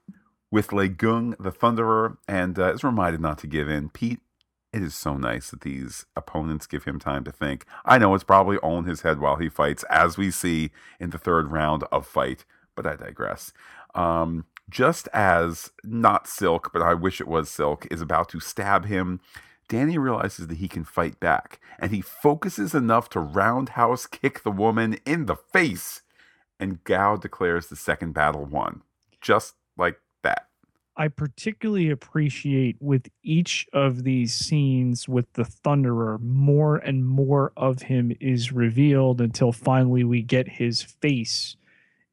with 0.52 0.72
Lei 0.72 0.90
Kung, 0.90 1.32
the 1.40 1.52
Thunderer, 1.52 2.18
and 2.28 2.60
uh, 2.60 2.74
is 2.74 2.84
reminded 2.84 3.22
not 3.22 3.38
to 3.40 3.48
give 3.48 3.70
in. 3.70 3.90
Pete, 3.90 4.20
it 4.74 4.84
is 4.84 4.96
so 4.96 5.16
nice 5.16 5.52
that 5.52 5.62
these 5.62 6.06
opponents 6.16 6.68
give 6.68 6.84
him 6.84 7.00
time 7.00 7.24
to 7.24 7.32
think. 7.32 7.66
I 7.86 7.98
know 7.98 8.14
it's 8.14 8.24
probably 8.24 8.58
all 8.58 8.80
in 8.80 8.86
his 8.86 9.02
head 9.02 9.20
while 9.20 9.38
he 9.38 9.50
fights, 9.50 9.84
as 9.90 10.18
we 10.18 10.32
see 10.32 10.72
in 11.00 11.12
the 11.12 11.18
third 11.18 11.52
round 11.52 11.84
of 11.92 12.06
fight, 12.06 12.46
but 12.76 12.86
I 12.86 12.96
digress. 12.96 13.54
Um, 13.96 14.46
just 14.70 15.08
as 15.14 15.72
not 15.84 16.28
Silk, 16.28 16.72
but 16.74 16.82
I 16.82 16.94
wish 16.94 17.22
it 17.22 17.28
was 17.28 17.50
Silk, 17.50 17.88
is 17.90 18.02
about 18.02 18.30
to 18.30 18.40
stab 18.40 18.86
him, 18.86 19.22
Danny 19.70 19.98
realizes 19.98 20.48
that 20.48 20.58
he 20.58 20.68
can 20.68 20.84
fight 20.84 21.20
back, 21.20 21.60
and 21.80 21.92
he 21.92 22.02
focuses 22.02 22.74
enough 22.74 23.10
to 23.10 23.20
roundhouse 23.20 24.06
kick 24.06 24.44
the 24.44 24.52
woman 24.52 24.98
in 25.06 25.26
the 25.26 25.36
face, 25.36 26.02
and 26.60 26.84
Gao 26.84 27.18
declares 27.18 27.68
the 27.68 27.76
second 27.76 28.14
battle 28.14 28.46
won. 28.46 28.82
Just 29.22 29.56
like. 29.78 30.00
I 30.98 31.10
particularly 31.10 31.92
appreciate 31.92 32.76
with 32.80 33.08
each 33.22 33.68
of 33.72 34.04
these 34.04 34.34
scenes 34.34 35.08
with 35.08 35.32
the 35.34 35.44
Thunderer, 35.44 36.20
more 36.20 36.78
and 36.78 37.06
more 37.06 37.54
of 37.56 37.84
him 37.84 38.12
is 38.20 38.52
revealed 38.52 39.22
until 39.22 39.52
finally 39.52 40.04
we 40.04 40.24
get 40.24 40.48
his 40.48 40.82
face 40.82 41.56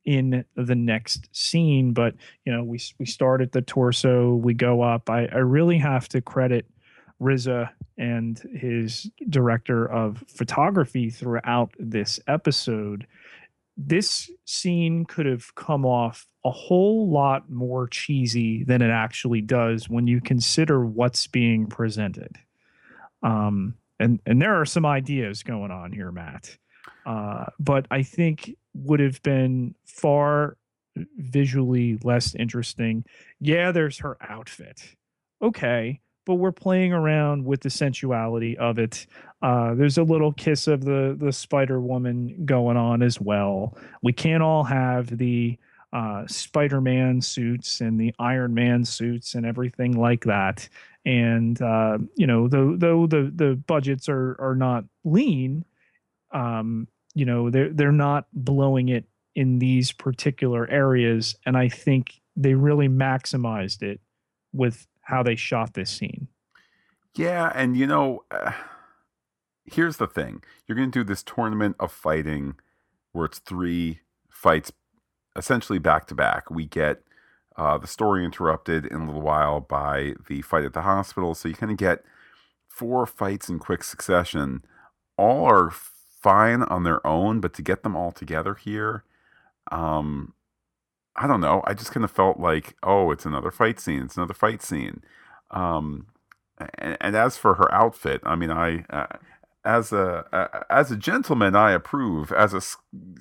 in 0.04 0.44
the 0.54 0.74
next 0.74 1.30
scene. 1.32 1.94
But 1.94 2.14
you 2.44 2.52
know, 2.52 2.62
we 2.62 2.78
we 2.98 3.06
start 3.06 3.40
at 3.40 3.52
the 3.52 3.62
torso, 3.62 4.34
we 4.34 4.52
go 4.52 4.82
up. 4.82 5.08
I, 5.08 5.26
I 5.26 5.38
really 5.38 5.78
have 5.78 6.06
to 6.10 6.20
credit 6.20 6.66
RZA 7.22 7.70
and 7.96 8.38
his 8.54 9.10
director 9.30 9.86
of 9.90 10.22
photography 10.28 11.08
throughout 11.08 11.72
this 11.78 12.20
episode 12.26 13.06
this 13.76 14.30
scene 14.44 15.04
could 15.04 15.26
have 15.26 15.54
come 15.54 15.84
off 15.84 16.26
a 16.44 16.50
whole 16.50 17.10
lot 17.10 17.50
more 17.50 17.88
cheesy 17.88 18.64
than 18.64 18.82
it 18.82 18.90
actually 18.90 19.40
does 19.40 19.88
when 19.88 20.06
you 20.06 20.20
consider 20.20 20.84
what's 20.84 21.26
being 21.26 21.66
presented. 21.66 22.36
Um, 23.22 23.74
and 23.98 24.20
and 24.26 24.40
there 24.40 24.60
are 24.60 24.66
some 24.66 24.84
ideas 24.84 25.42
going 25.42 25.70
on 25.70 25.92
here, 25.92 26.12
Matt. 26.12 26.56
Uh, 27.06 27.46
but 27.58 27.86
I 27.90 28.02
think 28.02 28.54
would 28.74 29.00
have 29.00 29.22
been 29.22 29.74
far 29.84 30.56
visually 31.16 31.98
less 32.02 32.34
interesting. 32.34 33.04
Yeah, 33.40 33.72
there's 33.72 33.98
her 33.98 34.16
outfit. 34.20 34.94
Okay, 35.42 36.00
but 36.24 36.36
we're 36.36 36.52
playing 36.52 36.92
around 36.92 37.44
with 37.44 37.60
the 37.60 37.70
sensuality 37.70 38.56
of 38.58 38.78
it. 38.78 39.06
Uh, 39.42 39.74
there's 39.74 39.98
a 39.98 40.02
little 40.02 40.32
kiss 40.32 40.66
of 40.66 40.84
the 40.84 41.16
the 41.18 41.32
Spider 41.32 41.80
Woman 41.80 42.44
going 42.44 42.76
on 42.76 43.02
as 43.02 43.20
well. 43.20 43.76
We 44.02 44.12
can't 44.12 44.42
all 44.42 44.64
have 44.64 45.16
the 45.16 45.58
uh, 45.92 46.26
Spider 46.26 46.80
Man 46.80 47.20
suits 47.20 47.80
and 47.80 48.00
the 48.00 48.14
Iron 48.18 48.54
Man 48.54 48.84
suits 48.84 49.34
and 49.34 49.46
everything 49.46 49.92
like 49.92 50.24
that. 50.24 50.68
And 51.06 51.60
uh, 51.60 51.98
you 52.16 52.26
know, 52.26 52.48
though 52.48 52.76
though 52.76 53.06
the 53.06 53.30
the 53.34 53.54
budgets 53.54 54.08
are 54.08 54.36
are 54.40 54.56
not 54.56 54.84
lean, 55.04 55.64
um, 56.32 56.88
you 57.14 57.24
know, 57.24 57.50
they're 57.50 57.70
they're 57.70 57.92
not 57.92 58.26
blowing 58.32 58.88
it 58.88 59.04
in 59.34 59.58
these 59.58 59.92
particular 59.92 60.68
areas. 60.70 61.36
And 61.44 61.56
I 61.56 61.68
think 61.68 62.20
they 62.36 62.54
really 62.54 62.88
maximized 62.88 63.82
it 63.82 64.00
with 64.52 64.86
how 65.04 65.22
they 65.22 65.36
shot 65.36 65.74
this 65.74 65.90
scene. 65.90 66.28
Yeah, 67.14 67.52
and 67.54 67.76
you 67.76 67.86
know, 67.86 68.24
uh, 68.30 68.52
here's 69.64 69.96
the 69.98 70.06
thing: 70.06 70.42
you're 70.66 70.76
going 70.76 70.90
to 70.90 70.98
do 70.98 71.04
this 71.04 71.22
tournament 71.22 71.76
of 71.78 71.92
fighting, 71.92 72.56
where 73.12 73.26
it's 73.26 73.38
three 73.38 74.00
fights, 74.28 74.72
essentially 75.36 75.78
back 75.78 76.06
to 76.08 76.14
back. 76.14 76.50
We 76.50 76.66
get 76.66 77.02
uh, 77.56 77.78
the 77.78 77.86
story 77.86 78.24
interrupted 78.24 78.86
in 78.86 79.02
a 79.02 79.06
little 79.06 79.22
while 79.22 79.60
by 79.60 80.14
the 80.28 80.42
fight 80.42 80.64
at 80.64 80.72
the 80.72 80.82
hospital, 80.82 81.34
so 81.34 81.48
you 81.48 81.54
kind 81.54 81.72
of 81.72 81.78
get 81.78 82.04
four 82.68 83.06
fights 83.06 83.48
in 83.48 83.58
quick 83.58 83.84
succession. 83.84 84.64
All 85.16 85.44
are 85.44 85.70
fine 85.70 86.62
on 86.64 86.82
their 86.82 87.06
own, 87.06 87.40
but 87.40 87.54
to 87.54 87.62
get 87.62 87.84
them 87.84 87.94
all 87.94 88.10
together 88.10 88.54
here, 88.54 89.04
um, 89.70 90.34
I 91.16 91.26
don't 91.26 91.40
know. 91.40 91.62
I 91.64 91.74
just 91.74 91.92
kind 91.92 92.04
of 92.04 92.10
felt 92.10 92.40
like, 92.40 92.76
oh, 92.82 93.10
it's 93.10 93.24
another 93.24 93.50
fight 93.50 93.78
scene. 93.78 94.02
It's 94.02 94.16
another 94.16 94.34
fight 94.34 94.62
scene. 94.62 95.02
Um, 95.50 96.06
and, 96.78 96.96
and 97.00 97.16
as 97.16 97.36
for 97.36 97.54
her 97.54 97.72
outfit, 97.72 98.20
I 98.24 98.34
mean, 98.34 98.50
I 98.50 98.84
uh, 98.90 99.06
as 99.64 99.92
a 99.92 100.26
uh, 100.32 100.62
as 100.70 100.90
a 100.90 100.96
gentleman, 100.96 101.56
I 101.56 101.72
approve. 101.72 102.32
As 102.32 102.52
a 102.52 102.60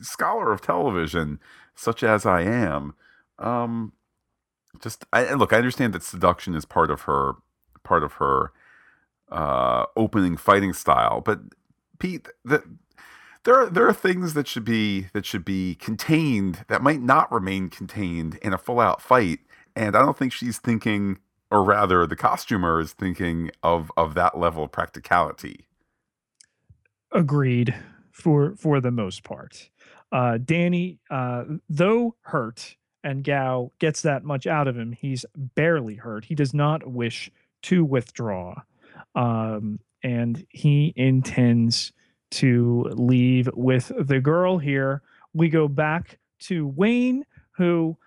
scholar 0.01 0.51
of 0.51 0.61
television, 0.61 1.39
such 1.75 2.03
as 2.03 2.25
I 2.25 2.41
am, 2.41 2.95
um, 3.39 3.93
just 4.81 5.05
I, 5.13 5.33
look. 5.33 5.53
I 5.53 5.57
understand 5.57 5.93
that 5.93 6.03
seduction 6.03 6.55
is 6.55 6.65
part 6.65 6.91
of 6.91 7.01
her 7.01 7.33
part 7.83 8.03
of 8.03 8.13
her 8.13 8.51
uh, 9.31 9.85
opening 9.95 10.37
fighting 10.37 10.73
style, 10.73 11.21
but 11.21 11.39
Pete, 11.99 12.27
the, 12.43 12.63
there 13.43 13.55
are 13.55 13.69
there 13.69 13.87
are 13.87 13.93
things 13.93 14.33
that 14.33 14.47
should 14.47 14.65
be 14.65 15.07
that 15.13 15.25
should 15.25 15.45
be 15.45 15.75
contained 15.75 16.65
that 16.67 16.81
might 16.81 17.01
not 17.01 17.31
remain 17.31 17.69
contained 17.69 18.35
in 18.41 18.53
a 18.53 18.57
full 18.57 18.79
out 18.79 19.01
fight, 19.01 19.39
and 19.75 19.95
I 19.95 20.01
don't 20.01 20.17
think 20.17 20.31
she's 20.31 20.59
thinking, 20.59 21.19
or 21.51 21.63
rather, 21.63 22.05
the 22.07 22.15
costumer 22.15 22.79
is 22.79 22.93
thinking 22.93 23.51
of 23.61 23.91
of 23.97 24.13
that 24.15 24.37
level 24.37 24.63
of 24.63 24.71
practicality. 24.71 25.65
Agreed 27.11 27.75
for 28.11 28.55
for 28.55 28.79
the 28.79 28.91
most 28.91 29.23
part. 29.23 29.69
Uh, 30.11 30.37
Danny, 30.37 30.99
uh, 31.09 31.43
though 31.69 32.15
hurt, 32.21 32.77
and 33.03 33.23
Gao 33.23 33.71
gets 33.79 34.03
that 34.03 34.23
much 34.23 34.47
out 34.47 34.67
of 34.67 34.77
him, 34.77 34.91
he's 34.91 35.25
barely 35.35 35.95
hurt. 35.95 36.25
He 36.25 36.35
does 36.35 36.53
not 36.53 36.87
wish 36.87 37.31
to 37.63 37.83
withdraw. 37.83 38.61
Um, 39.15 39.79
and 40.03 40.45
he 40.49 40.93
intends 40.95 41.93
to 42.33 42.89
leave 42.93 43.49
with 43.53 43.91
the 43.97 44.19
girl 44.19 44.57
here. 44.57 45.01
We 45.33 45.49
go 45.49 45.67
back 45.67 46.19
to 46.41 46.67
Wayne, 46.67 47.25
who 47.51 47.97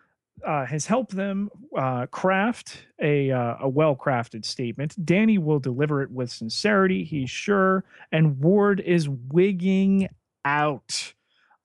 uh, 0.44 0.66
has 0.66 0.86
helped 0.86 1.14
them 1.14 1.50
uh, 1.76 2.06
craft 2.06 2.86
a, 3.00 3.30
uh, 3.30 3.56
a 3.60 3.68
well 3.68 3.96
crafted 3.96 4.44
statement. 4.44 4.94
Danny 5.04 5.38
will 5.38 5.58
deliver 5.58 6.02
it 6.02 6.10
with 6.10 6.30
sincerity, 6.30 7.04
he's 7.04 7.30
sure. 7.30 7.84
And 8.12 8.38
Ward 8.40 8.80
is 8.80 9.08
wigging 9.08 10.08
out 10.44 11.14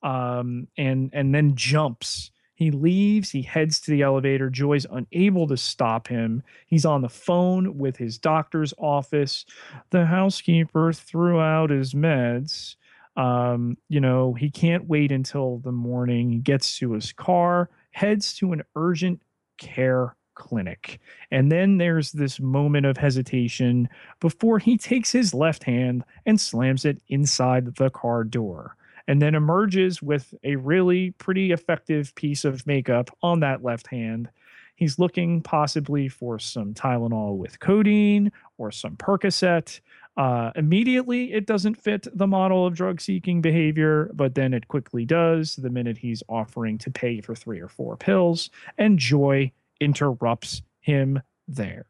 um, 0.04 0.68
and, 0.78 1.10
and 1.14 1.34
then 1.34 1.56
jumps. 1.56 2.32
He 2.62 2.70
leaves, 2.70 3.32
he 3.32 3.42
heads 3.42 3.80
to 3.80 3.90
the 3.90 4.04
elevator. 4.04 4.48
Joy's 4.48 4.86
unable 4.92 5.48
to 5.48 5.58
stop 5.58 6.08
him. 6.08 6.44
He's 6.68 6.86
on 6.86 7.02
the 7.02 7.10
phone 7.10 7.80
with 7.80 7.98
his 7.98 8.20
doctor's 8.20 8.72
office. 8.78 9.48
The 9.90 10.06
housekeeper 10.06 10.94
threw 10.94 11.40
out 11.40 11.72
his 11.72 11.96
meds. 11.96 12.76
Um, 13.16 13.80
you 13.90 14.00
know, 14.00 14.36
he 14.36 14.52
can't 14.52 14.88
wait 14.88 15.12
until 15.12 15.58
the 15.58 15.72
morning. 15.72 16.30
He 16.30 16.38
gets 16.38 16.78
to 16.78 16.92
his 16.92 17.12
car 17.14 17.72
heads 17.90 18.36
to 18.36 18.54
an 18.54 18.62
urgent 18.76 19.24
care 19.58 20.16
clinic. 20.36 21.00
And 21.32 21.52
then 21.52 21.80
there's 21.80 22.12
this 22.12 22.40
moment 22.40 22.86
of 22.86 22.96
hesitation 22.96 23.90
before 24.20 24.60
he 24.60 24.78
takes 24.78 25.12
his 25.12 25.34
left 25.34 25.64
hand 25.64 26.04
and 26.28 26.40
slams 26.40 26.86
it 26.86 27.02
inside 27.08 27.74
the 27.78 27.90
car 27.90 28.24
door. 28.24 28.76
And 29.08 29.22
then 29.22 29.36
emerges 29.36 30.02
with 30.02 30.34
a 30.44 30.56
really 30.56 31.12
pretty 31.12 31.52
effective 31.52 32.14
piece 32.16 32.46
of 32.46 32.66
makeup 32.68 33.10
on 33.22 33.40
that 33.42 33.64
left 33.64 33.88
hand. 33.88 34.30
He's 34.76 34.98
looking 34.98 35.42
possibly 35.42 36.08
for 36.08 36.40
some 36.40 36.74
Tylenol 36.74 37.38
with 37.38 37.60
codeine 37.60 38.32
or 38.58 38.72
some 38.72 38.96
Percocet. 38.96 39.80
Uh, 40.18 40.52
immediately, 40.56 41.34
it 41.34 41.46
doesn't 41.46 41.76
fit 41.76 42.08
the 42.14 42.28
model 42.28 42.66
of 42.66 42.76
drug 42.76 43.00
seeking 43.00 43.42
behavior, 43.42 44.10
but 44.14 44.36
then 44.36 44.54
it 44.54 44.68
quickly 44.68 45.06
does 45.06 45.56
the 45.56 45.70
minute 45.70 45.98
he's 45.98 46.24
offering 46.28 46.78
to 46.80 46.92
pay 46.92 47.22
for 47.22 47.36
three 47.36 47.60
or 47.60 47.68
four 47.68 47.96
pills, 47.96 48.50
and 48.78 48.98
Joy 48.98 49.52
interrupts 49.80 50.64
him 50.80 51.22
there. 51.48 51.86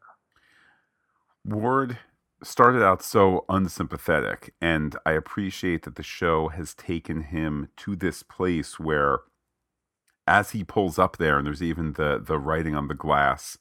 Ward 1.44 1.98
started 2.42 2.82
out 2.82 3.02
so 3.02 3.44
unsympathetic, 3.48 4.54
and 4.60 4.96
I 5.06 5.12
appreciate 5.12 5.82
that 5.82 5.96
the 5.96 6.02
show 6.02 6.48
has 6.48 6.74
taken 6.74 7.22
him 7.22 7.68
to 7.78 7.96
this 7.96 8.22
place 8.22 8.78
where, 8.78 9.20
as 10.26 10.50
he 10.50 10.64
pulls 10.64 10.98
up 10.98 11.16
there, 11.16 11.38
and 11.38 11.46
there's 11.46 11.62
even 11.62 11.94
the 11.94 12.22
the 12.24 12.38
writing 12.38 12.74
on 12.74 12.88
the 12.88 12.94
glass. 12.94 13.58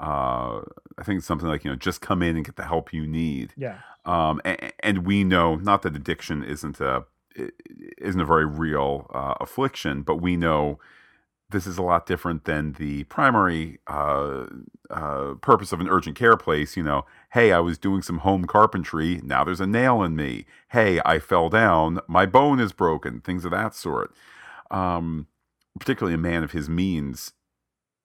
Uh, 0.00 0.62
I 0.98 1.04
think 1.04 1.18
it's 1.18 1.26
something 1.26 1.48
like 1.48 1.64
you 1.64 1.70
know, 1.70 1.76
just 1.76 2.00
come 2.00 2.22
in 2.22 2.36
and 2.36 2.44
get 2.44 2.56
the 2.56 2.64
help 2.64 2.92
you 2.92 3.06
need. 3.06 3.52
Yeah. 3.56 3.78
Um, 4.04 4.40
and, 4.44 4.72
and 4.80 5.06
we 5.06 5.24
know 5.24 5.56
not 5.56 5.82
that 5.82 5.96
addiction 5.96 6.42
isn't 6.42 6.80
a 6.80 7.04
isn't 7.98 8.20
a 8.20 8.24
very 8.24 8.46
real 8.46 9.10
uh, 9.14 9.34
affliction, 9.40 10.02
but 10.02 10.16
we 10.16 10.36
know 10.36 10.78
this 11.50 11.66
is 11.66 11.78
a 11.78 11.82
lot 11.82 12.06
different 12.06 12.44
than 12.44 12.72
the 12.72 13.04
primary 13.04 13.78
uh, 13.86 14.46
uh, 14.90 15.34
purpose 15.40 15.72
of 15.72 15.80
an 15.80 15.88
urgent 15.88 16.16
care 16.16 16.36
place. 16.36 16.76
You 16.76 16.82
know, 16.82 17.06
hey, 17.34 17.50
I 17.50 17.58
was 17.58 17.78
doing 17.78 18.00
some 18.00 18.18
home 18.18 18.44
carpentry. 18.44 19.20
Now 19.24 19.42
there's 19.42 19.60
a 19.60 19.66
nail 19.66 20.04
in 20.04 20.14
me. 20.14 20.46
Hey, 20.68 21.00
I 21.04 21.18
fell 21.18 21.48
down. 21.48 21.98
My 22.06 22.26
bone 22.26 22.60
is 22.60 22.72
broken. 22.72 23.20
Things 23.20 23.44
of 23.44 23.50
that 23.50 23.74
sort. 23.74 24.14
Um, 24.70 25.26
particularly 25.78 26.14
a 26.14 26.18
man 26.18 26.44
of 26.44 26.52
his 26.52 26.68
means, 26.68 27.32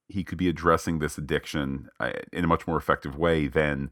he 0.07 0.23
could 0.23 0.39
be 0.39 0.49
addressing 0.49 0.97
this 0.97 1.19
addiction 1.19 1.89
uh, 1.99 2.13
in 2.33 2.43
a 2.43 2.47
much 2.47 2.65
more 2.65 2.77
effective 2.77 3.15
way 3.15 3.45
than 3.45 3.91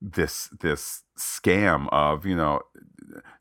this 0.00 0.48
this 0.60 1.02
scam 1.18 1.88
of 1.92 2.24
you 2.24 2.34
know 2.34 2.60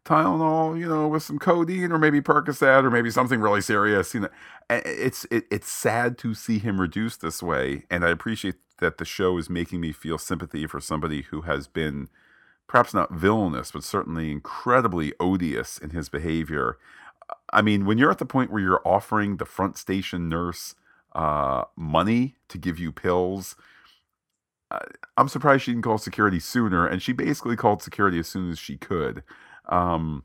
Tylenol, 0.03 0.77
you 0.77 0.87
know, 0.87 1.07
with 1.07 1.23
some 1.23 1.39
codeine 1.39 1.91
or 1.93 1.97
maybe 1.97 2.19
Percocet 2.19 2.83
or 2.83 2.91
maybe 2.91 3.09
something 3.09 3.39
really 3.39 3.61
serious. 3.61 4.13
You 4.13 4.21
know, 4.21 4.29
it's 4.69 5.25
it, 5.31 5.45
it's 5.49 5.69
sad 5.69 6.17
to 6.19 6.33
see 6.33 6.59
him 6.59 6.81
reduced 6.81 7.21
this 7.21 7.41
way, 7.41 7.85
and 7.89 8.03
I 8.03 8.09
appreciate 8.09 8.55
that 8.79 8.97
the 8.97 9.05
show 9.05 9.37
is 9.37 9.49
making 9.49 9.81
me 9.81 9.91
feel 9.91 10.17
sympathy 10.17 10.67
for 10.67 10.79
somebody 10.79 11.23
who 11.23 11.41
has 11.41 11.67
been 11.67 12.09
perhaps 12.67 12.93
not 12.93 13.11
villainous, 13.13 13.71
but 13.71 13.83
certainly 13.83 14.31
incredibly 14.31 15.13
odious 15.19 15.77
in 15.77 15.91
his 15.91 16.09
behavior. 16.09 16.77
I 17.51 17.61
mean, 17.61 17.85
when 17.85 17.97
you're 17.97 18.11
at 18.11 18.19
the 18.19 18.25
point 18.25 18.51
where 18.51 18.61
you're 18.61 18.81
offering 18.85 19.37
the 19.37 19.45
front 19.45 19.77
station 19.77 20.29
nurse 20.29 20.75
uh, 21.13 21.63
money 21.75 22.35
to 22.49 22.57
give 22.57 22.77
you 22.77 22.91
pills 22.91 23.55
I'm 25.15 25.29
surprised 25.29 25.63
she 25.63 25.71
didn't 25.71 25.83
call 25.83 25.97
security 25.97 26.39
sooner, 26.39 26.85
and 26.85 27.01
she 27.01 27.13
basically 27.13 27.55
called 27.55 27.81
security 27.81 28.19
as 28.19 28.27
soon 28.27 28.51
as 28.51 28.59
she 28.59 28.77
could. 28.77 29.23
Um, 29.67 30.23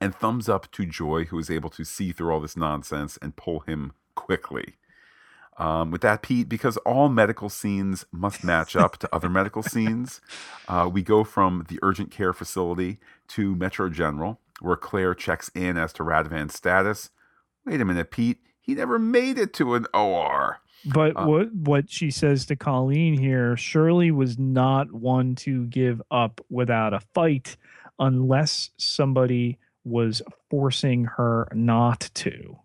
and 0.00 0.14
thumbs 0.14 0.48
up 0.48 0.70
to 0.72 0.86
Joy, 0.86 1.24
who 1.24 1.36
was 1.36 1.50
able 1.50 1.70
to 1.70 1.84
see 1.84 2.12
through 2.12 2.32
all 2.32 2.40
this 2.40 2.56
nonsense 2.56 3.18
and 3.20 3.36
pull 3.36 3.60
him 3.60 3.92
quickly. 4.14 4.76
Um, 5.56 5.90
with 5.90 6.00
that, 6.00 6.22
Pete, 6.22 6.48
because 6.48 6.76
all 6.78 7.08
medical 7.08 7.48
scenes 7.48 8.04
must 8.10 8.42
match 8.42 8.74
up 8.74 8.96
to 8.98 9.14
other 9.14 9.28
medical 9.28 9.62
scenes, 9.72 10.20
uh, 10.68 10.88
we 10.92 11.02
go 11.02 11.22
from 11.24 11.64
the 11.68 11.78
urgent 11.82 12.10
care 12.10 12.32
facility 12.32 12.98
to 13.28 13.54
Metro 13.54 13.88
General, 13.88 14.40
where 14.60 14.76
Claire 14.76 15.14
checks 15.14 15.50
in 15.54 15.76
as 15.76 15.92
to 15.94 16.02
Radovan's 16.02 16.54
status. 16.54 17.10
Wait 17.64 17.80
a 17.80 17.84
minute, 17.84 18.10
Pete. 18.10 18.38
He 18.60 18.74
never 18.74 18.98
made 18.98 19.38
it 19.38 19.52
to 19.54 19.74
an 19.74 19.86
OR. 19.94 20.60
But 20.86 21.16
uh, 21.16 21.26
what 21.26 21.54
what 21.54 21.90
she 21.90 22.10
says 22.10 22.46
to 22.46 22.56
Colleen 22.56 23.18
here, 23.18 23.56
Shirley 23.56 24.10
was 24.10 24.38
not 24.38 24.92
one 24.92 25.34
to 25.36 25.66
give 25.66 26.02
up 26.10 26.40
without 26.50 26.92
a 26.92 27.00
fight 27.14 27.56
unless 27.98 28.70
somebody 28.76 29.58
was 29.84 30.22
forcing 30.50 31.04
her 31.04 31.48
not 31.54 32.10
to. 32.14 32.58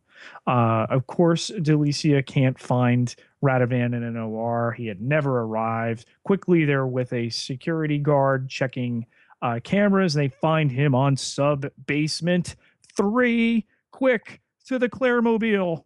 Uh, 0.48 0.88
of 0.90 1.08
course, 1.08 1.52
Delicia 1.52 2.26
can't 2.26 2.60
find 2.60 3.16
Radovan 3.44 3.96
in 3.96 4.04
an 4.04 4.18
OR. 4.18 4.72
He 4.72 4.88
had 4.88 5.02
never 5.02 5.42
arrived. 5.42 6.06
Quickly, 6.24 6.66
they're 6.66 6.88
with 6.88 7.14
a 7.14 7.30
security 7.30 7.98
guard 7.98 8.50
checking 8.50 9.06
uh, 9.42 9.60
cameras. 9.64 10.14
They 10.14 10.30
find 10.30 10.72
him 10.72 10.96
on 10.96 11.16
sub 11.18 11.68
basement 11.86 12.56
three. 12.96 13.66
Quick 13.92 14.42
to 14.66 14.80
the 14.80 14.90
Claremobile 14.90 15.86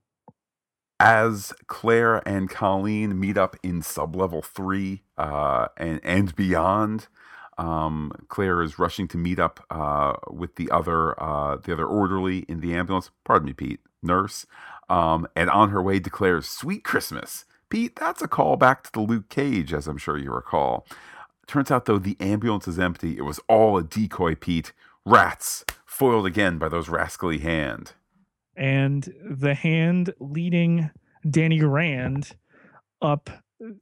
as 1.03 1.53
Claire 1.67 2.27
and 2.27 2.49
Colleen 2.49 3.19
meet 3.19 3.37
up 3.37 3.57
in 3.61 3.81
sub 3.81 4.15
level 4.15 4.41
three 4.41 5.03
uh, 5.17 5.67
and 5.75 5.99
and 6.03 6.35
beyond, 6.35 7.07
um, 7.57 8.11
Claire 8.27 8.61
is 8.61 8.79
rushing 8.79 9.07
to 9.09 9.17
meet 9.17 9.39
up 9.39 9.65
uh, 9.69 10.13
with 10.29 10.55
the 10.55 10.69
other 10.71 11.21
uh, 11.21 11.57
the 11.57 11.73
other 11.73 11.85
orderly 11.85 12.39
in 12.47 12.59
the 12.59 12.73
ambulance. 12.73 13.11
Pardon 13.23 13.47
me, 13.47 13.53
Pete, 13.53 13.79
nurse, 14.01 14.45
um, 14.89 15.27
and 15.35 15.49
on 15.49 15.69
her 15.69 15.81
way 15.81 15.99
declares 15.99 16.47
"Sweet 16.47 16.83
Christmas." 16.83 17.45
Pete, 17.69 17.95
that's 17.95 18.21
a 18.21 18.27
call 18.27 18.55
back 18.55 18.83
to 18.83 18.91
the 18.91 19.01
Luke 19.01 19.29
Cage, 19.29 19.73
as 19.73 19.87
I'm 19.87 19.97
sure 19.97 20.17
you 20.17 20.31
recall. 20.31 20.85
Turns 21.47 21.71
out 21.71 21.85
though 21.85 21.97
the 21.97 22.17
ambulance 22.19 22.67
is 22.67 22.79
empty. 22.79 23.17
It 23.17 23.23
was 23.23 23.39
all 23.49 23.77
a 23.77 23.83
decoy, 23.83 24.35
Pete. 24.35 24.73
Rats 25.05 25.65
foiled 25.85 26.25
again 26.25 26.57
by 26.57 26.69
those 26.69 26.87
rascally 26.87 27.39
hand 27.39 27.93
and 28.55 29.13
the 29.23 29.53
hand 29.53 30.13
leading 30.19 30.91
Danny 31.29 31.61
Rand 31.61 32.35
up 33.01 33.29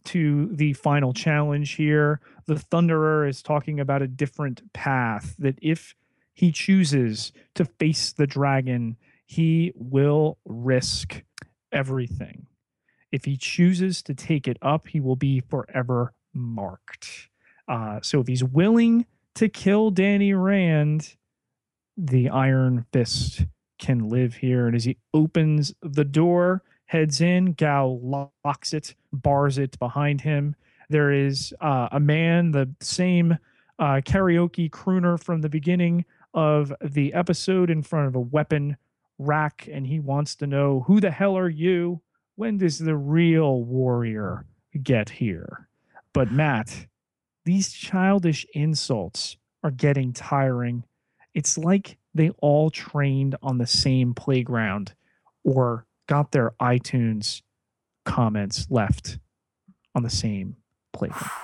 to 0.05 0.49
the 0.51 0.73
final 0.73 1.13
challenge 1.13 1.71
here. 1.71 2.19
The 2.45 2.55
Thunderer 2.55 3.27
is 3.27 3.41
talking 3.41 3.79
about 3.79 4.01
a 4.01 4.07
different 4.07 4.73
path 4.73 5.36
that 5.39 5.57
if 5.61 5.95
he 6.34 6.51
chooses 6.51 7.32
to 7.55 7.65
face 7.65 8.13
the 8.13 8.27
dragon, 8.27 8.97
he 9.25 9.73
will 9.75 10.38
risk 10.45 11.23
everything. 11.71 12.47
If 13.11 13.25
he 13.25 13.38
chooses 13.38 14.01
to 14.03 14.13
take 14.13 14.47
it 14.47 14.57
up, 14.61 14.88
he 14.88 14.99
will 14.99 15.15
be 15.15 15.41
forever 15.41 16.13
marked. 16.34 17.29
Uh, 17.67 17.99
so 18.01 18.21
if 18.21 18.27
he's 18.27 18.43
willing 18.43 19.05
to 19.36 19.49
kill 19.49 19.91
Danny 19.91 20.34
Rand, 20.34 21.15
the 21.97 22.29
Iron 22.29 22.86
Fist 22.91 23.45
can 23.79 24.09
live 24.09 24.36
here. 24.36 24.67
And 24.67 24.75
as 24.75 24.86
he 24.86 24.97
opens 25.13 25.73
the 25.82 26.05
door, 26.05 26.63
heads 26.92 27.22
in, 27.22 27.54
Gao 27.54 28.28
locks 28.44 28.74
it, 28.74 28.96
bars 29.14 29.58
it 29.58 29.80
behind 29.80 30.20
him. 30.20 30.58
There 30.89 31.14
is 31.14 31.54
uh, 31.62 31.88
a 31.94 32.02
man, 32.02 32.52
the 32.52 32.70
same 32.82 33.38
uh, 33.80 34.02
karaoke 34.04 34.70
crooner 34.70 35.18
from 35.18 35.39
the 35.39 35.48
beginning 35.48 36.04
of 36.34 36.74
the 36.84 37.14
episode, 37.14 37.70
in 37.70 37.82
front 37.82 38.10
of 38.10 38.16
a 38.16 38.20
weapon 38.20 38.76
rack, 39.18 39.70
and 39.72 39.88
he 39.88 40.02
wants 40.02 40.36
to 40.36 40.48
know 40.48 40.82
who 40.82 41.00
the 41.00 41.12
hell 41.12 41.38
are 41.38 41.48
you? 41.48 42.02
When 42.36 42.58
does 42.58 42.78
the 42.78 42.98
real 42.98 43.64
warrior 43.64 44.46
get 44.84 45.10
here? 45.10 45.70
But 46.12 46.34
Matt, 46.34 46.88
these 47.46 47.72
childish 47.72 48.46
insults 48.54 49.38
are 49.64 49.72
getting 49.72 50.12
tiring. 50.12 50.84
It's 51.34 51.58
like 51.58 51.98
they 52.14 52.32
all 52.39 52.70
trained 52.70 53.38
on 53.42 53.60
the 53.60 53.68
same 53.68 54.14
playground 54.14 54.94
or 55.46 55.86
got 56.08 56.32
their 56.32 56.54
iTunes 56.62 57.41
comments 58.06 58.68
left 58.70 59.20
on 59.95 60.04
the 60.04 60.10
same 60.10 60.58
playground. 60.93 61.30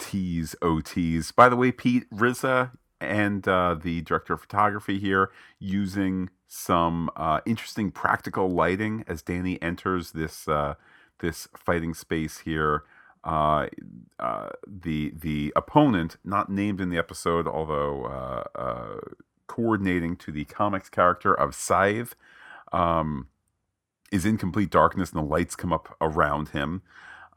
OTs, 0.00 0.54
OTs. 0.62 1.34
By 1.34 1.48
the 1.48 1.56
way, 1.56 1.72
Pete 1.72 2.08
RZA 2.10 2.70
and 3.00 3.46
uh, 3.46 3.76
the 3.80 4.00
director 4.02 4.34
of 4.34 4.40
photography 4.40 4.98
here 4.98 5.30
using 5.58 6.30
some 6.46 7.10
uh, 7.16 7.40
interesting 7.46 7.90
practical 7.90 8.48
lighting 8.48 9.04
as 9.06 9.22
Danny 9.22 9.60
enters 9.60 10.12
this 10.12 10.48
uh, 10.48 10.74
this 11.20 11.48
fighting 11.56 11.94
space 11.94 12.38
here. 12.38 12.84
Uh, 13.24 13.66
uh, 14.18 14.48
the 14.66 15.12
the 15.14 15.52
opponent, 15.54 16.16
not 16.24 16.50
named 16.50 16.80
in 16.80 16.90
the 16.90 16.98
episode, 16.98 17.46
although 17.46 18.04
uh, 18.04 19.00
coordinating 19.46 20.16
to 20.16 20.32
the 20.32 20.44
comics 20.44 20.88
character 20.88 21.34
of 21.34 21.54
Scythe, 21.54 22.14
um, 22.72 23.28
is 24.10 24.24
in 24.24 24.38
complete 24.38 24.70
darkness, 24.70 25.10
and 25.12 25.22
the 25.22 25.26
lights 25.26 25.56
come 25.56 25.72
up 25.72 25.96
around 26.00 26.50
him. 26.50 26.82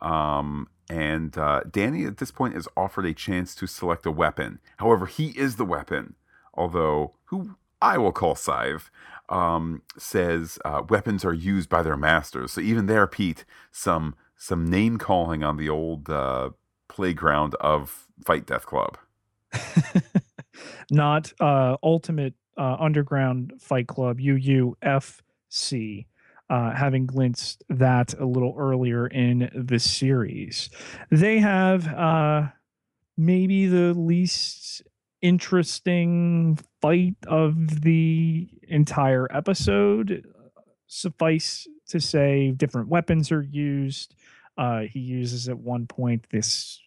Um, 0.01 0.67
and 0.89 1.38
uh, 1.38 1.61
Danny 1.69 2.05
at 2.05 2.17
this 2.17 2.32
point 2.32 2.55
is 2.55 2.67
offered 2.75 3.05
a 3.05 3.13
chance 3.13 3.55
to 3.55 3.67
select 3.67 4.05
a 4.05 4.11
weapon. 4.11 4.59
However, 4.77 5.05
he 5.05 5.29
is 5.29 5.55
the 5.55 5.65
weapon, 5.65 6.15
although 6.53 7.15
who 7.25 7.55
I 7.82 7.97
will 7.97 8.11
call 8.11 8.36
Scythe 8.36 8.91
um, 9.29 9.82
says 9.97 10.59
uh, 10.65 10.84
weapons 10.89 11.23
are 11.23 11.34
used 11.34 11.69
by 11.69 11.82
their 11.82 11.97
masters. 11.97 12.51
So 12.51 12.61
even 12.61 12.86
there, 12.86 13.07
Pete, 13.07 13.45
some 13.71 14.15
some 14.36 14.65
name 14.65 14.97
calling 14.97 15.43
on 15.43 15.57
the 15.57 15.69
old 15.69 16.09
uh, 16.09 16.49
playground 16.88 17.55
of 17.55 18.07
Fight 18.25 18.45
Death 18.45 18.65
Club. 18.65 18.97
Not 20.91 21.32
uh, 21.39 21.77
Ultimate 21.84 22.34
uh, 22.62 22.78
Underground 22.80 23.53
Fight 23.59 23.88
Club 23.88 24.20
UUFC. 24.20 26.05
Uh, 26.49 26.76
having 26.76 27.05
glimpsed 27.05 27.64
that 27.70 28.14
a 28.20 28.26
little 28.26 28.53
earlier 28.57 29.07
in 29.07 29.49
the 29.55 29.80
series, 29.80 30.70
they 31.09 31.39
have 31.39 31.88
uh, 31.88 32.49
maybe 33.18 33.68
the 33.68 33.93
least 33.93 34.84
interesting 35.22 36.59
fight 36.82 37.16
of 37.26 37.84
the 37.84 38.49
entire 38.68 39.34
episode. 39.34 40.26
Suffice 40.88 41.70
to 41.88 42.01
say, 42.01 42.51
different 42.51 42.89
weapons 42.89 43.32
are 43.32 43.43
used. 43.43 44.14
Uh, 44.57 44.82
he 44.82 44.99
uses 44.99 45.47
at 45.47 45.57
one 45.57 45.88
point 45.88 46.28
this 46.32 46.82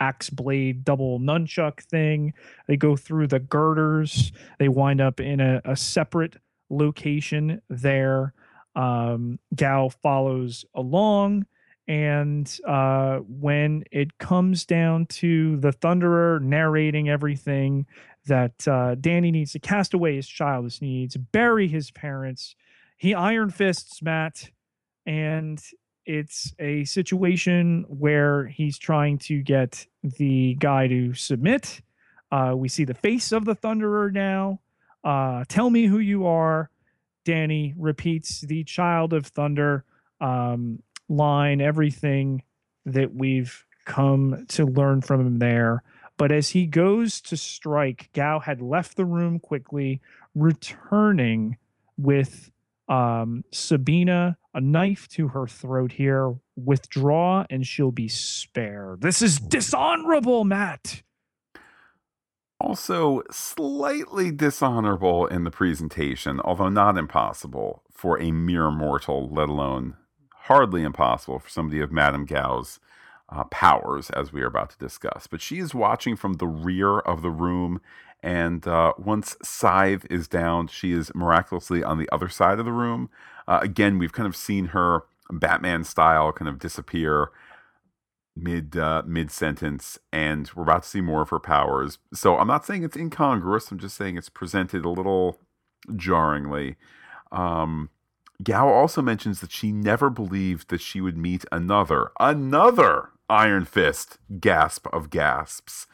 axe 0.00 0.30
blade 0.30 0.84
double 0.84 1.20
nunchuck 1.20 1.80
thing. 1.80 2.32
They 2.66 2.76
go 2.76 2.96
through 2.96 3.28
the 3.28 3.38
girders. 3.38 4.32
They 4.58 4.68
wind 4.68 5.00
up 5.00 5.20
in 5.20 5.40
a, 5.40 5.60
a 5.64 5.76
separate 5.76 6.36
location 6.70 7.60
there. 7.68 8.34
Um, 8.74 9.38
Gao 9.54 9.88
follows 9.88 10.64
along. 10.74 11.46
And 11.86 12.58
uh, 12.66 13.18
when 13.18 13.84
it 13.90 14.18
comes 14.18 14.64
down 14.64 15.06
to 15.06 15.56
the 15.56 15.72
Thunderer 15.72 16.40
narrating 16.40 17.08
everything, 17.08 17.86
that 18.26 18.68
uh, 18.68 18.94
Danny 18.94 19.30
needs 19.30 19.52
to 19.52 19.58
cast 19.58 19.94
away 19.94 20.16
his 20.16 20.28
childish 20.28 20.80
needs, 20.80 21.16
bury 21.16 21.68
his 21.68 21.90
parents, 21.90 22.54
he 22.96 23.14
iron 23.14 23.50
fists 23.50 24.02
Matt, 24.02 24.50
and 25.06 25.60
it's 26.06 26.54
a 26.58 26.84
situation 26.84 27.84
where 27.88 28.46
he's 28.46 28.78
trying 28.78 29.18
to 29.18 29.42
get 29.42 29.86
the 30.02 30.54
guy 30.54 30.88
to 30.88 31.14
submit. 31.14 31.80
Uh, 32.32 32.54
we 32.56 32.68
see 32.68 32.84
the 32.84 32.94
face 32.94 33.32
of 33.32 33.44
the 33.44 33.56
Thunderer 33.56 34.12
now. 34.12 34.60
Uh, 35.02 35.44
tell 35.48 35.70
me 35.70 35.86
who 35.86 35.98
you 35.98 36.26
are. 36.26 36.70
Danny 37.24 37.74
repeats 37.76 38.40
the 38.40 38.64
Child 38.64 39.12
of 39.12 39.26
Thunder 39.26 39.84
um, 40.20 40.82
line, 41.08 41.60
everything 41.60 42.42
that 42.86 43.14
we've 43.14 43.66
come 43.84 44.46
to 44.48 44.64
learn 44.64 45.00
from 45.02 45.20
him 45.20 45.38
there. 45.38 45.82
But 46.16 46.32
as 46.32 46.50
he 46.50 46.66
goes 46.66 47.20
to 47.22 47.36
strike, 47.36 48.10
Gao 48.12 48.40
had 48.40 48.60
left 48.60 48.96
the 48.96 49.04
room 49.04 49.38
quickly, 49.38 50.00
returning 50.34 51.56
with 51.96 52.50
um, 52.90 53.44
Sabina, 53.52 54.36
a 54.52 54.60
knife 54.60 55.08
to 55.10 55.28
her 55.28 55.46
throat 55.46 55.92
here. 55.92 56.34
Withdraw 56.56 57.46
and 57.48 57.66
she'll 57.66 57.92
be 57.92 58.08
spared. 58.08 59.00
This 59.00 59.22
is 59.22 59.38
dishonorable, 59.38 60.44
Matt. 60.44 61.02
Also, 62.60 63.22
slightly 63.30 64.30
dishonorable 64.30 65.26
in 65.26 65.44
the 65.44 65.50
presentation, 65.50 66.40
although 66.40 66.68
not 66.68 66.98
impossible 66.98 67.82
for 67.90 68.20
a 68.20 68.30
mere 68.32 68.70
mortal, 68.70 69.30
let 69.32 69.48
alone 69.48 69.96
hardly 70.44 70.82
impossible 70.82 71.38
for 71.38 71.48
somebody 71.48 71.80
of 71.80 71.90
Madame 71.90 72.26
Gao's 72.26 72.78
uh, 73.30 73.44
powers, 73.44 74.10
as 74.10 74.32
we 74.32 74.42
are 74.42 74.46
about 74.46 74.70
to 74.70 74.78
discuss. 74.78 75.26
But 75.26 75.40
she 75.40 75.58
is 75.58 75.74
watching 75.74 76.16
from 76.16 76.34
the 76.34 76.48
rear 76.48 76.98
of 76.98 77.22
the 77.22 77.30
room, 77.30 77.80
and 78.22 78.66
uh, 78.66 78.92
once 78.98 79.36
Scythe 79.42 80.06
is 80.10 80.28
down, 80.28 80.68
she 80.68 80.92
is 80.92 81.14
miraculously 81.14 81.82
on 81.82 81.98
the 81.98 82.08
other 82.12 82.28
side 82.28 82.58
of 82.58 82.64
the 82.64 82.72
room. 82.72 83.10
Uh, 83.48 83.60
again, 83.62 83.98
we've 83.98 84.12
kind 84.12 84.26
of 84.26 84.36
seen 84.36 84.66
her 84.66 85.04
Batman 85.30 85.84
style 85.84 86.32
kind 86.32 86.48
of 86.48 86.58
disappear 86.58 87.30
mid 88.36 88.76
uh, 88.76 89.02
mid 89.06 89.30
sentence, 89.30 89.98
and 90.12 90.50
we're 90.54 90.62
about 90.62 90.82
to 90.82 90.88
see 90.88 91.00
more 91.00 91.22
of 91.22 91.30
her 91.30 91.40
powers. 91.40 91.98
So 92.12 92.38
I'm 92.38 92.48
not 92.48 92.64
saying 92.64 92.82
it's 92.84 92.96
incongruous. 92.96 93.70
I'm 93.70 93.78
just 93.78 93.96
saying 93.96 94.16
it's 94.16 94.28
presented 94.28 94.84
a 94.84 94.90
little 94.90 95.38
jarringly. 95.96 96.76
Um, 97.32 97.90
Gao 98.42 98.68
also 98.68 99.02
mentions 99.02 99.40
that 99.40 99.52
she 99.52 99.70
never 99.70 100.10
believed 100.10 100.70
that 100.70 100.80
she 100.80 101.00
would 101.00 101.16
meet 101.16 101.44
another, 101.52 102.10
another 102.18 103.10
Iron 103.28 103.64
Fist. 103.64 104.18
Gasp 104.40 104.86
of 104.92 105.10
gasps. 105.10 105.86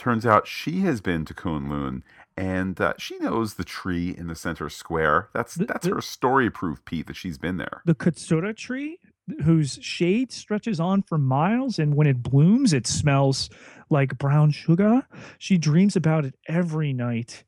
Turns 0.00 0.24
out 0.24 0.46
she 0.46 0.80
has 0.80 1.02
been 1.02 1.26
to 1.26 1.34
Kunlun 1.34 2.00
and 2.34 2.80
uh, 2.80 2.94
she 2.96 3.18
knows 3.18 3.54
the 3.54 3.64
tree 3.64 4.14
in 4.16 4.28
the 4.28 4.34
center 4.34 4.70
square. 4.70 5.28
That's 5.34 5.56
The- 5.56 5.66
that's 5.66 5.86
the- 5.86 5.94
her 5.94 6.00
story 6.00 6.48
proof, 6.48 6.82
Pete, 6.86 7.06
that 7.08 7.16
she's 7.16 7.36
been 7.36 7.58
there. 7.58 7.82
The 7.84 7.94
Katsura 7.94 8.56
tree, 8.56 8.98
whose 9.44 9.78
shade 9.82 10.32
stretches 10.32 10.80
on 10.80 11.02
for 11.02 11.18
miles, 11.18 11.78
and 11.78 11.94
when 11.96 12.06
it 12.06 12.22
blooms, 12.22 12.72
it 12.72 12.86
smells 12.86 13.50
like 13.90 14.16
brown 14.16 14.52
sugar. 14.52 15.06
She 15.36 15.58
dreams 15.58 15.96
about 15.96 16.24
it 16.24 16.34
every 16.48 16.94
night. 16.94 17.44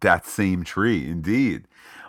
That 0.00 0.26
same 0.26 0.64
tree, 0.64 1.06
indeed. 1.08 1.68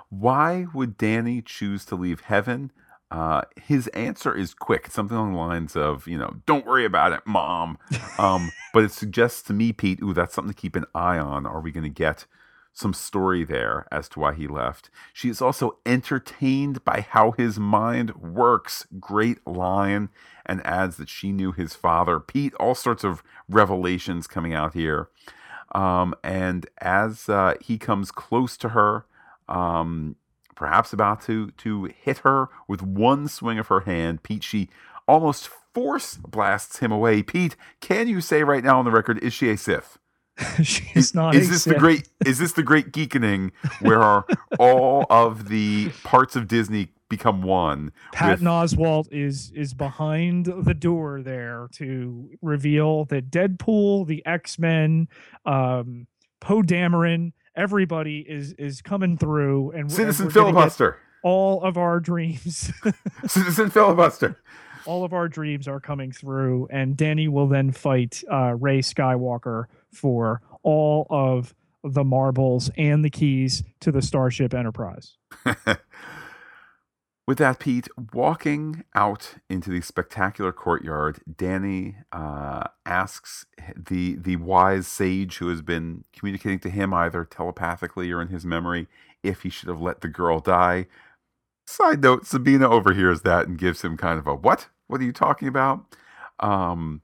Why 0.09 0.65
would 0.73 0.97
Danny 0.97 1.43
choose 1.43 1.85
to 1.85 1.95
leave 1.95 2.21
heaven? 2.21 2.71
Uh, 3.11 3.41
his 3.55 3.87
answer 3.89 4.35
is 4.35 4.53
quick. 4.53 4.83
It's 4.85 4.95
something 4.95 5.15
along 5.15 5.33
the 5.33 5.39
lines 5.39 5.75
of, 5.75 6.07
you 6.07 6.17
know, 6.17 6.37
don't 6.45 6.65
worry 6.65 6.85
about 6.85 7.13
it, 7.13 7.21
mom. 7.25 7.77
Um, 8.17 8.51
but 8.73 8.83
it 8.83 8.91
suggests 8.91 9.41
to 9.43 9.53
me, 9.53 9.71
Pete, 9.71 9.99
ooh, 10.01 10.13
that's 10.13 10.33
something 10.33 10.53
to 10.53 10.59
keep 10.59 10.75
an 10.75 10.85
eye 10.93 11.17
on. 11.17 11.45
Are 11.45 11.61
we 11.61 11.71
going 11.71 11.83
to 11.83 11.89
get 11.89 12.25
some 12.73 12.93
story 12.93 13.45
there 13.45 13.87
as 13.91 14.09
to 14.09 14.19
why 14.19 14.33
he 14.33 14.47
left? 14.47 14.89
She 15.13 15.29
is 15.29 15.41
also 15.41 15.77
entertained 15.85 16.83
by 16.83 17.05
how 17.07 17.31
his 17.31 17.59
mind 17.59 18.15
works. 18.15 18.87
Great 18.99 19.45
line. 19.45 20.09
And 20.45 20.65
adds 20.65 20.97
that 20.97 21.09
she 21.09 21.31
knew 21.31 21.51
his 21.51 21.75
father. 21.75 22.19
Pete, 22.19 22.53
all 22.55 22.75
sorts 22.75 23.03
of 23.03 23.23
revelations 23.47 24.27
coming 24.27 24.53
out 24.53 24.73
here. 24.73 25.09
Um, 25.73 26.15
and 26.23 26.67
as 26.79 27.29
uh, 27.29 27.55
he 27.61 27.77
comes 27.77 28.11
close 28.11 28.57
to 28.57 28.69
her, 28.69 29.05
um, 29.47 30.15
perhaps 30.55 30.93
about 30.93 31.21
to 31.21 31.51
to 31.51 31.85
hit 31.85 32.19
her 32.19 32.49
with 32.67 32.81
one 32.81 33.27
swing 33.27 33.59
of 33.59 33.67
her 33.67 33.81
hand, 33.81 34.23
Pete, 34.23 34.43
she 34.43 34.69
almost 35.07 35.49
force 35.73 36.15
blasts 36.15 36.79
him 36.79 36.91
away. 36.91 37.21
Pete, 37.21 37.55
can 37.81 38.07
you 38.07 38.21
say 38.21 38.43
right 38.43 38.63
now 38.63 38.79
on 38.79 38.85
the 38.85 38.91
record, 38.91 39.17
is 39.19 39.33
she 39.33 39.49
a 39.49 39.57
Sith? 39.57 39.97
She's 40.63 41.15
not. 41.15 41.35
is 41.35 41.49
this 41.49 41.63
the 41.63 41.75
great? 41.75 42.09
Is 42.25 42.39
this 42.39 42.53
the 42.53 42.63
great 42.63 42.91
geekening 42.91 43.51
where 43.79 44.23
all 44.59 45.05
of 45.09 45.47
the 45.47 45.91
parts 46.03 46.35
of 46.35 46.47
Disney 46.47 46.89
become 47.09 47.41
one? 47.41 47.93
Patton 48.11 48.43
with- 48.43 48.71
Oswalt 48.71 49.07
is 49.11 49.51
is 49.55 49.73
behind 49.73 50.47
the 50.47 50.73
door 50.73 51.21
there 51.21 51.69
to 51.75 52.29
reveal 52.41 53.05
that 53.05 53.31
Deadpool, 53.31 54.07
the 54.07 54.25
X 54.25 54.59
Men, 54.59 55.07
um, 55.45 56.07
Poe 56.41 56.61
Dameron, 56.61 57.31
everybody 57.55 58.19
is 58.19 58.53
is 58.53 58.81
coming 58.81 59.17
through, 59.17 59.71
and 59.71 59.91
Citizen 59.91 60.27
we're 60.27 60.31
gonna 60.31 60.47
get 60.47 60.53
filibuster. 60.53 60.97
All 61.23 61.63
of 61.63 61.77
our 61.77 61.99
dreams, 61.99 62.71
Citizen 63.27 63.69
filibuster. 63.69 64.37
all 64.85 65.03
of 65.03 65.13
our 65.13 65.27
dreams 65.27 65.67
are 65.67 65.79
coming 65.79 66.11
through, 66.11 66.67
and 66.71 66.95
Danny 66.95 67.27
will 67.27 67.47
then 67.47 67.71
fight 67.71 68.23
uh, 68.31 68.53
Rey 68.55 68.79
Skywalker 68.79 69.65
for 69.91 70.41
all 70.63 71.07
of 71.09 71.55
the 71.83 72.03
marbles 72.03 72.69
and 72.77 73.03
the 73.05 73.09
keys 73.09 73.63
to 73.79 73.91
the 73.91 74.01
Starship 74.01 74.53
Enterprise. 74.53 75.17
With 77.27 77.39
that, 77.39 77.59
Pete, 77.59 77.87
walking 78.13 78.83
out 78.93 79.35
into 79.49 79.71
the 79.71 79.81
spectacular 79.81 80.51
courtyard, 80.51 81.21
Danny 81.37 81.95
uh, 82.11 82.65
asks 82.85 83.47
the 83.75 84.15
the 84.15 84.35
wise 84.35 84.87
sage 84.87 85.37
who 85.37 85.47
has 85.49 85.63
been 85.63 86.03
communicating 86.13 86.59
to 86.59 86.69
him 86.69 86.93
either 86.93 87.25
telepathically 87.25 88.11
or 88.11 88.21
in 88.21 88.27
his 88.27 88.45
memory 88.45 88.87
if 89.23 89.41
he 89.41 89.49
should 89.49 89.69
have 89.69 89.81
let 89.81 90.01
the 90.01 90.07
girl 90.07 90.39
die. 90.39 90.85
Side 91.65 92.03
note: 92.03 92.27
Sabina 92.27 92.69
overhears 92.69 93.21
that 93.21 93.47
and 93.47 93.57
gives 93.57 93.81
him 93.81 93.97
kind 93.97 94.19
of 94.19 94.27
a 94.27 94.35
"What? 94.35 94.67
What 94.85 95.01
are 95.01 95.05
you 95.05 95.13
talking 95.13 95.47
about?" 95.47 95.83
Um, 96.39 97.01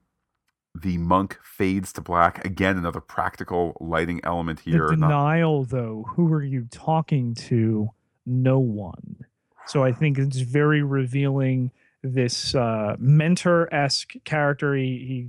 the 0.79 0.99
monk 0.99 1.39
fades 1.41 1.91
to 1.93 2.01
black. 2.01 2.45
Again, 2.45 2.77
another 2.77 3.01
practical 3.01 3.75
lighting 3.79 4.21
element 4.23 4.59
here. 4.59 4.87
The 4.87 4.97
Not- 4.97 5.07
denial, 5.07 5.63
though, 5.63 6.05
who 6.09 6.31
are 6.31 6.43
you 6.43 6.67
talking 6.69 7.33
to? 7.33 7.89
No 8.27 8.59
one. 8.59 9.20
So 9.67 9.83
I 9.83 9.91
think 9.91 10.17
it's 10.17 10.39
very 10.39 10.83
revealing. 10.83 11.71
This 12.03 12.55
uh, 12.55 12.95
mentor 12.97 13.71
esque 13.71 14.13
character. 14.23 14.73
He, 14.75 14.83
he 14.83 15.27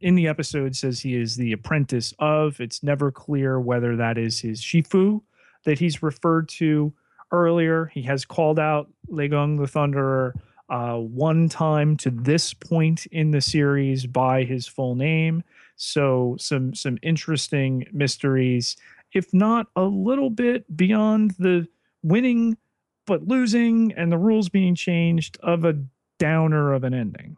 in 0.00 0.14
the 0.14 0.26
episode 0.26 0.74
says 0.74 1.00
he 1.00 1.14
is 1.16 1.36
the 1.36 1.52
apprentice 1.52 2.14
of. 2.18 2.60
It's 2.60 2.82
never 2.82 3.10
clear 3.10 3.60
whether 3.60 3.96
that 3.96 4.16
is 4.16 4.40
his 4.40 4.60
Shifu 4.60 5.20
that 5.64 5.78
he's 5.78 6.02
referred 6.02 6.48
to 6.50 6.92
earlier. 7.30 7.86
He 7.86 8.02
has 8.02 8.24
called 8.24 8.58
out 8.58 8.90
Lei 9.08 9.28
Kung 9.28 9.56
the 9.56 9.66
Thunderer 9.66 10.32
uh, 10.70 10.96
one 10.96 11.48
time 11.48 11.96
to 11.98 12.10
this 12.10 12.54
point 12.54 13.06
in 13.06 13.30
the 13.30 13.40
series 13.40 14.06
by 14.06 14.44
his 14.44 14.66
full 14.66 14.94
name. 14.94 15.42
So 15.76 16.36
some 16.38 16.74
some 16.74 16.98
interesting 17.02 17.86
mysteries, 17.92 18.76
if 19.12 19.32
not 19.34 19.66
a 19.76 19.84
little 19.84 20.30
bit 20.30 20.74
beyond 20.76 21.32
the 21.38 21.66
winning 22.02 22.56
but 23.06 23.26
losing 23.26 23.92
and 23.92 24.10
the 24.10 24.18
rules 24.18 24.48
being 24.48 24.74
changed 24.74 25.38
of 25.42 25.64
a 25.64 25.84
downer 26.18 26.72
of 26.72 26.84
an 26.84 26.94
ending. 26.94 27.36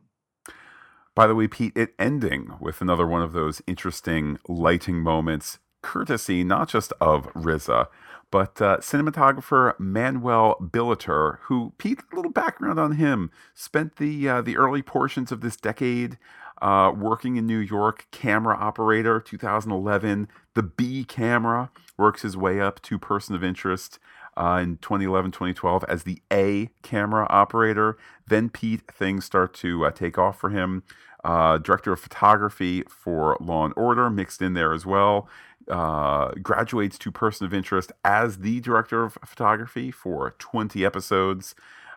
By 1.14 1.26
the 1.26 1.34
way, 1.34 1.48
Pete, 1.48 1.72
it 1.74 1.94
ending 1.98 2.52
with 2.60 2.80
another 2.80 3.06
one 3.06 3.22
of 3.22 3.32
those 3.32 3.62
interesting 3.66 4.38
lighting 4.48 4.96
moments, 4.96 5.58
courtesy 5.82 6.44
not 6.44 6.68
just 6.68 6.92
of 7.00 7.32
RZA, 7.32 7.86
but 8.30 8.60
uh, 8.60 8.78
cinematographer 8.78 9.78
Manuel 9.78 10.56
Billeter, 10.60 11.38
who 11.42 11.72
Pete, 11.78 12.00
a 12.12 12.16
little 12.16 12.32
background 12.32 12.78
on 12.78 12.92
him, 12.92 13.30
spent 13.54 13.96
the 13.96 14.28
uh, 14.28 14.42
the 14.42 14.56
early 14.56 14.82
portions 14.82 15.32
of 15.32 15.40
this 15.40 15.56
decade 15.56 16.18
uh, 16.60 16.92
working 16.94 17.36
in 17.36 17.46
New 17.46 17.58
York, 17.58 18.06
camera 18.10 18.56
operator, 18.56 19.20
2011, 19.20 20.28
the 20.54 20.62
B 20.62 21.04
camera, 21.04 21.70
works 21.96 22.22
his 22.22 22.36
way 22.36 22.60
up 22.60 22.80
to 22.82 22.98
person 22.98 23.34
of 23.34 23.44
interest. 23.44 23.98
Uh, 24.36 24.60
in 24.62 24.76
2011, 24.78 25.30
2012, 25.30 25.84
as 25.88 26.02
the 26.02 26.20
A 26.30 26.68
camera 26.82 27.26
operator. 27.30 27.96
Then 28.26 28.50
Pete, 28.50 28.82
things 28.92 29.24
start 29.24 29.54
to 29.54 29.86
uh, 29.86 29.90
take 29.90 30.18
off 30.18 30.38
for 30.38 30.50
him. 30.50 30.82
Uh, 31.24 31.58
director 31.58 31.92
of 31.92 32.00
photography 32.00 32.82
for 32.88 33.36
Law 33.40 33.64
and 33.64 33.74
Order, 33.76 34.10
mixed 34.10 34.42
in 34.42 34.52
there 34.52 34.72
as 34.72 34.84
well 34.84 35.28
uh, 35.68 36.32
graduates 36.42 36.98
to 36.98 37.10
person 37.10 37.46
of 37.46 37.54
interest 37.54 37.92
as 38.04 38.38
the 38.38 38.60
director 38.60 39.04
of 39.04 39.18
photography 39.24 39.90
for 39.90 40.34
20 40.38 40.84
episodes. 40.84 41.54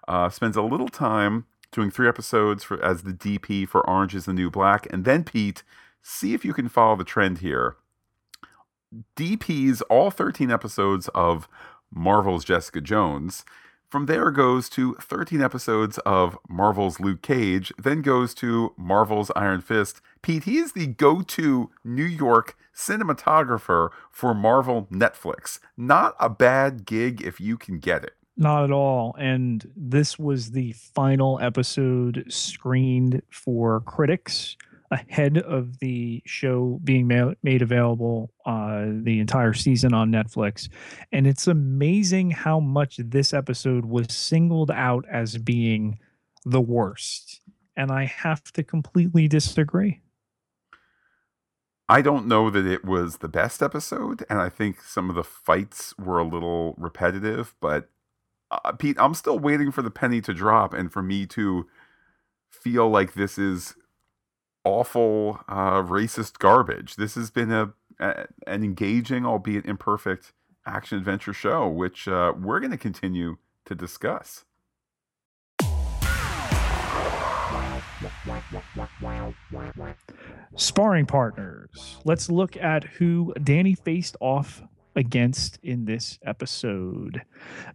Uh, 0.07 0.29
spends 0.29 0.57
a 0.57 0.61
little 0.61 0.87
time 0.87 1.45
doing 1.71 1.91
three 1.91 2.07
episodes 2.07 2.63
for 2.63 2.83
as 2.83 3.03
the 3.03 3.13
DP 3.13 3.67
for 3.67 3.87
Orange 3.87 4.15
is 4.15 4.25
the 4.25 4.33
New 4.33 4.49
Black. 4.49 4.87
And 4.91 5.05
then, 5.05 5.23
Pete, 5.23 5.63
see 6.01 6.33
if 6.33 6.43
you 6.43 6.53
can 6.53 6.67
follow 6.67 6.95
the 6.95 7.03
trend 7.03 7.39
here. 7.39 7.75
DPs 9.15 9.83
all 9.87 10.09
13 10.09 10.49
episodes 10.49 11.09
of 11.09 11.47
Marvel's 11.93 12.45
Jessica 12.45 12.81
Jones. 12.81 13.43
From 13.89 14.05
there 14.05 14.29
goes 14.29 14.69
to 14.69 14.93
13 15.01 15.41
episodes 15.41 15.97
of 15.99 16.37
Marvel's 16.47 16.99
Luke 16.99 17.23
Cage, 17.23 17.73
then 17.75 18.03
goes 18.03 18.35
to 18.35 18.73
Marvel's 18.77 19.31
Iron 19.35 19.61
Fist. 19.61 19.99
Pete, 20.21 20.43
he 20.43 20.57
is 20.57 20.73
the 20.73 20.85
go 20.85 21.21
to 21.21 21.71
New 21.83 22.03
York 22.03 22.55
cinematographer 22.75 23.89
for 24.11 24.35
Marvel 24.35 24.87
Netflix. 24.91 25.57
Not 25.75 26.15
a 26.19 26.29
bad 26.29 26.85
gig 26.85 27.21
if 27.21 27.41
you 27.41 27.57
can 27.57 27.79
get 27.79 28.03
it. 28.03 28.13
Not 28.37 28.63
at 28.63 28.71
all. 28.71 29.15
And 29.17 29.69
this 29.75 30.19
was 30.19 30.51
the 30.51 30.73
final 30.73 31.39
episode 31.41 32.25
screened 32.29 33.23
for 33.31 33.81
critics 33.81 34.55
ahead 34.91 35.37
of 35.37 35.79
the 35.79 36.21
show 36.25 36.79
being 36.83 37.07
ma- 37.07 37.33
made 37.43 37.61
available 37.61 38.31
uh, 38.45 38.85
the 39.03 39.19
entire 39.19 39.53
season 39.53 39.93
on 39.93 40.11
Netflix. 40.11 40.69
And 41.11 41.27
it's 41.27 41.47
amazing 41.47 42.31
how 42.31 42.59
much 42.59 42.97
this 42.97 43.33
episode 43.33 43.85
was 43.85 44.07
singled 44.09 44.71
out 44.71 45.05
as 45.11 45.37
being 45.37 45.99
the 46.45 46.61
worst. 46.61 47.41
And 47.77 47.91
I 47.91 48.05
have 48.05 48.43
to 48.53 48.63
completely 48.63 49.27
disagree. 49.27 50.01
I 51.87 52.01
don't 52.01 52.27
know 52.27 52.51
that 52.51 52.67
it 52.67 52.85
was 52.85 53.17
the 53.17 53.27
best 53.27 53.63
episode, 53.63 54.23
and 54.29 54.39
I 54.39 54.49
think 54.49 54.81
some 54.81 55.09
of 55.09 55.15
the 55.15 55.23
fights 55.23 55.97
were 55.97 56.19
a 56.19 56.23
little 56.23 56.75
repetitive. 56.77 57.55
But 57.59 57.89
uh, 58.51 58.73
Pete, 58.73 58.97
I'm 58.99 59.15
still 59.15 59.39
waiting 59.39 59.71
for 59.71 59.81
the 59.81 59.89
penny 59.89 60.21
to 60.21 60.33
drop, 60.33 60.71
and 60.73 60.91
for 60.91 61.01
me 61.01 61.25
to 61.27 61.65
feel 62.51 62.89
like 62.89 63.13
this 63.13 63.39
is 63.39 63.75
awful, 64.63 65.39
uh, 65.47 65.81
racist 65.81 66.39
garbage. 66.39 66.95
This 66.95 67.15
has 67.15 67.31
been 67.31 67.51
a, 67.51 67.73
a 67.99 68.27
an 68.47 68.63
engaging, 68.63 69.25
albeit 69.25 69.65
imperfect, 69.65 70.33
action 70.65 70.97
adventure 70.97 71.33
show, 71.33 71.67
which 71.67 72.07
uh, 72.07 72.33
we're 72.39 72.59
going 72.59 72.71
to 72.71 72.77
continue 72.77 73.37
to 73.65 73.75
discuss. 73.75 74.45
Sparring 80.55 81.05
partners. 81.05 81.97
Let's 82.05 82.29
look 82.29 82.55
at 82.57 82.83
who 82.85 83.33
Danny 83.43 83.75
faced 83.75 84.15
off 84.19 84.63
against 84.95 85.59
in 85.63 85.85
this 85.85 86.19
episode. 86.25 87.21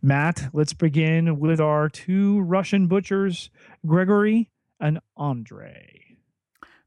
Matt, 0.03 0.49
let's 0.53 0.73
begin 0.73 1.39
with 1.39 1.61
our 1.61 1.89
two 1.89 2.41
Russian 2.41 2.87
butchers, 2.87 3.51
Gregory 3.87 4.51
and 4.81 4.99
Andre. 5.17 6.04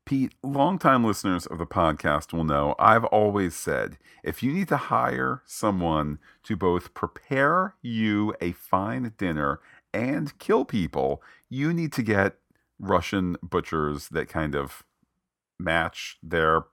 Pete, 0.07 0.35
longtime 0.41 1.03
listeners 1.03 1.45
of 1.45 1.57
the 1.57 1.65
podcast 1.65 2.31
will 2.31 2.45
know 2.45 2.75
I've 2.79 3.03
always 3.03 3.57
said 3.57 3.97
if 4.23 4.41
you 4.41 4.53
need 4.53 4.69
to 4.69 4.77
hire 4.77 5.43
someone 5.45 6.19
to 6.43 6.55
both 6.55 6.93
prepare 6.93 7.75
you 7.81 8.33
a 8.39 8.53
fine 8.53 9.11
dinner 9.17 9.59
and 9.93 10.39
kill 10.39 10.63
people, 10.63 11.21
you 11.49 11.73
need 11.73 11.91
to 11.91 12.03
get 12.03 12.37
Russian 12.79 13.35
butchers 13.43 14.07
that 14.07 14.29
kind 14.29 14.55
of 14.55 14.83
match 15.59 16.17
their 16.23 16.67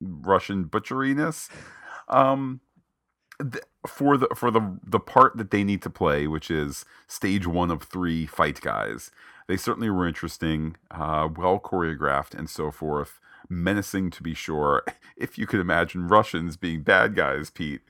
Russian 0.00 0.66
butcheriness. 0.66 1.48
Um, 2.06 2.60
for 3.86 4.16
the 4.16 4.28
for 4.34 4.50
the 4.50 4.78
the 4.84 5.00
part 5.00 5.36
that 5.36 5.50
they 5.50 5.64
need 5.64 5.82
to 5.82 5.90
play, 5.90 6.26
which 6.26 6.50
is 6.50 6.84
stage 7.06 7.46
one 7.46 7.70
of 7.70 7.82
three 7.82 8.26
fight 8.26 8.60
guys, 8.60 9.10
they 9.48 9.56
certainly 9.56 9.90
were 9.90 10.06
interesting, 10.06 10.76
uh, 10.90 11.28
well 11.34 11.58
choreographed, 11.58 12.34
and 12.34 12.48
so 12.48 12.70
forth. 12.70 13.20
Menacing 13.48 14.10
to 14.12 14.22
be 14.22 14.34
sure, 14.34 14.82
if 15.16 15.36
you 15.36 15.46
could 15.46 15.60
imagine 15.60 16.08
Russians 16.08 16.56
being 16.56 16.82
bad 16.82 17.14
guys, 17.14 17.50
Pete. 17.50 17.82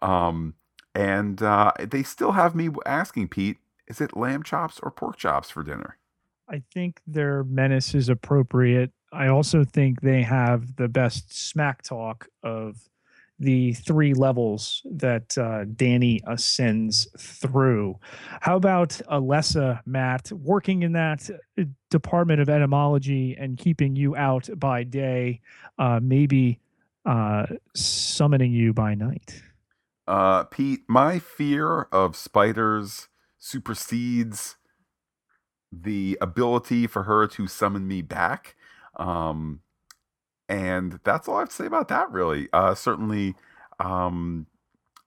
Um, 0.00 0.54
and 0.94 1.42
uh, 1.42 1.72
they 1.78 2.02
still 2.02 2.32
have 2.32 2.54
me 2.54 2.68
asking, 2.86 3.28
Pete, 3.28 3.58
is 3.86 4.00
it 4.00 4.16
lamb 4.16 4.42
chops 4.42 4.78
or 4.82 4.90
pork 4.90 5.16
chops 5.16 5.50
for 5.50 5.62
dinner? 5.62 5.96
I 6.48 6.62
think 6.72 7.00
their 7.06 7.44
menace 7.44 7.94
is 7.94 8.08
appropriate. 8.08 8.92
I 9.12 9.28
also 9.28 9.64
think 9.64 10.00
they 10.00 10.22
have 10.22 10.76
the 10.76 10.88
best 10.88 11.32
smack 11.32 11.82
talk 11.82 12.28
of 12.42 12.88
the 13.38 13.72
three 13.74 14.14
levels 14.14 14.82
that 14.84 15.36
uh, 15.38 15.64
Danny 15.76 16.20
ascends 16.26 17.08
through. 17.18 17.98
How 18.40 18.56
about 18.56 19.00
Alessa, 19.10 19.80
Matt, 19.86 20.32
working 20.32 20.82
in 20.82 20.92
that 20.92 21.30
uh, 21.58 21.64
department 21.90 22.40
of 22.40 22.48
etymology 22.48 23.36
and 23.38 23.56
keeping 23.56 23.94
you 23.94 24.16
out 24.16 24.48
by 24.56 24.82
day, 24.82 25.40
uh, 25.78 26.00
maybe 26.02 26.58
uh, 27.06 27.46
summoning 27.74 28.52
you 28.52 28.72
by 28.72 28.94
night? 28.94 29.42
Uh, 30.06 30.44
Pete, 30.44 30.80
my 30.88 31.18
fear 31.18 31.82
of 31.92 32.16
spiders 32.16 33.08
supersedes 33.38 34.56
the 35.70 36.18
ability 36.20 36.86
for 36.86 37.04
her 37.04 37.26
to 37.26 37.46
summon 37.46 37.86
me 37.86 38.02
back. 38.02 38.56
Um, 38.96 39.60
and 40.48 41.00
that's 41.04 41.28
all 41.28 41.36
I 41.36 41.40
have 41.40 41.50
to 41.50 41.54
say 41.54 41.66
about 41.66 41.88
that. 41.88 42.10
Really, 42.10 42.48
uh, 42.52 42.74
certainly, 42.74 43.34
um, 43.78 44.46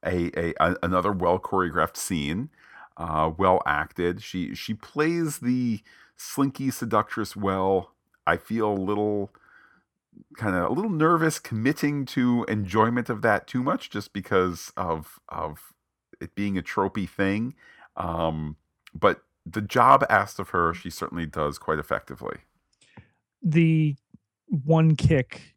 a, 0.06 0.32
a, 0.38 0.54
a 0.60 0.76
another 0.84 1.12
well 1.12 1.39
choreographed 1.39 1.98
scene, 1.98 2.50
uh, 2.98 3.32
well 3.38 3.62
acted. 3.66 4.22
She 4.22 4.56
she 4.56 4.74
plays 4.74 5.39
the 5.39 5.82
slinky 6.16 6.70
seductress 6.72 7.36
well. 7.36 7.94
I 8.28 8.38
feel 8.38 8.72
a 8.72 8.74
little 8.74 9.32
kind 10.38 10.56
of 10.56 10.70
a 10.70 10.74
little 10.74 10.92
nervous 10.92 11.39
committing 11.39 12.06
to 12.06 12.46
enjoyment 12.48 13.10
of 13.10 13.22
that 13.22 13.48
too 13.48 13.64
much 13.64 13.89
just 13.89 14.14
because 14.14 14.72
of 14.78 15.20
of 15.30 15.74
it 16.20 16.36
being 16.36 16.58
a 16.58 16.62
tropey 16.62 17.10
thing. 17.10 17.56
Um, 17.98 18.58
but 18.94 19.22
the 19.46 19.62
job 19.62 20.06
asked 20.10 20.39
of 20.39 20.50
her, 20.50 20.74
she 20.74 20.89
certainly 20.89 21.26
does 21.26 21.58
quite 21.58 21.80
effectively. 21.80 22.39
The 23.42 23.96
one 24.52 24.95
kick 24.95 25.56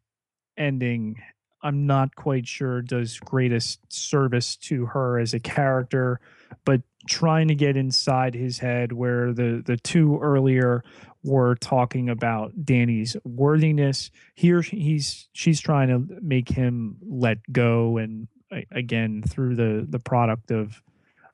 ending, 0.57 1.21
I'm 1.61 1.85
not 1.85 2.15
quite 2.15 2.47
sure 2.47 2.81
does 2.81 3.19
greatest 3.19 3.79
service 3.91 4.55
to 4.57 4.85
her 4.87 5.19
as 5.19 5.33
a 5.33 5.39
character, 5.39 6.19
but 6.63 6.81
trying 7.07 7.47
to 7.49 7.55
get 7.55 7.77
inside 7.77 8.33
his 8.33 8.59
head 8.59 8.91
where 8.91 9.33
the 9.33 9.61
the 9.65 9.77
two 9.77 10.19
earlier 10.21 10.83
were 11.23 11.55
talking 11.55 12.09
about 12.09 12.65
Danny's 12.65 13.17
worthiness. 13.23 14.11
Here 14.35 14.61
he's 14.61 15.27
she's 15.33 15.59
trying 15.59 15.89
to 15.89 16.19
make 16.21 16.49
him 16.49 16.97
let 17.01 17.39
go 17.51 17.97
and 17.97 18.27
again 18.71 19.23
through 19.27 19.55
the 19.55 19.85
the 19.89 19.99
product 19.99 20.51
of 20.51 20.81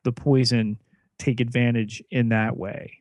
the 0.03 0.11
poison 0.11 0.77
take 1.19 1.39
advantage 1.39 2.01
in 2.09 2.29
that 2.29 2.57
way. 2.57 3.00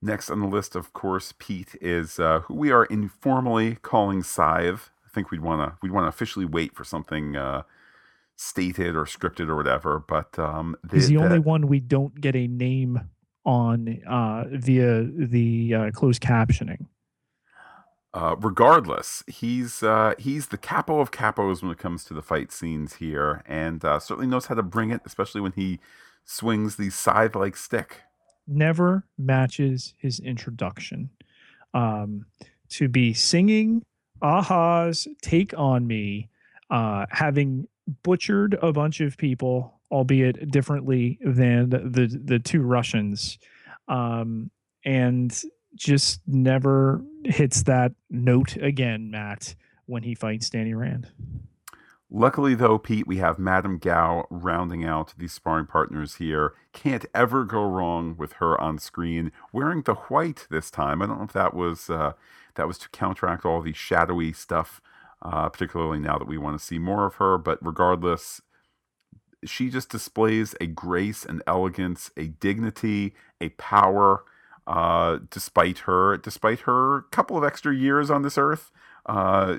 Next 0.00 0.30
on 0.30 0.40
the 0.40 0.46
list, 0.46 0.76
of 0.76 0.92
course, 0.92 1.34
Pete 1.38 1.74
is 1.80 2.20
uh, 2.20 2.40
who 2.40 2.54
we 2.54 2.70
are 2.70 2.84
informally 2.84 3.76
calling 3.82 4.22
Scythe. 4.22 4.90
I 5.04 5.08
think 5.12 5.30
we'd 5.30 5.40
want 5.40 5.60
to 5.68 5.76
we'd 5.82 5.90
want 5.90 6.04
to 6.04 6.08
officially 6.08 6.44
wait 6.44 6.74
for 6.74 6.84
something 6.84 7.34
uh, 7.34 7.62
stated 8.36 8.94
or 8.94 9.04
scripted 9.04 9.48
or 9.48 9.56
whatever. 9.56 9.98
But 9.98 10.38
um, 10.38 10.76
the, 10.84 10.96
he's 10.96 11.08
the, 11.08 11.16
the 11.16 11.24
only 11.24 11.38
one 11.40 11.66
we 11.66 11.80
don't 11.80 12.20
get 12.20 12.36
a 12.36 12.46
name 12.46 13.00
on 13.44 14.00
uh, 14.06 14.44
via 14.52 15.02
the 15.02 15.74
uh, 15.74 15.90
closed 15.90 16.22
captioning. 16.22 16.86
Uh, 18.14 18.36
regardless, 18.38 19.24
he's 19.26 19.82
uh, 19.82 20.14
he's 20.18 20.48
the 20.48 20.58
capo 20.58 21.00
of 21.00 21.10
capos 21.10 21.62
when 21.62 21.72
it 21.72 21.78
comes 21.78 22.04
to 22.04 22.14
the 22.14 22.22
fight 22.22 22.52
scenes 22.52 22.94
here, 22.94 23.42
and 23.46 23.84
uh, 23.84 23.98
certainly 23.98 24.26
knows 24.26 24.46
how 24.46 24.54
to 24.54 24.62
bring 24.62 24.90
it, 24.90 25.00
especially 25.04 25.40
when 25.40 25.52
he 25.52 25.80
swings 26.24 26.76
the 26.76 26.90
scythe-like 26.90 27.56
stick. 27.56 28.02
Never 28.48 29.04
matches 29.18 29.94
his 29.98 30.20
introduction. 30.20 31.10
Um, 31.74 32.24
to 32.70 32.88
be 32.88 33.12
singing 33.12 33.84
a-ha's 34.22 35.06
"Take 35.22 35.52
on 35.56 35.86
Me," 35.86 36.30
uh, 36.70 37.04
having 37.10 37.68
butchered 38.02 38.58
a 38.62 38.72
bunch 38.72 39.00
of 39.00 39.18
people, 39.18 39.78
albeit 39.90 40.50
differently 40.50 41.18
than 41.22 41.68
the 41.68 42.20
the 42.24 42.38
two 42.38 42.62
Russians, 42.62 43.38
um, 43.86 44.50
and 44.84 45.42
just 45.74 46.22
never 46.26 47.02
hits 47.24 47.62
that 47.64 47.92
note 48.10 48.56
again, 48.56 49.10
Matt, 49.10 49.54
when 49.86 50.02
he 50.02 50.14
fights 50.14 50.48
Danny 50.50 50.72
Rand. 50.74 51.08
Luckily, 52.10 52.54
though, 52.54 52.78
Pete, 52.78 53.06
we 53.06 53.18
have 53.18 53.38
Madame 53.38 53.78
Gao 53.78 54.26
rounding 54.30 54.84
out 54.84 55.14
these 55.18 55.32
sparring 55.32 55.66
partners 55.66 56.16
here. 56.16 56.54
Can't 56.72 57.06
ever 57.14 57.44
go 57.44 57.62
wrong 57.64 58.16
with 58.16 58.34
her 58.34 58.60
on 58.60 58.78
screen, 58.78 59.32
wearing 59.52 59.82
the 59.82 59.94
white 59.94 60.46
this 60.50 60.70
time. 60.70 61.02
I 61.02 61.06
don't 61.06 61.18
know 61.18 61.24
if 61.24 61.32
that 61.34 61.54
was 61.54 61.90
uh, 61.90 62.12
that 62.56 62.66
was 62.66 62.78
to 62.78 62.88
counteract 62.90 63.44
all 63.44 63.60
the 63.62 63.74
shadowy 63.74 64.32
stuff 64.32 64.80
uh, 65.22 65.48
particularly 65.48 65.98
now 65.98 66.18
that 66.18 66.28
we 66.28 66.38
want 66.38 66.58
to 66.58 66.64
see 66.64 66.78
more 66.78 67.06
of 67.06 67.16
her. 67.16 67.38
But 67.38 67.58
regardless, 67.64 68.40
she 69.44 69.70
just 69.70 69.90
displays 69.90 70.54
a 70.60 70.66
grace 70.66 71.24
and 71.24 71.42
elegance, 71.46 72.10
a 72.16 72.28
dignity, 72.28 73.14
a 73.40 73.50
power. 73.50 74.24
Uh, 74.66 75.20
despite 75.30 75.80
her, 75.80 76.18
despite 76.18 76.60
her 76.60 77.02
couple 77.10 77.38
of 77.38 77.44
extra 77.44 77.74
years 77.74 78.10
on 78.10 78.22
this 78.22 78.36
earth, 78.36 78.70
uh, 79.06 79.56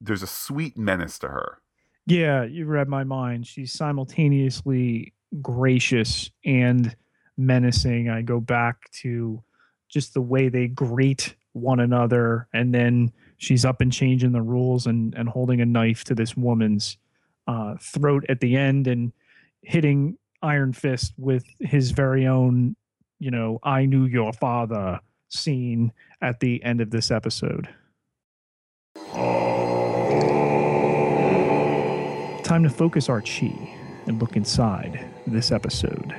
there's 0.00 0.24
a 0.24 0.26
sweet 0.26 0.76
menace 0.76 1.18
to 1.20 1.28
her. 1.28 1.58
Yeah, 2.06 2.44
you 2.44 2.66
read 2.66 2.88
my 2.88 3.04
mind. 3.04 3.46
She's 3.46 3.72
simultaneously 3.72 5.14
gracious 5.40 6.30
and 6.44 6.94
menacing. 7.36 8.10
I 8.10 8.22
go 8.22 8.40
back 8.40 8.90
to 9.02 9.42
just 9.88 10.14
the 10.14 10.20
way 10.20 10.48
they 10.48 10.68
greet 10.68 11.34
one 11.52 11.80
another 11.80 12.48
and 12.52 12.74
then 12.74 13.12
she's 13.38 13.64
up 13.64 13.80
and 13.80 13.92
changing 13.92 14.32
the 14.32 14.42
rules 14.42 14.86
and 14.86 15.14
and 15.14 15.28
holding 15.28 15.60
a 15.60 15.66
knife 15.66 16.02
to 16.04 16.14
this 16.14 16.36
woman's 16.36 16.98
uh, 17.46 17.76
throat 17.80 18.24
at 18.28 18.40
the 18.40 18.56
end 18.56 18.86
and 18.86 19.12
hitting 19.62 20.18
Iron 20.42 20.72
Fist 20.72 21.14
with 21.16 21.44
his 21.60 21.90
very 21.92 22.26
own, 22.26 22.76
you 23.18 23.30
know, 23.30 23.58
I 23.62 23.86
knew 23.86 24.04
your 24.04 24.32
father 24.32 25.00
scene 25.28 25.92
at 26.20 26.40
the 26.40 26.62
end 26.64 26.80
of 26.80 26.90
this 26.90 27.10
episode. 27.10 27.68
Time 32.54 32.62
to 32.62 32.70
focus 32.70 33.08
our 33.08 33.20
chi 33.20 33.76
and 34.06 34.20
look 34.20 34.36
inside 34.36 35.10
this 35.26 35.50
episode. 35.50 36.14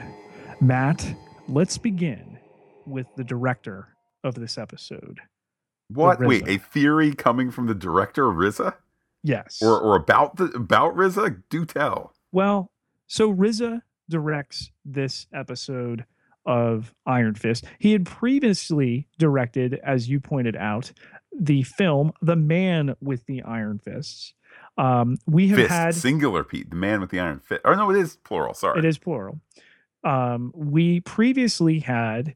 Matt, 0.59 1.15
let's 1.47 1.77
begin 1.77 2.37
with 2.85 3.07
the 3.15 3.23
director 3.23 3.95
of 4.21 4.35
this 4.35 4.57
episode. 4.57 5.21
What? 5.87 6.19
Wait, 6.19 6.45
a 6.45 6.57
theory 6.57 7.15
coming 7.15 7.51
from 7.51 7.67
the 7.67 7.73
director 7.73 8.23
RZA? 8.25 8.73
Yes. 9.23 9.61
Or 9.61 9.79
or 9.79 9.95
about 9.95 10.35
the 10.35 10.47
about 10.47 10.97
RZA? 10.97 11.41
Do 11.49 11.63
tell. 11.63 12.11
Well, 12.33 12.69
so 13.07 13.33
RZA 13.33 13.83
directs 14.09 14.71
this 14.83 15.27
episode 15.33 16.03
of 16.45 16.93
Iron 17.05 17.35
Fist. 17.35 17.63
He 17.79 17.93
had 17.93 18.05
previously 18.05 19.07
directed, 19.17 19.79
as 19.85 20.09
you 20.09 20.19
pointed 20.19 20.57
out, 20.57 20.91
the 21.31 21.63
film 21.63 22.11
The 22.21 22.35
Man 22.35 22.97
with 22.99 23.25
the 23.25 23.41
Iron 23.43 23.79
Fists. 23.79 24.33
Um, 24.77 25.17
we 25.25 25.47
have 25.49 25.57
fist, 25.57 25.71
had 25.71 25.95
singular 25.95 26.43
Pete, 26.43 26.69
the 26.69 26.75
man 26.75 27.01
with 27.01 27.09
the 27.09 27.19
iron 27.19 27.39
fist. 27.39 27.61
Or 27.63 27.75
no, 27.75 27.89
it 27.91 27.97
is 27.97 28.17
plural. 28.17 28.53
Sorry, 28.53 28.79
it 28.79 28.85
is 28.85 28.97
plural. 28.97 29.39
Um, 30.03 30.51
we 30.53 30.99
previously 31.01 31.79
had 31.79 32.35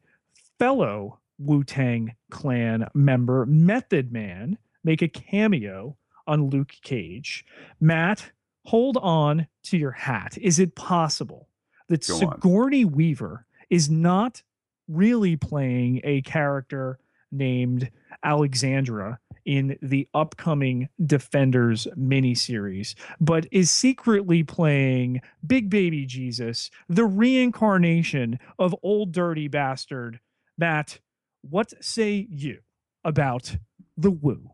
fellow 0.58 1.20
Wu 1.38 1.64
Tang 1.64 2.14
Clan 2.30 2.88
member 2.94 3.46
Method 3.46 4.12
Man 4.12 4.58
make 4.84 5.02
a 5.02 5.08
cameo 5.08 5.96
on 6.26 6.48
Luke 6.48 6.74
Cage. 6.82 7.44
Matt, 7.80 8.30
hold 8.64 8.96
on 8.98 9.46
to 9.64 9.76
your 9.76 9.92
hat. 9.92 10.38
Is 10.40 10.58
it 10.58 10.74
possible 10.74 11.48
that 11.88 12.06
Go 12.06 12.18
Sigourney 12.18 12.84
on. 12.84 12.92
Weaver 12.92 13.46
is 13.68 13.90
not 13.90 14.42
really 14.88 15.36
playing 15.36 16.00
a 16.04 16.22
character 16.22 16.98
named 17.30 17.90
Alexandra 18.24 19.18
in 19.44 19.78
the 19.82 20.08
upcoming 20.14 20.88
Defenders 21.04 21.86
miniseries, 21.96 22.94
but 23.20 23.46
is 23.50 23.70
secretly 23.70 24.42
playing 24.42 25.20
Big 25.46 25.70
Baby 25.70 26.06
Jesus, 26.06 26.70
the 26.88 27.04
reincarnation 27.04 28.38
of 28.58 28.74
old 28.82 29.12
dirty 29.12 29.48
bastard 29.48 30.20
Matt 30.58 31.00
what 31.42 31.72
say 31.82 32.26
you 32.30 32.58
about 33.04 33.56
the 33.96 34.10
Wu? 34.10 34.50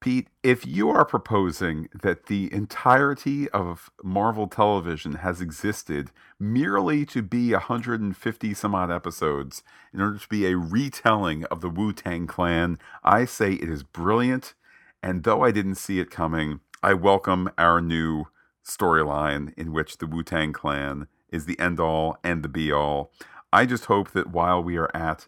Pete, 0.00 0.28
if 0.44 0.64
you 0.64 0.90
are 0.90 1.04
proposing 1.04 1.88
that 1.92 2.26
the 2.26 2.52
entirety 2.54 3.50
of 3.50 3.90
Marvel 4.02 4.46
television 4.46 5.14
has 5.14 5.40
existed 5.40 6.12
merely 6.38 7.04
to 7.06 7.20
be 7.20 7.52
150 7.52 8.54
some 8.54 8.74
odd 8.76 8.92
episodes 8.92 9.64
in 9.92 10.00
order 10.00 10.18
to 10.18 10.28
be 10.28 10.46
a 10.46 10.56
retelling 10.56 11.44
of 11.46 11.60
the 11.62 11.68
Wu 11.68 11.92
Tang 11.92 12.28
Clan, 12.28 12.78
I 13.02 13.24
say 13.24 13.54
it 13.54 13.68
is 13.68 13.82
brilliant. 13.82 14.54
And 15.02 15.24
though 15.24 15.42
I 15.42 15.50
didn't 15.50 15.74
see 15.74 15.98
it 15.98 16.12
coming, 16.12 16.60
I 16.80 16.94
welcome 16.94 17.50
our 17.58 17.80
new 17.80 18.26
storyline 18.64 19.52
in 19.56 19.72
which 19.72 19.98
the 19.98 20.06
Wu 20.06 20.22
Tang 20.22 20.52
Clan 20.52 21.08
is 21.28 21.46
the 21.46 21.58
end 21.58 21.80
all 21.80 22.18
and 22.22 22.44
the 22.44 22.48
be 22.48 22.70
all. 22.70 23.10
I 23.52 23.66
just 23.66 23.86
hope 23.86 24.12
that 24.12 24.30
while 24.30 24.62
we 24.62 24.76
are 24.76 24.94
at 24.94 25.26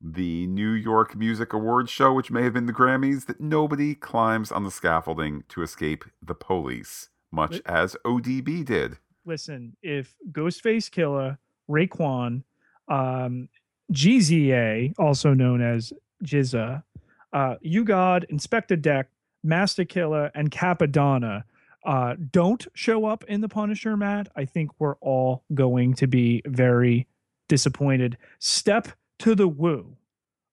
the 0.00 0.46
New 0.46 0.70
York 0.70 1.16
Music 1.16 1.52
Awards 1.52 1.90
show, 1.90 2.12
which 2.12 2.30
may 2.30 2.42
have 2.42 2.52
been 2.52 2.66
the 2.66 2.72
Grammys, 2.72 3.26
that 3.26 3.40
nobody 3.40 3.94
climbs 3.94 4.52
on 4.52 4.64
the 4.64 4.70
scaffolding 4.70 5.44
to 5.48 5.62
escape 5.62 6.04
the 6.22 6.34
police, 6.34 7.08
much 7.32 7.60
as 7.66 7.96
ODB 8.04 8.64
did. 8.64 8.98
Listen, 9.24 9.76
if 9.82 10.14
Ghostface 10.30 10.90
Killah, 10.90 11.38
Raekwon, 11.68 12.42
um, 12.88 13.48
GZA, 13.92 14.94
also 14.98 15.34
known 15.34 15.60
as 15.60 15.92
Jizza, 16.24 16.82
uh, 17.32 17.54
U-God, 17.60 18.26
Inspectah 18.30 18.80
Deck, 18.80 19.08
Masta 19.42 19.84
Killa, 19.84 20.30
and 20.34 20.50
Cappadonna 20.50 21.44
uh, 21.86 22.14
don't 22.32 22.66
show 22.74 23.06
up 23.06 23.24
in 23.24 23.40
the 23.40 23.48
Punisher, 23.48 23.96
Matt, 23.96 24.28
I 24.34 24.44
think 24.44 24.72
we're 24.78 24.96
all 24.96 25.44
going 25.54 25.94
to 25.94 26.08
be 26.08 26.42
very 26.44 27.06
disappointed. 27.48 28.18
Step 28.40 28.88
to 29.20 29.34
the 29.34 29.48
Wu. 29.48 29.96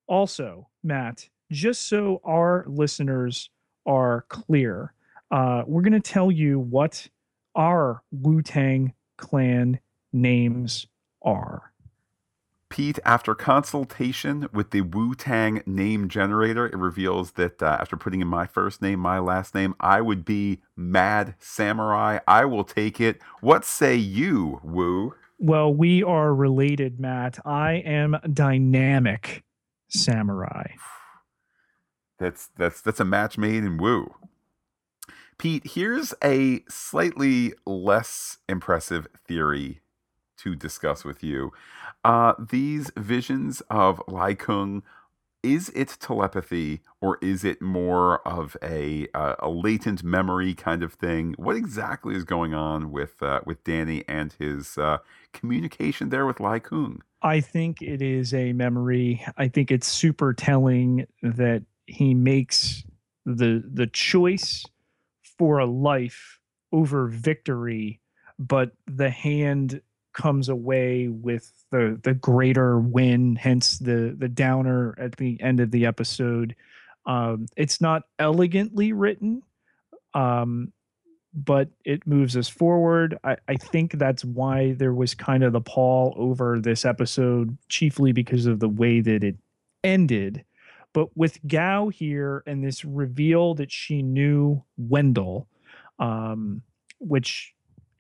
Also, 0.07 0.67
Matt, 0.83 1.29
just 1.51 1.87
so 1.87 2.21
our 2.23 2.65
listeners 2.67 3.49
are 3.85 4.25
clear, 4.29 4.93
uh, 5.31 5.63
we're 5.65 5.81
going 5.81 5.93
to 5.93 5.99
tell 5.99 6.31
you 6.31 6.59
what 6.59 7.07
our 7.55 8.03
Wu 8.11 8.41
Tang 8.41 8.93
clan 9.17 9.79
names 10.11 10.87
are. 11.21 11.73
Pete, 12.69 12.97
after 13.05 13.35
consultation 13.35 14.49
with 14.51 14.71
the 14.71 14.81
Wu 14.81 15.13
Tang 15.13 15.61
name 15.67 16.09
generator, 16.09 16.65
it 16.65 16.75
reveals 16.75 17.33
that 17.33 17.61
uh, 17.61 17.77
after 17.79 17.95
putting 17.95 18.19
in 18.19 18.27
my 18.27 18.47
first 18.47 18.81
name, 18.81 18.99
my 18.99 19.19
last 19.19 19.53
name, 19.53 19.75
I 19.79 20.01
would 20.01 20.25
be 20.25 20.61
Mad 20.75 21.35
Samurai. 21.37 22.17
I 22.27 22.45
will 22.45 22.63
take 22.63 22.99
it. 22.99 23.21
What 23.41 23.63
say 23.63 23.95
you, 23.95 24.59
Wu? 24.63 25.13
Well, 25.43 25.73
we 25.73 26.01
are 26.01 26.33
related, 26.33 27.01
Matt. 27.01 27.37
I 27.45 27.73
am 27.73 28.15
dynamic 28.31 29.43
samurai. 29.89 30.67
That's 32.17 32.47
that's 32.55 32.79
that's 32.79 33.01
a 33.01 33.05
match 33.05 33.37
made 33.37 33.65
in 33.65 33.77
woo. 33.77 34.15
Pete, 35.37 35.67
here's 35.67 36.13
a 36.23 36.63
slightly 36.69 37.53
less 37.65 38.37
impressive 38.47 39.05
theory 39.27 39.81
to 40.37 40.55
discuss 40.55 41.03
with 41.03 41.21
you. 41.21 41.51
Uh, 42.05 42.35
these 42.39 42.89
visions 42.95 43.61
of 43.69 44.01
Lei 44.07 44.35
Kung, 44.35 44.81
is 45.43 45.69
it 45.75 45.97
telepathy 45.99 46.81
or 47.01 47.19
is 47.21 47.43
it 47.43 47.61
more 47.61 48.25
of 48.27 48.55
a 48.63 49.07
uh, 49.13 49.35
a 49.39 49.49
latent 49.49 50.03
memory 50.03 50.53
kind 50.55 50.81
of 50.81 50.93
thing? 50.93 51.35
What 51.37 51.55
exactly 51.55 52.15
is 52.15 52.23
going 52.23 52.53
on 52.53 52.91
with 52.91 53.21
uh, 53.21 53.41
with 53.45 53.63
Danny 53.63 54.05
and 54.07 54.33
his 54.39 54.77
uh, 54.77 54.99
communication 55.33 56.09
there 56.09 56.25
with 56.25 56.39
Lei 56.39 56.61
Kung? 56.61 57.01
I 57.21 57.41
think 57.41 57.81
it 57.81 58.01
is 58.01 58.33
a 58.33 58.53
memory. 58.53 59.23
I 59.37 59.49
think 59.49 59.69
it's 59.69 59.87
super 59.87 60.33
telling 60.33 61.05
that 61.21 61.63
he 61.85 62.13
makes 62.13 62.83
the 63.25 63.63
the 63.71 63.87
choice 63.87 64.65
for 65.37 65.59
a 65.59 65.65
life 65.65 66.39
over 66.71 67.07
victory, 67.07 67.99
but 68.39 68.71
the 68.87 69.09
hand 69.09 69.81
comes 70.13 70.49
away 70.49 71.07
with 71.07 71.51
the 71.71 71.99
the 72.03 72.13
greater 72.13 72.79
win, 72.79 73.35
hence 73.35 73.79
the 73.79 74.15
the 74.17 74.29
downer 74.29 74.95
at 74.97 75.17
the 75.17 75.41
end 75.41 75.59
of 75.59 75.71
the 75.71 75.85
episode. 75.85 76.55
Um, 77.05 77.47
it's 77.57 77.81
not 77.81 78.03
elegantly 78.19 78.93
written, 78.93 79.43
um, 80.13 80.71
but 81.33 81.69
it 81.83 82.07
moves 82.07 82.37
us 82.37 82.47
forward. 82.47 83.17
I, 83.23 83.37
I 83.47 83.55
think 83.55 83.93
that's 83.93 84.23
why 84.23 84.73
there 84.73 84.93
was 84.93 85.13
kind 85.13 85.43
of 85.43 85.53
the 85.53 85.61
pall 85.61 86.13
over 86.15 86.59
this 86.59 86.85
episode, 86.85 87.57
chiefly 87.67 88.11
because 88.11 88.45
of 88.45 88.59
the 88.59 88.69
way 88.69 89.01
that 89.01 89.23
it 89.23 89.35
ended. 89.83 90.45
But 90.93 91.15
with 91.17 91.39
Gao 91.47 91.89
here 91.89 92.43
and 92.45 92.63
this 92.63 92.85
reveal 92.85 93.55
that 93.55 93.71
she 93.71 94.03
knew 94.03 94.63
Wendell, 94.77 95.47
um, 95.97 96.61
which 96.99 97.53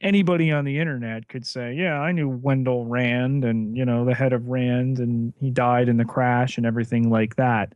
anybody 0.03 0.51
on 0.51 0.65
the 0.65 0.79
internet 0.79 1.27
could 1.27 1.47
say, 1.47 1.73
yeah, 1.73 1.99
I 1.99 2.11
knew 2.11 2.29
Wendell 2.29 2.85
Rand 2.85 3.45
and, 3.45 3.75
you 3.75 3.85
know, 3.85 4.05
the 4.05 4.13
head 4.13 4.33
of 4.33 4.47
Rand 4.49 4.99
and 4.99 5.33
he 5.39 5.49
died 5.49 5.89
in 5.89 5.97
the 5.97 6.05
crash 6.05 6.57
and 6.57 6.65
everything 6.65 7.09
like 7.09 7.37
that. 7.37 7.73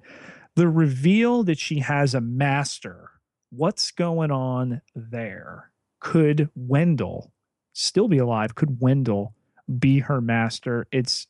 The 0.56 0.68
reveal 0.68 1.44
that 1.44 1.58
she 1.58 1.80
has 1.80 2.14
a 2.14 2.22
master, 2.22 3.12
what's 3.50 3.92
going 3.92 4.32
on 4.32 4.82
there? 4.96 5.72
Could 6.00 6.50
Wendell 6.56 7.32
still 7.74 8.08
be 8.08 8.18
alive? 8.18 8.56
Could 8.56 8.82
Wendell 8.82 9.34
be 9.80 10.00
her 10.00 10.22
master? 10.22 10.88
It's, 10.92 11.28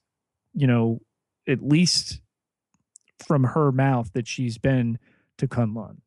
you 0.54 0.68
know, 0.68 1.02
at 1.48 1.62
least 1.62 2.22
from 3.26 3.44
her 3.44 3.72
mouth 3.72 4.12
that 4.14 4.28
she's 4.28 4.58
been 4.58 5.00
to 5.38 5.48
Kunlun. 5.48 5.98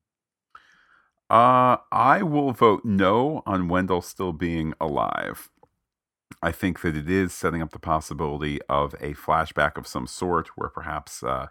Uh, 1.31 1.77
I 1.93 2.23
will 2.23 2.53
vote 2.53 2.85
no 2.85 3.45
on 3.47 3.69
Wendell 3.69 4.03
still 4.03 4.33
being 4.33 4.75
alive. 4.81 5.49
I 6.43 6.51
think 6.51 6.81
that 6.81 6.97
it 6.97 7.09
is 7.09 7.33
setting 7.33 7.63
up 7.63 7.71
the 7.71 7.79
possibility 7.79 8.59
of 8.69 8.95
a 8.95 9.15
flashback 9.15 9.77
of 9.77 9.87
some 9.87 10.09
sort, 10.09 10.49
where 10.57 10.69
perhaps, 10.69 11.23
uh, 11.23 11.47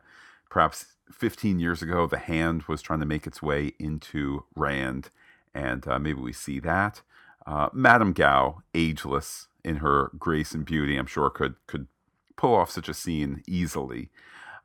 perhaps 0.50 0.88
15 1.14 1.60
years 1.60 1.82
ago, 1.82 2.08
the 2.08 2.18
hand 2.18 2.64
was 2.64 2.82
trying 2.82 3.00
to 3.00 3.06
make 3.06 3.26
its 3.26 3.42
way 3.42 3.74
into 3.80 4.44
Rand, 4.54 5.12
and 5.54 5.88
uh, 5.88 5.98
maybe 5.98 6.20
we 6.20 6.34
see 6.34 6.60
that. 6.60 7.02
Uh, 7.48 7.70
Madame 7.72 8.12
Gao, 8.12 8.62
ageless 8.74 9.48
in 9.64 9.78
her 9.78 10.12
grace 10.20 10.54
and 10.54 10.66
beauty, 10.66 10.98
I'm 10.98 11.06
sure 11.06 11.30
could 11.30 11.56
could 11.68 11.88
pull 12.36 12.54
off 12.54 12.70
such 12.72 12.90
a 12.90 12.94
scene 12.94 13.44
easily. 13.48 14.10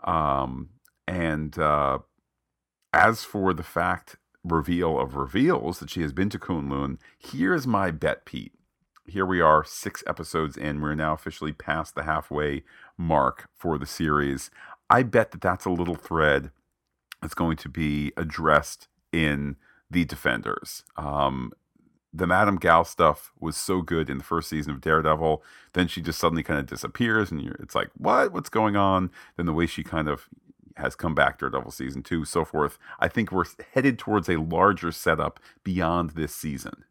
Um, 0.03 0.71
and 1.07 1.57
uh, 1.59 1.99
as 2.93 3.25
for 3.25 3.55
the 3.55 3.63
fact 3.63 4.17
reveal 4.45 5.01
of 5.01 5.17
reveals 5.17 5.79
that 5.79 5.91
she 5.91 6.03
has 6.03 6.13
been 6.13 6.29
to 6.31 6.39
Kunlun, 6.39 6.99
here's 7.19 7.67
my 7.67 7.91
bet, 7.91 8.25
Pete. 8.25 8.53
Here 9.07 9.27
we 9.27 9.41
are, 9.41 9.65
six 9.65 10.03
episodes 10.07 10.57
in. 10.57 10.81
We're 10.81 10.95
now 10.95 11.13
officially 11.13 11.53
past 11.53 11.95
the 11.95 12.05
halfway 12.05 12.65
mark 12.97 13.49
for 13.55 13.79
the 13.79 13.87
series. 13.87 14.51
I 14.89 15.03
bet 15.03 15.31
that 15.33 15.41
that's 15.41 15.65
a 15.65 15.71
little 15.71 15.95
thread 15.95 16.51
that's 17.21 17.35
going 17.35 17.57
to 17.59 17.69
be 17.69 18.13
addressed 18.17 18.89
in 19.13 19.57
the 19.91 20.05
Defenders. 20.05 20.85
Um, 20.97 21.53
the 22.13 22.27
Madame 22.27 22.57
Gao 22.57 22.85
stuff 22.85 23.33
was 23.41 23.57
so 23.57 23.83
good 23.83 24.09
in 24.09 24.19
the 24.19 24.25
first 24.25 24.49
season 24.49 24.73
of 24.73 24.81
Daredevil. 24.81 25.43
Then 25.73 25.89
she 25.89 26.01
just 26.01 26.19
suddenly 26.19 26.43
kind 26.43 26.61
of 26.61 26.67
disappears, 26.67 27.31
and 27.31 27.41
it's 27.61 27.75
like, 27.75 27.91
what? 27.97 28.33
What's 28.33 28.49
going 28.49 28.77
on? 28.77 29.11
Then 29.37 29.47
the 29.47 29.53
way 29.53 29.67
she 29.67 29.83
kind 29.83 30.09
of 30.09 30.29
has 30.77 30.97
come 30.97 31.15
back 31.15 31.39
to 31.39 31.45
Daredevil 31.45 31.71
season 31.71 32.03
two, 32.03 32.25
so 32.25 32.45
forth. 32.45 32.79
I 32.99 33.09
think 33.09 33.31
we're 33.31 33.45
headed 33.73 33.99
towards 33.99 34.29
a 34.29 34.37
larger 34.37 34.93
setup 34.93 35.41
beyond 35.63 36.11
this 36.11 36.35
season. 36.35 36.85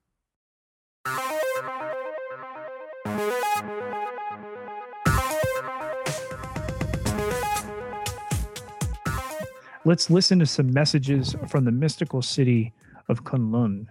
Let's 9.85 10.09
listen 10.09 10.39
to 10.39 10.45
some 10.45 10.71
messages 10.71 11.35
from 11.49 11.65
the 11.65 11.71
mystical 11.71 12.21
city 12.21 12.71
of 13.09 13.25
Kunlun. 13.25 13.87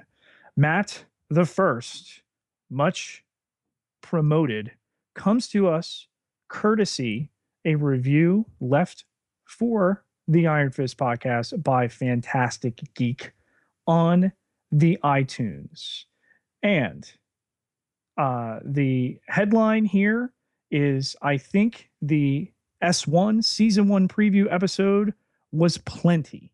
Matt 0.57 1.05
the 1.29 1.45
First, 1.45 2.23
much 2.71 3.25
promoted, 4.01 4.73
comes 5.15 5.49
to 5.49 5.69
us 5.69 6.09
courtesy 6.49 7.31
a 7.65 7.75
review 7.75 8.47
left 8.61 9.05
for 9.53 10.03
the 10.27 10.47
Iron 10.47 10.71
Fist 10.71 10.97
podcast 10.97 11.63
by 11.63 11.87
Fantastic 11.89 12.81
Geek 12.95 13.33
on 13.87 14.33
the 14.71 14.99
iTunes. 15.05 16.05
And 16.63 17.11
uh, 18.17 18.61
the 18.65 19.19
headline 19.29 19.85
here 19.85 20.33
is 20.71 21.15
I 21.21 21.37
think 21.37 21.91
the 22.01 22.51
S1 22.83 23.45
season 23.45 23.89
one 23.89 24.09
preview 24.09 24.47
episode 24.51 25.13
was 25.53 25.77
plenty. 25.79 26.53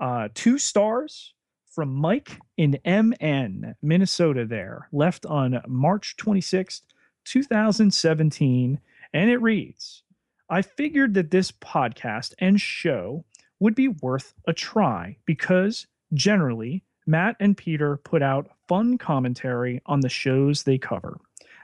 Uh, 0.00 0.28
two 0.34 0.58
stars 0.58 1.32
from 1.70 1.94
Mike 1.94 2.40
in 2.56 2.78
MN, 2.84 3.76
Minnesota, 3.82 4.44
there, 4.44 4.88
left 4.92 5.24
on 5.26 5.62
March 5.68 6.16
26th, 6.18 6.82
2017. 7.24 8.80
And 9.12 9.30
it 9.30 9.40
reads 9.40 10.02
I 10.48 10.62
figured 10.62 11.14
that 11.14 11.30
this 11.30 11.50
podcast 11.50 12.34
and 12.38 12.60
show 12.60 13.24
would 13.58 13.74
be 13.74 13.88
worth 13.88 14.34
a 14.46 14.52
try 14.52 15.16
because 15.26 15.86
generally, 16.14 16.84
Matt 17.06 17.36
and 17.40 17.56
Peter 17.56 17.96
put 17.98 18.22
out 18.22 18.50
fun 18.68 18.98
commentary 18.98 19.80
on 19.86 20.00
the 20.00 20.08
shows 20.08 20.62
they 20.62 20.78
cover. 20.78 21.18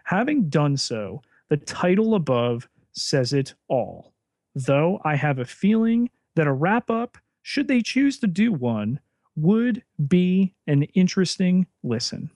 Having 0.05 0.49
done 0.49 0.77
so, 0.77 1.23
the 1.49 1.57
title 1.57 2.15
above 2.15 2.69
says 2.93 3.33
it 3.33 3.55
all. 3.69 4.13
Though 4.55 5.01
I 5.05 5.17
have 5.17 5.39
a 5.39 5.45
feeling 5.45 6.11
that 6.35 6.47
a 6.47 6.53
wrap 6.53 6.91
up, 6.91 7.19
should 7.43 7.69
they 7.69 7.83
choose 7.83 8.19
to 8.21 8.27
do 8.27 8.53
one, 8.53 9.01
would 9.37 9.83
be 10.09 10.55
an 10.67 10.83
interesting 10.95 11.67
listen. 11.83 12.31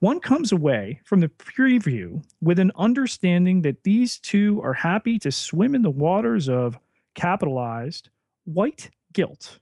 One 0.00 0.20
comes 0.20 0.52
away 0.52 1.00
from 1.04 1.20
the 1.20 1.28
preview 1.28 2.22
with 2.42 2.58
an 2.58 2.72
understanding 2.76 3.62
that 3.62 3.82
these 3.82 4.18
two 4.18 4.60
are 4.62 4.74
happy 4.74 5.18
to 5.20 5.32
swim 5.32 5.74
in 5.74 5.82
the 5.82 5.90
waters 5.90 6.48
of 6.48 6.78
capitalized 7.14 8.10
white 8.44 8.90
guilt, 9.12 9.58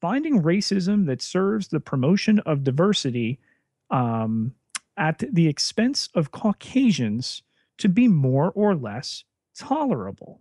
finding 0.00 0.42
racism 0.42 1.06
that 1.06 1.22
serves 1.22 1.68
the 1.68 1.80
promotion 1.80 2.40
of 2.40 2.64
diversity 2.64 3.38
um, 3.90 4.52
at 4.96 5.22
the 5.32 5.46
expense 5.46 6.08
of 6.14 6.32
Caucasians 6.32 7.42
to 7.78 7.88
be 7.88 8.08
more 8.08 8.50
or 8.54 8.74
less 8.74 9.24
tolerable. 9.56 10.40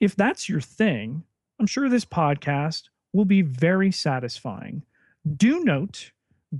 If 0.00 0.16
that's 0.16 0.48
your 0.48 0.60
thing, 0.60 1.24
I'm 1.60 1.66
sure 1.66 1.88
this 1.88 2.04
podcast 2.06 2.84
will 3.12 3.26
be 3.26 3.42
very 3.42 3.92
satisfying. 3.92 4.82
Do 5.36 5.62
note 5.62 6.10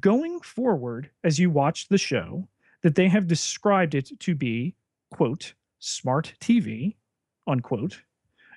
going 0.00 0.40
forward 0.40 1.10
as 1.24 1.38
you 1.38 1.50
watch 1.50 1.88
the 1.88 1.98
show 1.98 2.48
that 2.82 2.94
they 2.94 3.08
have 3.08 3.26
described 3.26 3.94
it 3.94 4.10
to 4.20 4.34
be, 4.34 4.74
quote, 5.10 5.54
smart 5.78 6.34
TV, 6.40 6.96
unquote. 7.46 8.00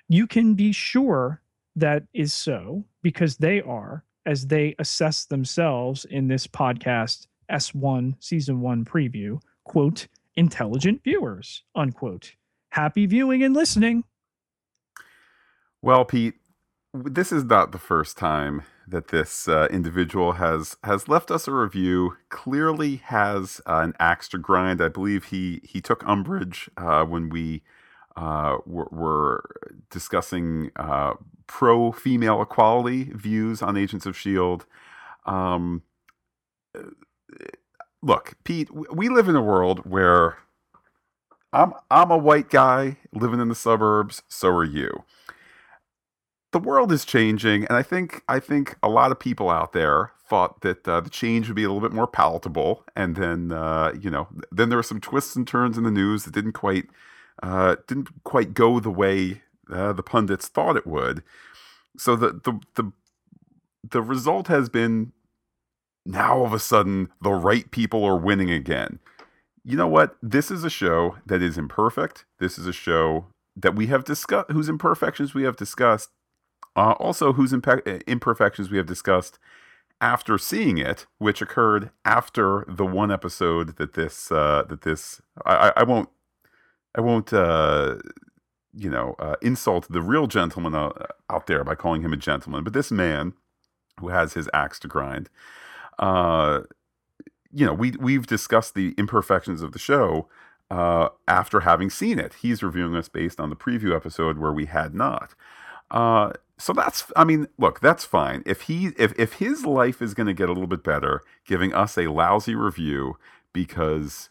You 0.08 0.26
can 0.26 0.54
be 0.54 0.72
sure 0.72 1.42
that 1.74 2.04
is 2.14 2.32
so 2.32 2.84
because 3.02 3.36
they 3.36 3.60
are, 3.60 4.04
as 4.24 4.46
they 4.46 4.74
assess 4.78 5.24
themselves 5.26 6.04
in 6.06 6.28
this 6.28 6.46
podcast 6.46 7.26
S1 7.50 8.16
season 8.18 8.60
one 8.60 8.84
preview, 8.84 9.40
quote, 9.64 10.08
intelligent 10.36 11.02
viewers, 11.04 11.62
unquote. 11.74 12.34
Happy 12.70 13.06
viewing 13.06 13.42
and 13.42 13.54
listening. 13.54 14.04
Well, 15.82 16.04
Pete, 16.04 16.34
this 16.92 17.30
is 17.30 17.44
not 17.44 17.72
the 17.72 17.78
first 17.78 18.16
time 18.16 18.62
that 18.88 19.08
this 19.08 19.48
uh, 19.48 19.66
individual 19.70 20.32
has 20.32 20.76
has 20.84 21.08
left 21.08 21.30
us 21.30 21.48
a 21.48 21.52
review. 21.52 22.16
Clearly 22.28 22.96
has 22.96 23.60
uh, 23.66 23.80
an 23.82 23.94
axe 23.98 24.28
to 24.28 24.38
grind. 24.38 24.80
I 24.80 24.88
believe 24.88 25.24
he 25.24 25.60
he 25.64 25.80
took 25.80 26.06
umbrage 26.06 26.70
uh, 26.76 27.04
when 27.04 27.28
we 27.28 27.62
uh, 28.16 28.58
were, 28.64 28.88
were, 28.90 29.44
discussing 29.90 30.70
uh, 30.76 31.14
pro 31.46 31.92
female 31.92 32.40
equality 32.40 33.04
views 33.12 33.60
on 33.60 33.76
Agents 33.76 34.06
of 34.06 34.16
Shield. 34.16 34.64
Um, 35.26 35.82
look, 38.02 38.34
Pete, 38.44 38.70
we 38.72 39.08
live 39.10 39.28
in 39.28 39.36
a 39.36 39.42
world 39.42 39.80
where 39.80 40.38
I'm 41.52 41.74
I'm 41.90 42.10
a 42.10 42.18
white 42.18 42.50
guy 42.50 42.98
living 43.12 43.40
in 43.40 43.48
the 43.48 43.54
suburbs. 43.54 44.22
So 44.28 44.48
are 44.50 44.64
you. 44.64 45.04
The 46.56 46.60
world 46.60 46.90
is 46.90 47.04
changing, 47.04 47.66
and 47.66 47.76
I 47.76 47.82
think 47.82 48.22
I 48.30 48.40
think 48.40 48.76
a 48.82 48.88
lot 48.88 49.12
of 49.12 49.20
people 49.20 49.50
out 49.50 49.74
there 49.74 50.12
thought 50.26 50.62
that 50.62 50.88
uh, 50.88 51.02
the 51.02 51.10
change 51.10 51.48
would 51.48 51.54
be 51.54 51.64
a 51.64 51.68
little 51.70 51.86
bit 51.86 51.94
more 51.94 52.06
palatable, 52.06 52.82
and 52.96 53.14
then 53.14 53.52
uh, 53.52 53.92
you 54.00 54.08
know, 54.08 54.26
then 54.50 54.70
there 54.70 54.78
were 54.78 54.82
some 54.82 54.98
twists 54.98 55.36
and 55.36 55.46
turns 55.46 55.76
in 55.76 55.84
the 55.84 55.90
news 55.90 56.24
that 56.24 56.32
didn't 56.32 56.52
quite 56.52 56.86
uh, 57.42 57.76
didn't 57.86 58.24
quite 58.24 58.54
go 58.54 58.80
the 58.80 58.90
way 58.90 59.42
uh, 59.70 59.92
the 59.92 60.02
pundits 60.02 60.48
thought 60.48 60.78
it 60.78 60.86
would. 60.86 61.22
So 61.98 62.16
the 62.16 62.40
the 62.42 62.58
the 62.76 62.90
the 63.90 64.00
result 64.00 64.48
has 64.48 64.70
been 64.70 65.12
now 66.06 66.38
all 66.38 66.46
of 66.46 66.54
a 66.54 66.58
sudden 66.58 67.10
the 67.20 67.32
right 67.32 67.70
people 67.70 68.02
are 68.02 68.16
winning 68.16 68.50
again. 68.50 68.98
You 69.62 69.76
know 69.76 69.88
what? 69.88 70.16
This 70.22 70.50
is 70.50 70.64
a 70.64 70.70
show 70.70 71.18
that 71.26 71.42
is 71.42 71.58
imperfect. 71.58 72.24
This 72.40 72.58
is 72.58 72.66
a 72.66 72.72
show 72.72 73.26
that 73.54 73.74
we 73.74 73.88
have 73.88 74.04
discussed, 74.04 74.50
whose 74.52 74.70
imperfections 74.70 75.34
we 75.34 75.42
have 75.42 75.56
discussed, 75.56 76.08
uh, 76.76 76.92
also 76.92 77.32
whose 77.32 77.52
impe- 77.52 78.06
imperfections 78.06 78.70
we 78.70 78.76
have 78.76 78.86
discussed 78.86 79.38
after 80.00 80.36
seeing 80.36 80.78
it, 80.78 81.06
which 81.18 81.40
occurred 81.40 81.90
after 82.04 82.64
the 82.68 82.84
one 82.84 83.10
episode 83.10 83.76
that 83.76 83.94
this 83.94 84.30
uh, 84.30 84.64
that 84.68 84.82
this 84.82 85.20
I, 85.44 85.72
I 85.76 85.82
won't 85.84 86.10
I 86.94 87.00
won't 87.00 87.32
uh, 87.32 87.96
you 88.74 88.90
know 88.90 89.16
uh, 89.18 89.36
insult 89.40 89.90
the 89.90 90.02
real 90.02 90.26
gentleman 90.26 90.74
uh, 90.74 90.90
out 91.30 91.46
there 91.46 91.64
by 91.64 91.74
calling 91.74 92.02
him 92.02 92.12
a 92.12 92.18
gentleman, 92.18 92.62
but 92.62 92.74
this 92.74 92.90
man 92.90 93.32
who 94.00 94.08
has 94.08 94.34
his 94.34 94.48
axe 94.52 94.78
to 94.80 94.88
grind. 94.88 95.30
Uh, 95.98 96.62
you 97.50 97.64
know, 97.64 97.72
we 97.72 97.92
we've 97.92 98.26
discussed 98.26 98.74
the 98.74 98.94
imperfections 98.98 99.62
of 99.62 99.72
the 99.72 99.78
show 99.78 100.28
uh, 100.70 101.08
after 101.26 101.60
having 101.60 101.88
seen 101.88 102.18
it. 102.18 102.34
He's 102.42 102.62
reviewing 102.62 102.94
us 102.94 103.08
based 103.08 103.40
on 103.40 103.48
the 103.48 103.56
preview 103.56 103.96
episode 103.96 104.36
where 104.36 104.52
we 104.52 104.66
had 104.66 104.94
not. 104.94 105.34
Uh, 105.90 106.32
so 106.58 106.72
that's, 106.72 107.10
I 107.14 107.24
mean, 107.24 107.48
look, 107.58 107.80
that's 107.80 108.04
fine. 108.04 108.42
If 108.46 108.62
he, 108.62 108.92
if 108.98 109.12
if 109.18 109.34
his 109.34 109.66
life 109.66 110.00
is 110.00 110.14
going 110.14 110.26
to 110.26 110.32
get 110.34 110.48
a 110.48 110.52
little 110.52 110.66
bit 110.66 110.82
better, 110.82 111.22
giving 111.46 111.74
us 111.74 111.98
a 111.98 112.10
lousy 112.10 112.54
review 112.54 113.18
because 113.52 114.30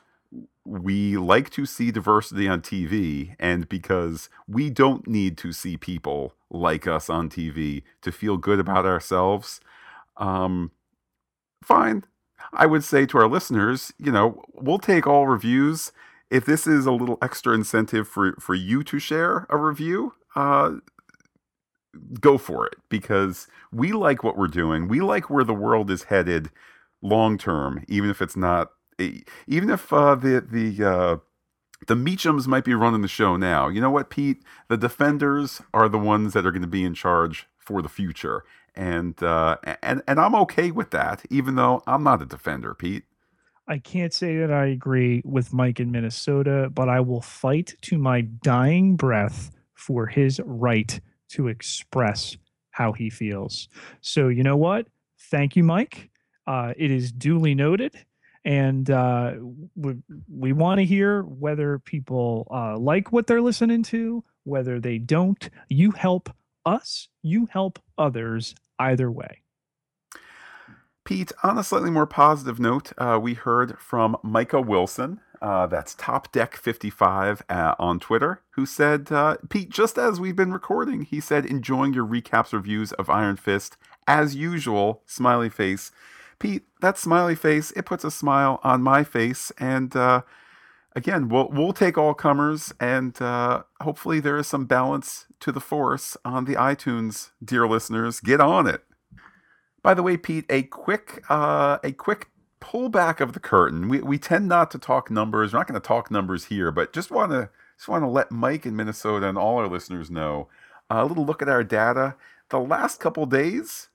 we 0.65 1.15
like 1.17 1.51
to 1.51 1.65
see 1.65 1.91
diversity 1.91 2.47
on 2.47 2.61
TV 2.61 3.35
and 3.39 3.69
because 3.69 4.29
we 4.47 4.69
don't 4.71 5.07
need 5.07 5.37
to 5.37 5.51
see 5.51 5.77
people 5.77 6.33
like 6.49 6.87
us 6.87 7.09
on 7.09 7.29
TV 7.29 7.83
to 8.01 8.11
feel 8.11 8.37
good 8.37 8.59
about 8.59 8.85
ourselves, 8.85 9.61
um, 10.17 10.71
fine. 11.63 12.03
I 12.51 12.65
would 12.65 12.83
say 12.83 13.05
to 13.07 13.17
our 13.19 13.27
listeners, 13.27 13.93
you 13.99 14.11
know, 14.11 14.43
we'll 14.53 14.79
take 14.79 15.05
all 15.05 15.27
reviews. 15.27 15.91
If 16.31 16.45
this 16.45 16.65
is 16.65 16.87
a 16.87 16.91
little 16.91 17.19
extra 17.21 17.53
incentive 17.53 18.07
for, 18.07 18.33
for 18.39 18.55
you 18.55 18.83
to 18.83 18.97
share 18.97 19.45
a 19.49 19.57
review, 19.57 20.13
uh, 20.35 20.75
go 22.19 22.37
for 22.37 22.65
it 22.65 22.75
because 22.89 23.47
we 23.71 23.91
like 23.91 24.23
what 24.23 24.37
we're 24.37 24.47
doing. 24.47 24.87
We 24.87 25.01
like 25.01 25.29
where 25.29 25.43
the 25.43 25.53
world 25.53 25.89
is 25.91 26.03
headed 26.03 26.49
long 27.01 27.37
term, 27.37 27.83
even 27.87 28.09
if 28.09 28.21
it's 28.21 28.35
not 28.35 28.71
even 28.99 29.69
if 29.69 29.91
uh, 29.91 30.15
the 30.15 30.41
the 30.41 30.87
uh, 30.87 31.17
the 31.87 31.95
Meachums 31.95 32.47
might 32.47 32.63
be 32.63 32.73
running 32.73 33.01
the 33.01 33.07
show 33.07 33.35
now. 33.35 33.67
You 33.67 33.81
know 33.81 33.91
what, 33.91 34.09
Pete? 34.09 34.43
The 34.69 34.77
defenders 34.77 35.61
are 35.73 35.89
the 35.89 35.97
ones 35.97 36.33
that 36.33 36.45
are 36.45 36.51
going 36.51 36.61
to 36.61 36.67
be 36.67 36.83
in 36.83 36.93
charge 36.93 37.47
for 37.57 37.81
the 37.81 37.89
future, 37.89 38.43
and 38.75 39.21
uh, 39.21 39.57
and 39.81 40.01
and 40.07 40.19
I'm 40.19 40.35
okay 40.35 40.71
with 40.71 40.91
that, 40.91 41.23
even 41.29 41.55
though 41.55 41.83
I'm 41.87 42.03
not 42.03 42.21
a 42.21 42.25
defender, 42.25 42.73
Pete. 42.73 43.03
I 43.67 43.79
can't 43.79 44.13
say 44.13 44.37
that 44.37 44.51
I 44.51 44.67
agree 44.67 45.23
with 45.25 45.51
Mike 45.51 45.79
in 45.79 45.91
Minnesota, 45.91 46.69
but 46.71 46.87
I 46.87 46.99
will 46.99 47.21
fight 47.21 47.73
to 47.81 47.97
my 47.97 48.21
dying 48.21 48.95
breath 48.95 49.49
for 49.73 50.05
his 50.05 50.39
right 50.45 50.99
to 51.29 51.47
express 51.47 52.37
how 52.71 52.91
he 52.91 53.09
feels. 53.09 53.69
So 54.01 54.27
you 54.27 54.43
know 54.43 54.57
what? 54.57 54.87
Thank 55.31 55.55
you, 55.55 55.63
Mike. 55.63 56.09
Uh, 56.45 56.73
it 56.77 56.91
is 56.91 57.11
duly 57.11 57.55
noted 57.55 57.95
and 58.45 58.91
uh, 58.91 59.33
we, 59.75 59.95
we 60.31 60.53
want 60.53 60.77
to 60.77 60.85
hear 60.85 61.23
whether 61.23 61.79
people 61.79 62.47
uh, 62.51 62.77
like 62.77 63.11
what 63.11 63.25
they're 63.25 63.41
listening 63.41 63.81
to, 63.83 64.23
whether 64.43 64.79
they 64.79 64.99
don't. 64.99 65.49
You 65.67 65.91
help 65.91 66.29
us, 66.63 67.09
you 67.23 67.47
help 67.51 67.79
others 67.97 68.53
either 68.77 69.11
way. 69.11 69.41
Pete, 71.03 71.31
on 71.43 71.57
a 71.57 71.63
slightly 71.63 71.89
more 71.89 72.07
positive 72.07 72.59
note, 72.59 72.91
uh, 72.97 73.19
we 73.21 73.33
heard 73.33 73.79
from 73.79 74.15
Micah 74.23 74.61
Wilson. 74.61 75.19
Uh, 75.45 75.67
that's 75.67 75.93
Top 75.93 76.31
Deck 76.31 76.55
55 76.55 77.43
uh, 77.47 77.75
on 77.77 77.99
Twitter, 77.99 78.41
who 78.55 78.65
said, 78.65 79.11
uh, 79.11 79.37
Pete, 79.47 79.69
just 79.69 79.95
as 79.95 80.19
we've 80.19 80.35
been 80.35 80.51
recording, 80.51 81.03
he 81.03 81.19
said, 81.19 81.45
enjoying 81.45 81.93
your 81.93 82.03
recaps 82.03 82.51
reviews 82.51 82.93
of 82.93 83.11
Iron 83.11 83.35
Fist 83.35 83.77
as 84.07 84.35
usual, 84.35 85.03
smiley 85.05 85.49
face. 85.49 85.91
Pete, 86.39 86.63
that 86.81 86.97
smiley 86.97 87.35
face, 87.35 87.69
it 87.75 87.85
puts 87.85 88.03
a 88.03 88.09
smile 88.09 88.59
on 88.63 88.81
my 88.81 89.03
face. 89.03 89.51
And 89.59 89.95
uh, 89.95 90.23
again, 90.95 91.29
we'll, 91.29 91.49
we'll 91.49 91.73
take 91.73 91.95
all 91.95 92.15
comers, 92.15 92.73
and 92.79 93.21
uh, 93.21 93.65
hopefully 93.81 94.19
there 94.19 94.37
is 94.37 94.47
some 94.47 94.65
balance 94.65 95.27
to 95.41 95.51
the 95.51 95.61
force 95.61 96.17
on 96.25 96.45
the 96.45 96.55
iTunes, 96.55 97.29
dear 97.43 97.67
listeners. 97.67 98.19
Get 98.19 98.41
on 98.41 98.65
it. 98.65 98.83
By 99.83 99.93
the 99.93 100.01
way, 100.01 100.17
Pete, 100.17 100.47
a 100.49 100.63
quick 100.63 101.23
uh, 101.29 101.77
a 101.83 101.91
quick 101.91 102.29
pullback 102.65 103.19
of 103.19 103.33
the 103.33 103.39
curtain. 103.39 103.87
We, 103.87 104.01
we 104.01 104.17
tend 104.17 104.47
not 104.47 104.71
to 104.71 104.79
talk 104.79 105.11
numbers. 105.11 105.53
We're 105.53 105.59
not 105.59 105.67
going 105.67 105.79
to 105.79 105.87
talk 105.87 106.09
numbers 106.09 106.45
here, 106.45 106.71
but 106.71 106.93
just 106.93 107.11
want 107.11 107.31
to 107.31 107.49
just 107.77 107.87
want 107.87 108.03
to 108.03 108.07
let 108.07 108.31
Mike 108.31 108.65
in 108.65 108.75
Minnesota 108.75 109.27
and 109.27 109.37
all 109.37 109.57
our 109.57 109.67
listeners 109.67 110.09
know 110.09 110.47
a 110.89 111.05
little 111.05 111.25
look 111.25 111.41
at 111.41 111.49
our 111.49 111.63
data. 111.63 112.15
The 112.49 112.59
last 112.59 112.99
couple 112.99 113.25
days, 113.25 113.89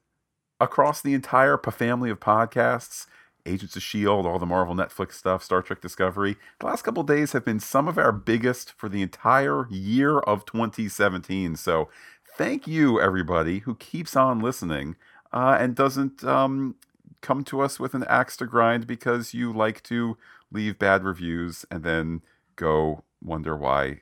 across 0.61 1.01
the 1.01 1.14
entire 1.14 1.57
family 1.57 2.11
of 2.11 2.21
podcasts, 2.21 3.07
Agents 3.47 3.75
of 3.75 3.81
S.H.I.E.L.D., 3.81 4.29
all 4.29 4.39
the 4.39 4.45
Marvel 4.45 4.75
Netflix 4.75 5.14
stuff, 5.14 5.43
Star 5.43 5.62
Trek 5.62 5.81
Discovery, 5.81 6.37
the 6.59 6.66
last 6.66 6.83
couple 6.83 7.03
days 7.03 7.33
have 7.33 7.45
been 7.45 7.61
some 7.61 7.89
of 7.89 7.97
our 7.97 8.12
biggest 8.12 8.73
for 8.73 8.89
the 8.89 9.01
entire 9.01 9.66
year 9.71 10.18
of 10.18 10.45
2017. 10.45 11.57
So 11.57 11.89
thank 12.37 12.66
you, 12.66 13.01
everybody 13.01 13.61
who 13.61 13.77
keeps 13.77 14.14
on 14.14 14.41
listening 14.41 14.97
uh, 15.33 15.57
and 15.59 15.75
doesn't 15.75 16.23
um, 16.23 16.75
come 17.21 17.45
to 17.45 17.61
us 17.61 17.79
with 17.79 17.95
an 17.95 18.05
axe 18.05 18.37
to 18.39 18.47
grind 18.47 18.87
because 18.87 19.35
you 19.35 19.53
like 19.53 19.83
to 19.85 20.16
leave 20.51 20.79
bad 20.79 21.05
reviews 21.05 21.64
and 21.71 21.84
then 21.84 22.22
go 22.57 23.05
wonder 23.22 23.57
why 23.57 24.01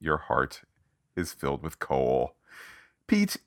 your 0.00 0.18
heart 0.18 0.62
is 1.16 1.32
filled 1.32 1.62
with 1.62 1.78
coal. 1.78 2.34
Pete, 3.06 3.38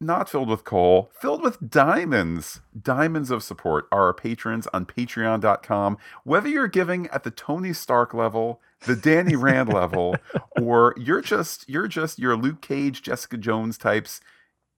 not 0.00 0.28
filled 0.28 0.48
with 0.48 0.64
coal, 0.64 1.10
filled 1.18 1.42
with 1.42 1.70
diamonds. 1.70 2.60
Diamonds 2.80 3.30
of 3.30 3.42
support 3.42 3.86
are 3.90 4.06
our 4.06 4.14
patrons 4.14 4.66
on 4.72 4.86
patreon.com. 4.86 5.98
Whether 6.24 6.48
you're 6.48 6.68
giving 6.68 7.06
at 7.08 7.24
the 7.24 7.30
Tony 7.30 7.72
Stark 7.72 8.14
level, 8.14 8.60
the 8.86 8.96
Danny 8.96 9.36
Rand 9.36 9.72
level, 9.72 10.16
or 10.60 10.94
you're 10.96 11.22
just 11.22 11.68
you're 11.68 11.88
just 11.88 12.18
your 12.18 12.36
Luke 12.36 12.60
Cage, 12.60 13.02
Jessica 13.02 13.36
Jones 13.36 13.78
types, 13.78 14.20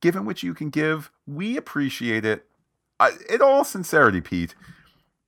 given 0.01 0.25
what 0.25 0.43
you 0.43 0.55
can 0.55 0.71
give, 0.71 1.11
we 1.27 1.57
appreciate 1.57 2.25
it. 2.25 2.47
Uh, 2.99 3.11
in 3.29 3.43
all 3.43 3.65
sincerity, 3.65 4.21
Pete, 4.21 4.55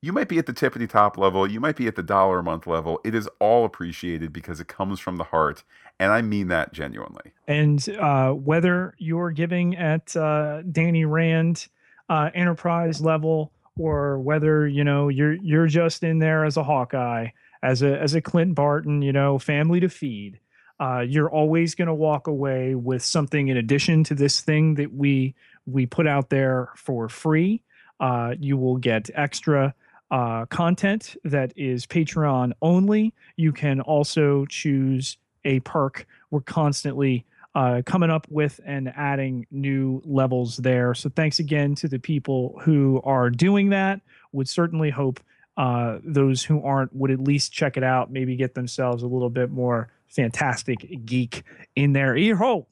you 0.01 0.13
might 0.13 0.29
be 0.29 0.37
at 0.37 0.45
the 0.45 0.53
tippity 0.53 0.89
top 0.89 1.17
level, 1.17 1.49
you 1.49 1.59
might 1.59 1.75
be 1.75 1.87
at 1.87 1.95
the 1.95 2.03
dollar 2.03 2.39
a 2.39 2.43
month 2.43 2.65
level. 2.65 3.01
It 3.03 3.13
is 3.13 3.27
all 3.39 3.65
appreciated 3.65 4.31
because 4.31 4.59
it 4.59 4.67
comes 4.67 4.99
from 4.99 5.17
the 5.17 5.25
heart, 5.25 5.63
and 5.99 6.11
I 6.11 6.21
mean 6.21 6.47
that 6.47 6.73
genuinely. 6.73 7.33
And 7.47 7.87
uh, 7.99 8.31
whether 8.31 8.95
you're 8.97 9.31
giving 9.31 9.75
at 9.75 10.15
uh, 10.15 10.61
Danny 10.71 11.05
Rand 11.05 11.67
uh, 12.07 12.29
enterprise 12.33 13.01
level, 13.01 13.51
or 13.77 14.19
whether 14.19 14.67
you 14.67 14.83
know 14.83 15.09
you're 15.09 15.33
you're 15.33 15.67
just 15.67 16.03
in 16.03 16.19
there 16.19 16.45
as 16.45 16.57
a 16.57 16.63
Hawkeye, 16.63 17.27
as 17.61 17.81
a 17.81 17.99
as 17.99 18.15
a 18.15 18.21
Clint 18.21 18.55
Barton, 18.55 19.01
you 19.01 19.11
know, 19.11 19.37
family 19.37 19.81
to 19.81 19.89
feed. 19.89 20.39
Uh, 20.79 21.01
you're 21.01 21.29
always 21.29 21.75
going 21.75 21.89
to 21.89 21.93
walk 21.93 22.27
away 22.27 22.73
with 22.73 23.03
something 23.03 23.49
in 23.49 23.57
addition 23.57 24.01
to 24.05 24.15
this 24.15 24.39
thing 24.39 24.75
that 24.75 24.93
we 24.93 25.35
we 25.71 25.85
put 25.85 26.07
out 26.07 26.29
there 26.29 26.69
for 26.75 27.09
free. 27.09 27.61
Uh, 27.99 28.35
you 28.39 28.57
will 28.57 28.77
get 28.77 29.09
extra 29.13 29.73
uh, 30.11 30.45
content 30.47 31.15
that 31.23 31.53
is 31.55 31.85
Patreon 31.85 32.53
only. 32.61 33.13
You 33.35 33.51
can 33.51 33.81
also 33.81 34.45
choose 34.45 35.17
a 35.45 35.59
perk. 35.61 36.07
We're 36.31 36.41
constantly 36.41 37.25
uh, 37.55 37.81
coming 37.85 38.09
up 38.09 38.27
with 38.29 38.59
and 38.65 38.91
adding 38.95 39.45
new 39.51 40.01
levels 40.05 40.57
there. 40.57 40.93
So 40.93 41.09
thanks 41.09 41.39
again 41.39 41.75
to 41.75 41.87
the 41.87 41.99
people 41.99 42.59
who 42.63 43.01
are 43.03 43.29
doing 43.29 43.69
that. 43.69 44.01
Would 44.31 44.47
certainly 44.47 44.89
hope 44.89 45.19
uh, 45.57 45.97
those 46.03 46.43
who 46.43 46.63
aren't 46.63 46.95
would 46.95 47.11
at 47.11 47.19
least 47.19 47.51
check 47.51 47.75
it 47.75 47.83
out, 47.83 48.11
maybe 48.11 48.35
get 48.35 48.53
themselves 48.53 49.03
a 49.03 49.07
little 49.07 49.29
bit 49.29 49.51
more 49.51 49.91
fantastic 50.07 51.05
geek 51.05 51.43
in 51.75 51.93
their 51.93 52.15
ear 52.15 52.35
hole. 52.35 52.67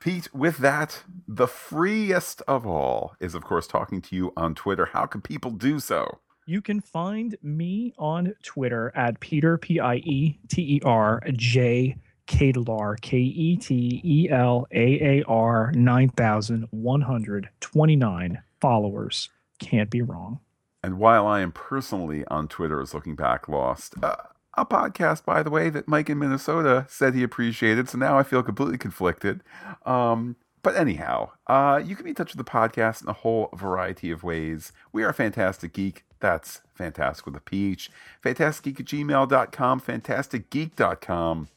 Pete, 0.00 0.32
with 0.34 0.58
that, 0.58 1.02
the 1.26 1.48
freest 1.48 2.42
of 2.46 2.66
all 2.66 3.14
is, 3.20 3.34
of 3.34 3.44
course, 3.44 3.66
talking 3.66 4.00
to 4.02 4.16
you 4.16 4.32
on 4.36 4.54
Twitter. 4.54 4.86
How 4.86 5.06
can 5.06 5.20
people 5.20 5.50
do 5.50 5.80
so? 5.80 6.18
You 6.46 6.62
can 6.62 6.80
find 6.80 7.36
me 7.42 7.92
on 7.98 8.34
Twitter 8.42 8.92
at 8.94 9.18
Peter 9.18 9.58
P 9.58 9.80
I 9.80 9.96
E 9.96 10.38
T 10.48 10.76
E 10.76 10.80
R 10.84 11.20
J 11.32 11.96
Ketelaar 12.28 13.00
K 13.00 13.18
E 13.18 13.56
T 13.56 14.00
E 14.04 14.28
L 14.30 14.66
A 14.70 15.20
A 15.20 15.24
R 15.26 15.72
nine 15.74 16.08
thousand 16.10 16.68
one 16.70 17.00
hundred 17.00 17.48
twenty 17.60 17.96
nine 17.96 18.42
followers. 18.60 19.28
Can't 19.58 19.90
be 19.90 20.02
wrong. 20.02 20.38
And 20.84 20.98
while 20.98 21.26
I 21.26 21.40
am 21.40 21.50
personally 21.50 22.24
on 22.26 22.46
Twitter 22.46 22.80
as 22.80 22.94
Looking 22.94 23.16
Back 23.16 23.48
Lost, 23.48 23.94
uh, 24.02 24.14
a 24.56 24.64
podcast, 24.64 25.24
by 25.24 25.42
the 25.42 25.50
way, 25.50 25.70
that 25.70 25.86
Mike 25.88 26.10
in 26.10 26.18
Minnesota 26.18 26.86
said 26.88 27.14
he 27.14 27.22
appreciated. 27.22 27.88
So 27.88 27.98
now 27.98 28.18
I 28.18 28.22
feel 28.22 28.42
completely 28.42 28.78
conflicted. 28.78 29.42
Um, 29.84 30.36
but 30.62 30.76
anyhow, 30.76 31.30
uh, 31.46 31.80
you 31.84 31.94
can 31.94 32.04
be 32.04 32.10
in 32.10 32.16
touch 32.16 32.34
with 32.34 32.44
the 32.44 32.50
podcast 32.50 33.02
in 33.02 33.08
a 33.08 33.12
whole 33.12 33.50
variety 33.54 34.10
of 34.10 34.24
ways. 34.24 34.72
We 34.92 35.04
are 35.04 35.12
Fantastic 35.12 35.72
Geek. 35.72 36.04
That's 36.18 36.62
fantastic 36.74 37.26
with 37.26 37.36
a 37.36 37.40
PH. 37.40 37.90
Fantasticgeek 38.24 38.80
at 38.80 38.86
gmail.com, 38.86 39.80
fantasticgeek.com. 39.80 41.48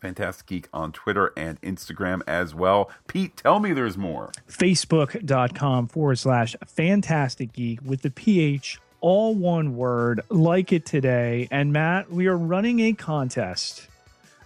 Fantastic 0.00 0.46
Geek 0.46 0.68
on 0.72 0.92
Twitter 0.92 1.32
and 1.36 1.60
Instagram 1.62 2.20
as 2.26 2.54
well. 2.54 2.90
Pete, 3.08 3.36
tell 3.36 3.58
me 3.58 3.72
there's 3.72 3.98
more. 3.98 4.30
Facebook.com 4.48 5.88
forward 5.88 6.16
slash 6.16 6.54
fantastic 6.66 7.52
geek 7.52 7.80
with 7.84 8.02
the 8.02 8.10
PH 8.10 8.78
all 9.00 9.34
one 9.34 9.76
word, 9.76 10.20
like 10.28 10.72
it 10.72 10.86
today. 10.86 11.48
And 11.50 11.72
Matt, 11.72 12.10
we 12.10 12.26
are 12.26 12.36
running 12.36 12.80
a 12.80 12.92
contest, 12.92 13.88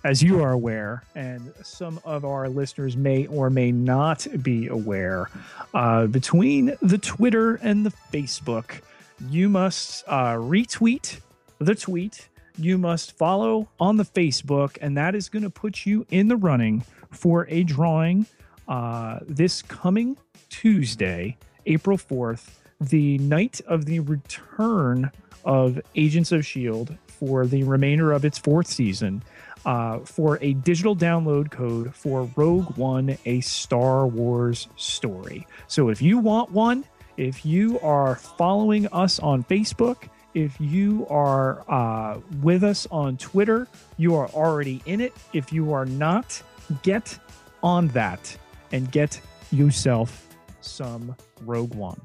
as 0.04 0.22
you 0.22 0.42
are 0.42 0.52
aware, 0.52 1.02
and 1.14 1.52
some 1.62 2.00
of 2.04 2.24
our 2.24 2.48
listeners 2.48 2.96
may 2.96 3.26
or 3.26 3.50
may 3.50 3.72
not 3.72 4.26
be 4.42 4.68
aware. 4.68 5.30
Uh, 5.74 6.06
between 6.06 6.76
the 6.82 6.98
Twitter 6.98 7.56
and 7.56 7.84
the 7.84 7.92
Facebook, 8.12 8.80
you 9.28 9.48
must 9.48 10.04
uh, 10.06 10.34
retweet 10.34 11.20
the 11.58 11.74
tweet. 11.74 12.28
You 12.56 12.78
must 12.78 13.16
follow 13.16 13.68
on 13.78 13.96
the 13.96 14.04
Facebook, 14.04 14.78
and 14.80 14.96
that 14.96 15.14
is 15.14 15.28
going 15.28 15.42
to 15.42 15.50
put 15.50 15.86
you 15.86 16.06
in 16.10 16.28
the 16.28 16.36
running 16.36 16.84
for 17.10 17.46
a 17.48 17.62
drawing 17.62 18.26
uh, 18.68 19.20
this 19.26 19.62
coming 19.62 20.16
Tuesday, 20.48 21.36
April 21.66 21.98
4th 21.98 22.50
the 22.80 23.18
night 23.18 23.60
of 23.66 23.84
the 23.84 24.00
return 24.00 25.10
of 25.44 25.80
Agents 25.94 26.32
of 26.32 26.40
S.H.I.E.L.D. 26.40 26.96
for 27.06 27.46
the 27.46 27.62
remainder 27.62 28.12
of 28.12 28.24
its 28.24 28.38
fourth 28.38 28.66
season 28.66 29.22
uh, 29.64 29.98
for 30.00 30.38
a 30.40 30.54
digital 30.54 30.96
download 30.96 31.50
code 31.50 31.94
for 31.94 32.30
Rogue 32.36 32.76
One, 32.76 33.16
a 33.26 33.40
Star 33.40 34.06
Wars 34.06 34.68
story. 34.76 35.46
So 35.66 35.88
if 35.88 36.00
you 36.00 36.18
want 36.18 36.50
one, 36.50 36.84
if 37.16 37.44
you 37.44 37.78
are 37.80 38.16
following 38.16 38.86
us 38.88 39.18
on 39.18 39.44
Facebook, 39.44 40.08
if 40.32 40.58
you 40.60 41.06
are 41.10 41.64
uh, 41.68 42.20
with 42.40 42.64
us 42.64 42.86
on 42.90 43.16
Twitter, 43.16 43.68
you 43.96 44.14
are 44.14 44.28
already 44.28 44.80
in 44.86 45.00
it. 45.00 45.12
If 45.32 45.52
you 45.52 45.72
are 45.72 45.84
not, 45.84 46.40
get 46.82 47.18
on 47.62 47.88
that 47.88 48.36
and 48.72 48.90
get 48.90 49.20
yourself 49.50 50.28
some 50.60 51.14
Rogue 51.42 51.74
One. 51.74 52.00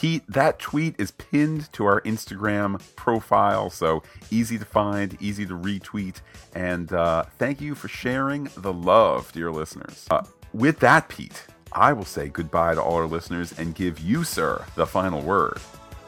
Pete, 0.00 0.24
that 0.28 0.58
tweet 0.58 0.94
is 0.98 1.10
pinned 1.10 1.70
to 1.74 1.84
our 1.84 2.00
Instagram 2.00 2.80
profile, 2.96 3.68
so 3.68 4.02
easy 4.30 4.58
to 4.58 4.64
find, 4.64 5.14
easy 5.20 5.44
to 5.44 5.52
retweet, 5.52 6.22
and 6.54 6.90
uh, 6.90 7.24
thank 7.36 7.60
you 7.60 7.74
for 7.74 7.88
sharing 7.88 8.48
the 8.56 8.72
love, 8.72 9.30
dear 9.32 9.50
listeners. 9.50 10.06
Uh, 10.10 10.22
with 10.54 10.78
that, 10.78 11.10
Pete, 11.10 11.44
I 11.72 11.92
will 11.92 12.06
say 12.06 12.30
goodbye 12.30 12.76
to 12.76 12.82
all 12.82 12.94
our 12.94 13.06
listeners 13.06 13.52
and 13.58 13.74
give 13.74 14.00
you, 14.00 14.24
sir, 14.24 14.64
the 14.74 14.86
final 14.86 15.20
word. 15.20 15.58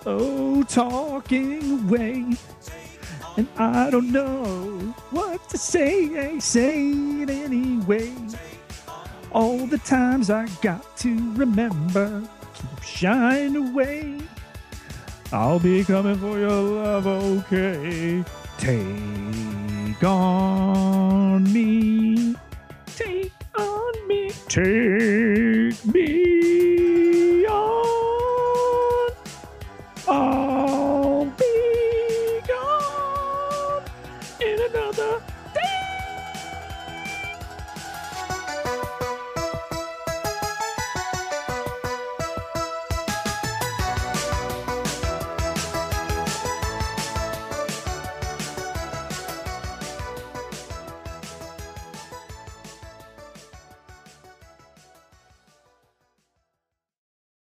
Oh, 0.06 0.62
talking 0.62 1.86
away, 1.86 2.34
and 3.36 3.46
I 3.58 3.90
don't 3.90 4.10
know 4.10 4.94
what 5.10 5.50
to 5.50 5.58
say. 5.58 6.38
Say 6.38 6.92
it 6.92 7.28
anyway. 7.28 8.10
All 9.32 9.66
the 9.66 9.76
times 9.76 10.30
I 10.30 10.48
got 10.62 10.96
to 10.96 11.34
remember 11.34 12.26
shine 12.82 13.56
away. 13.56 14.18
I'll 15.32 15.58
be 15.58 15.84
coming 15.84 16.16
for 16.16 16.38
your 16.38 16.50
love, 16.50 17.06
okay? 17.06 18.24
Take 18.58 20.04
on 20.04 21.44
me, 21.52 22.36
take 22.86 23.32
on 23.56 24.08
me, 24.08 24.30
take 24.48 25.84
me 25.86 27.01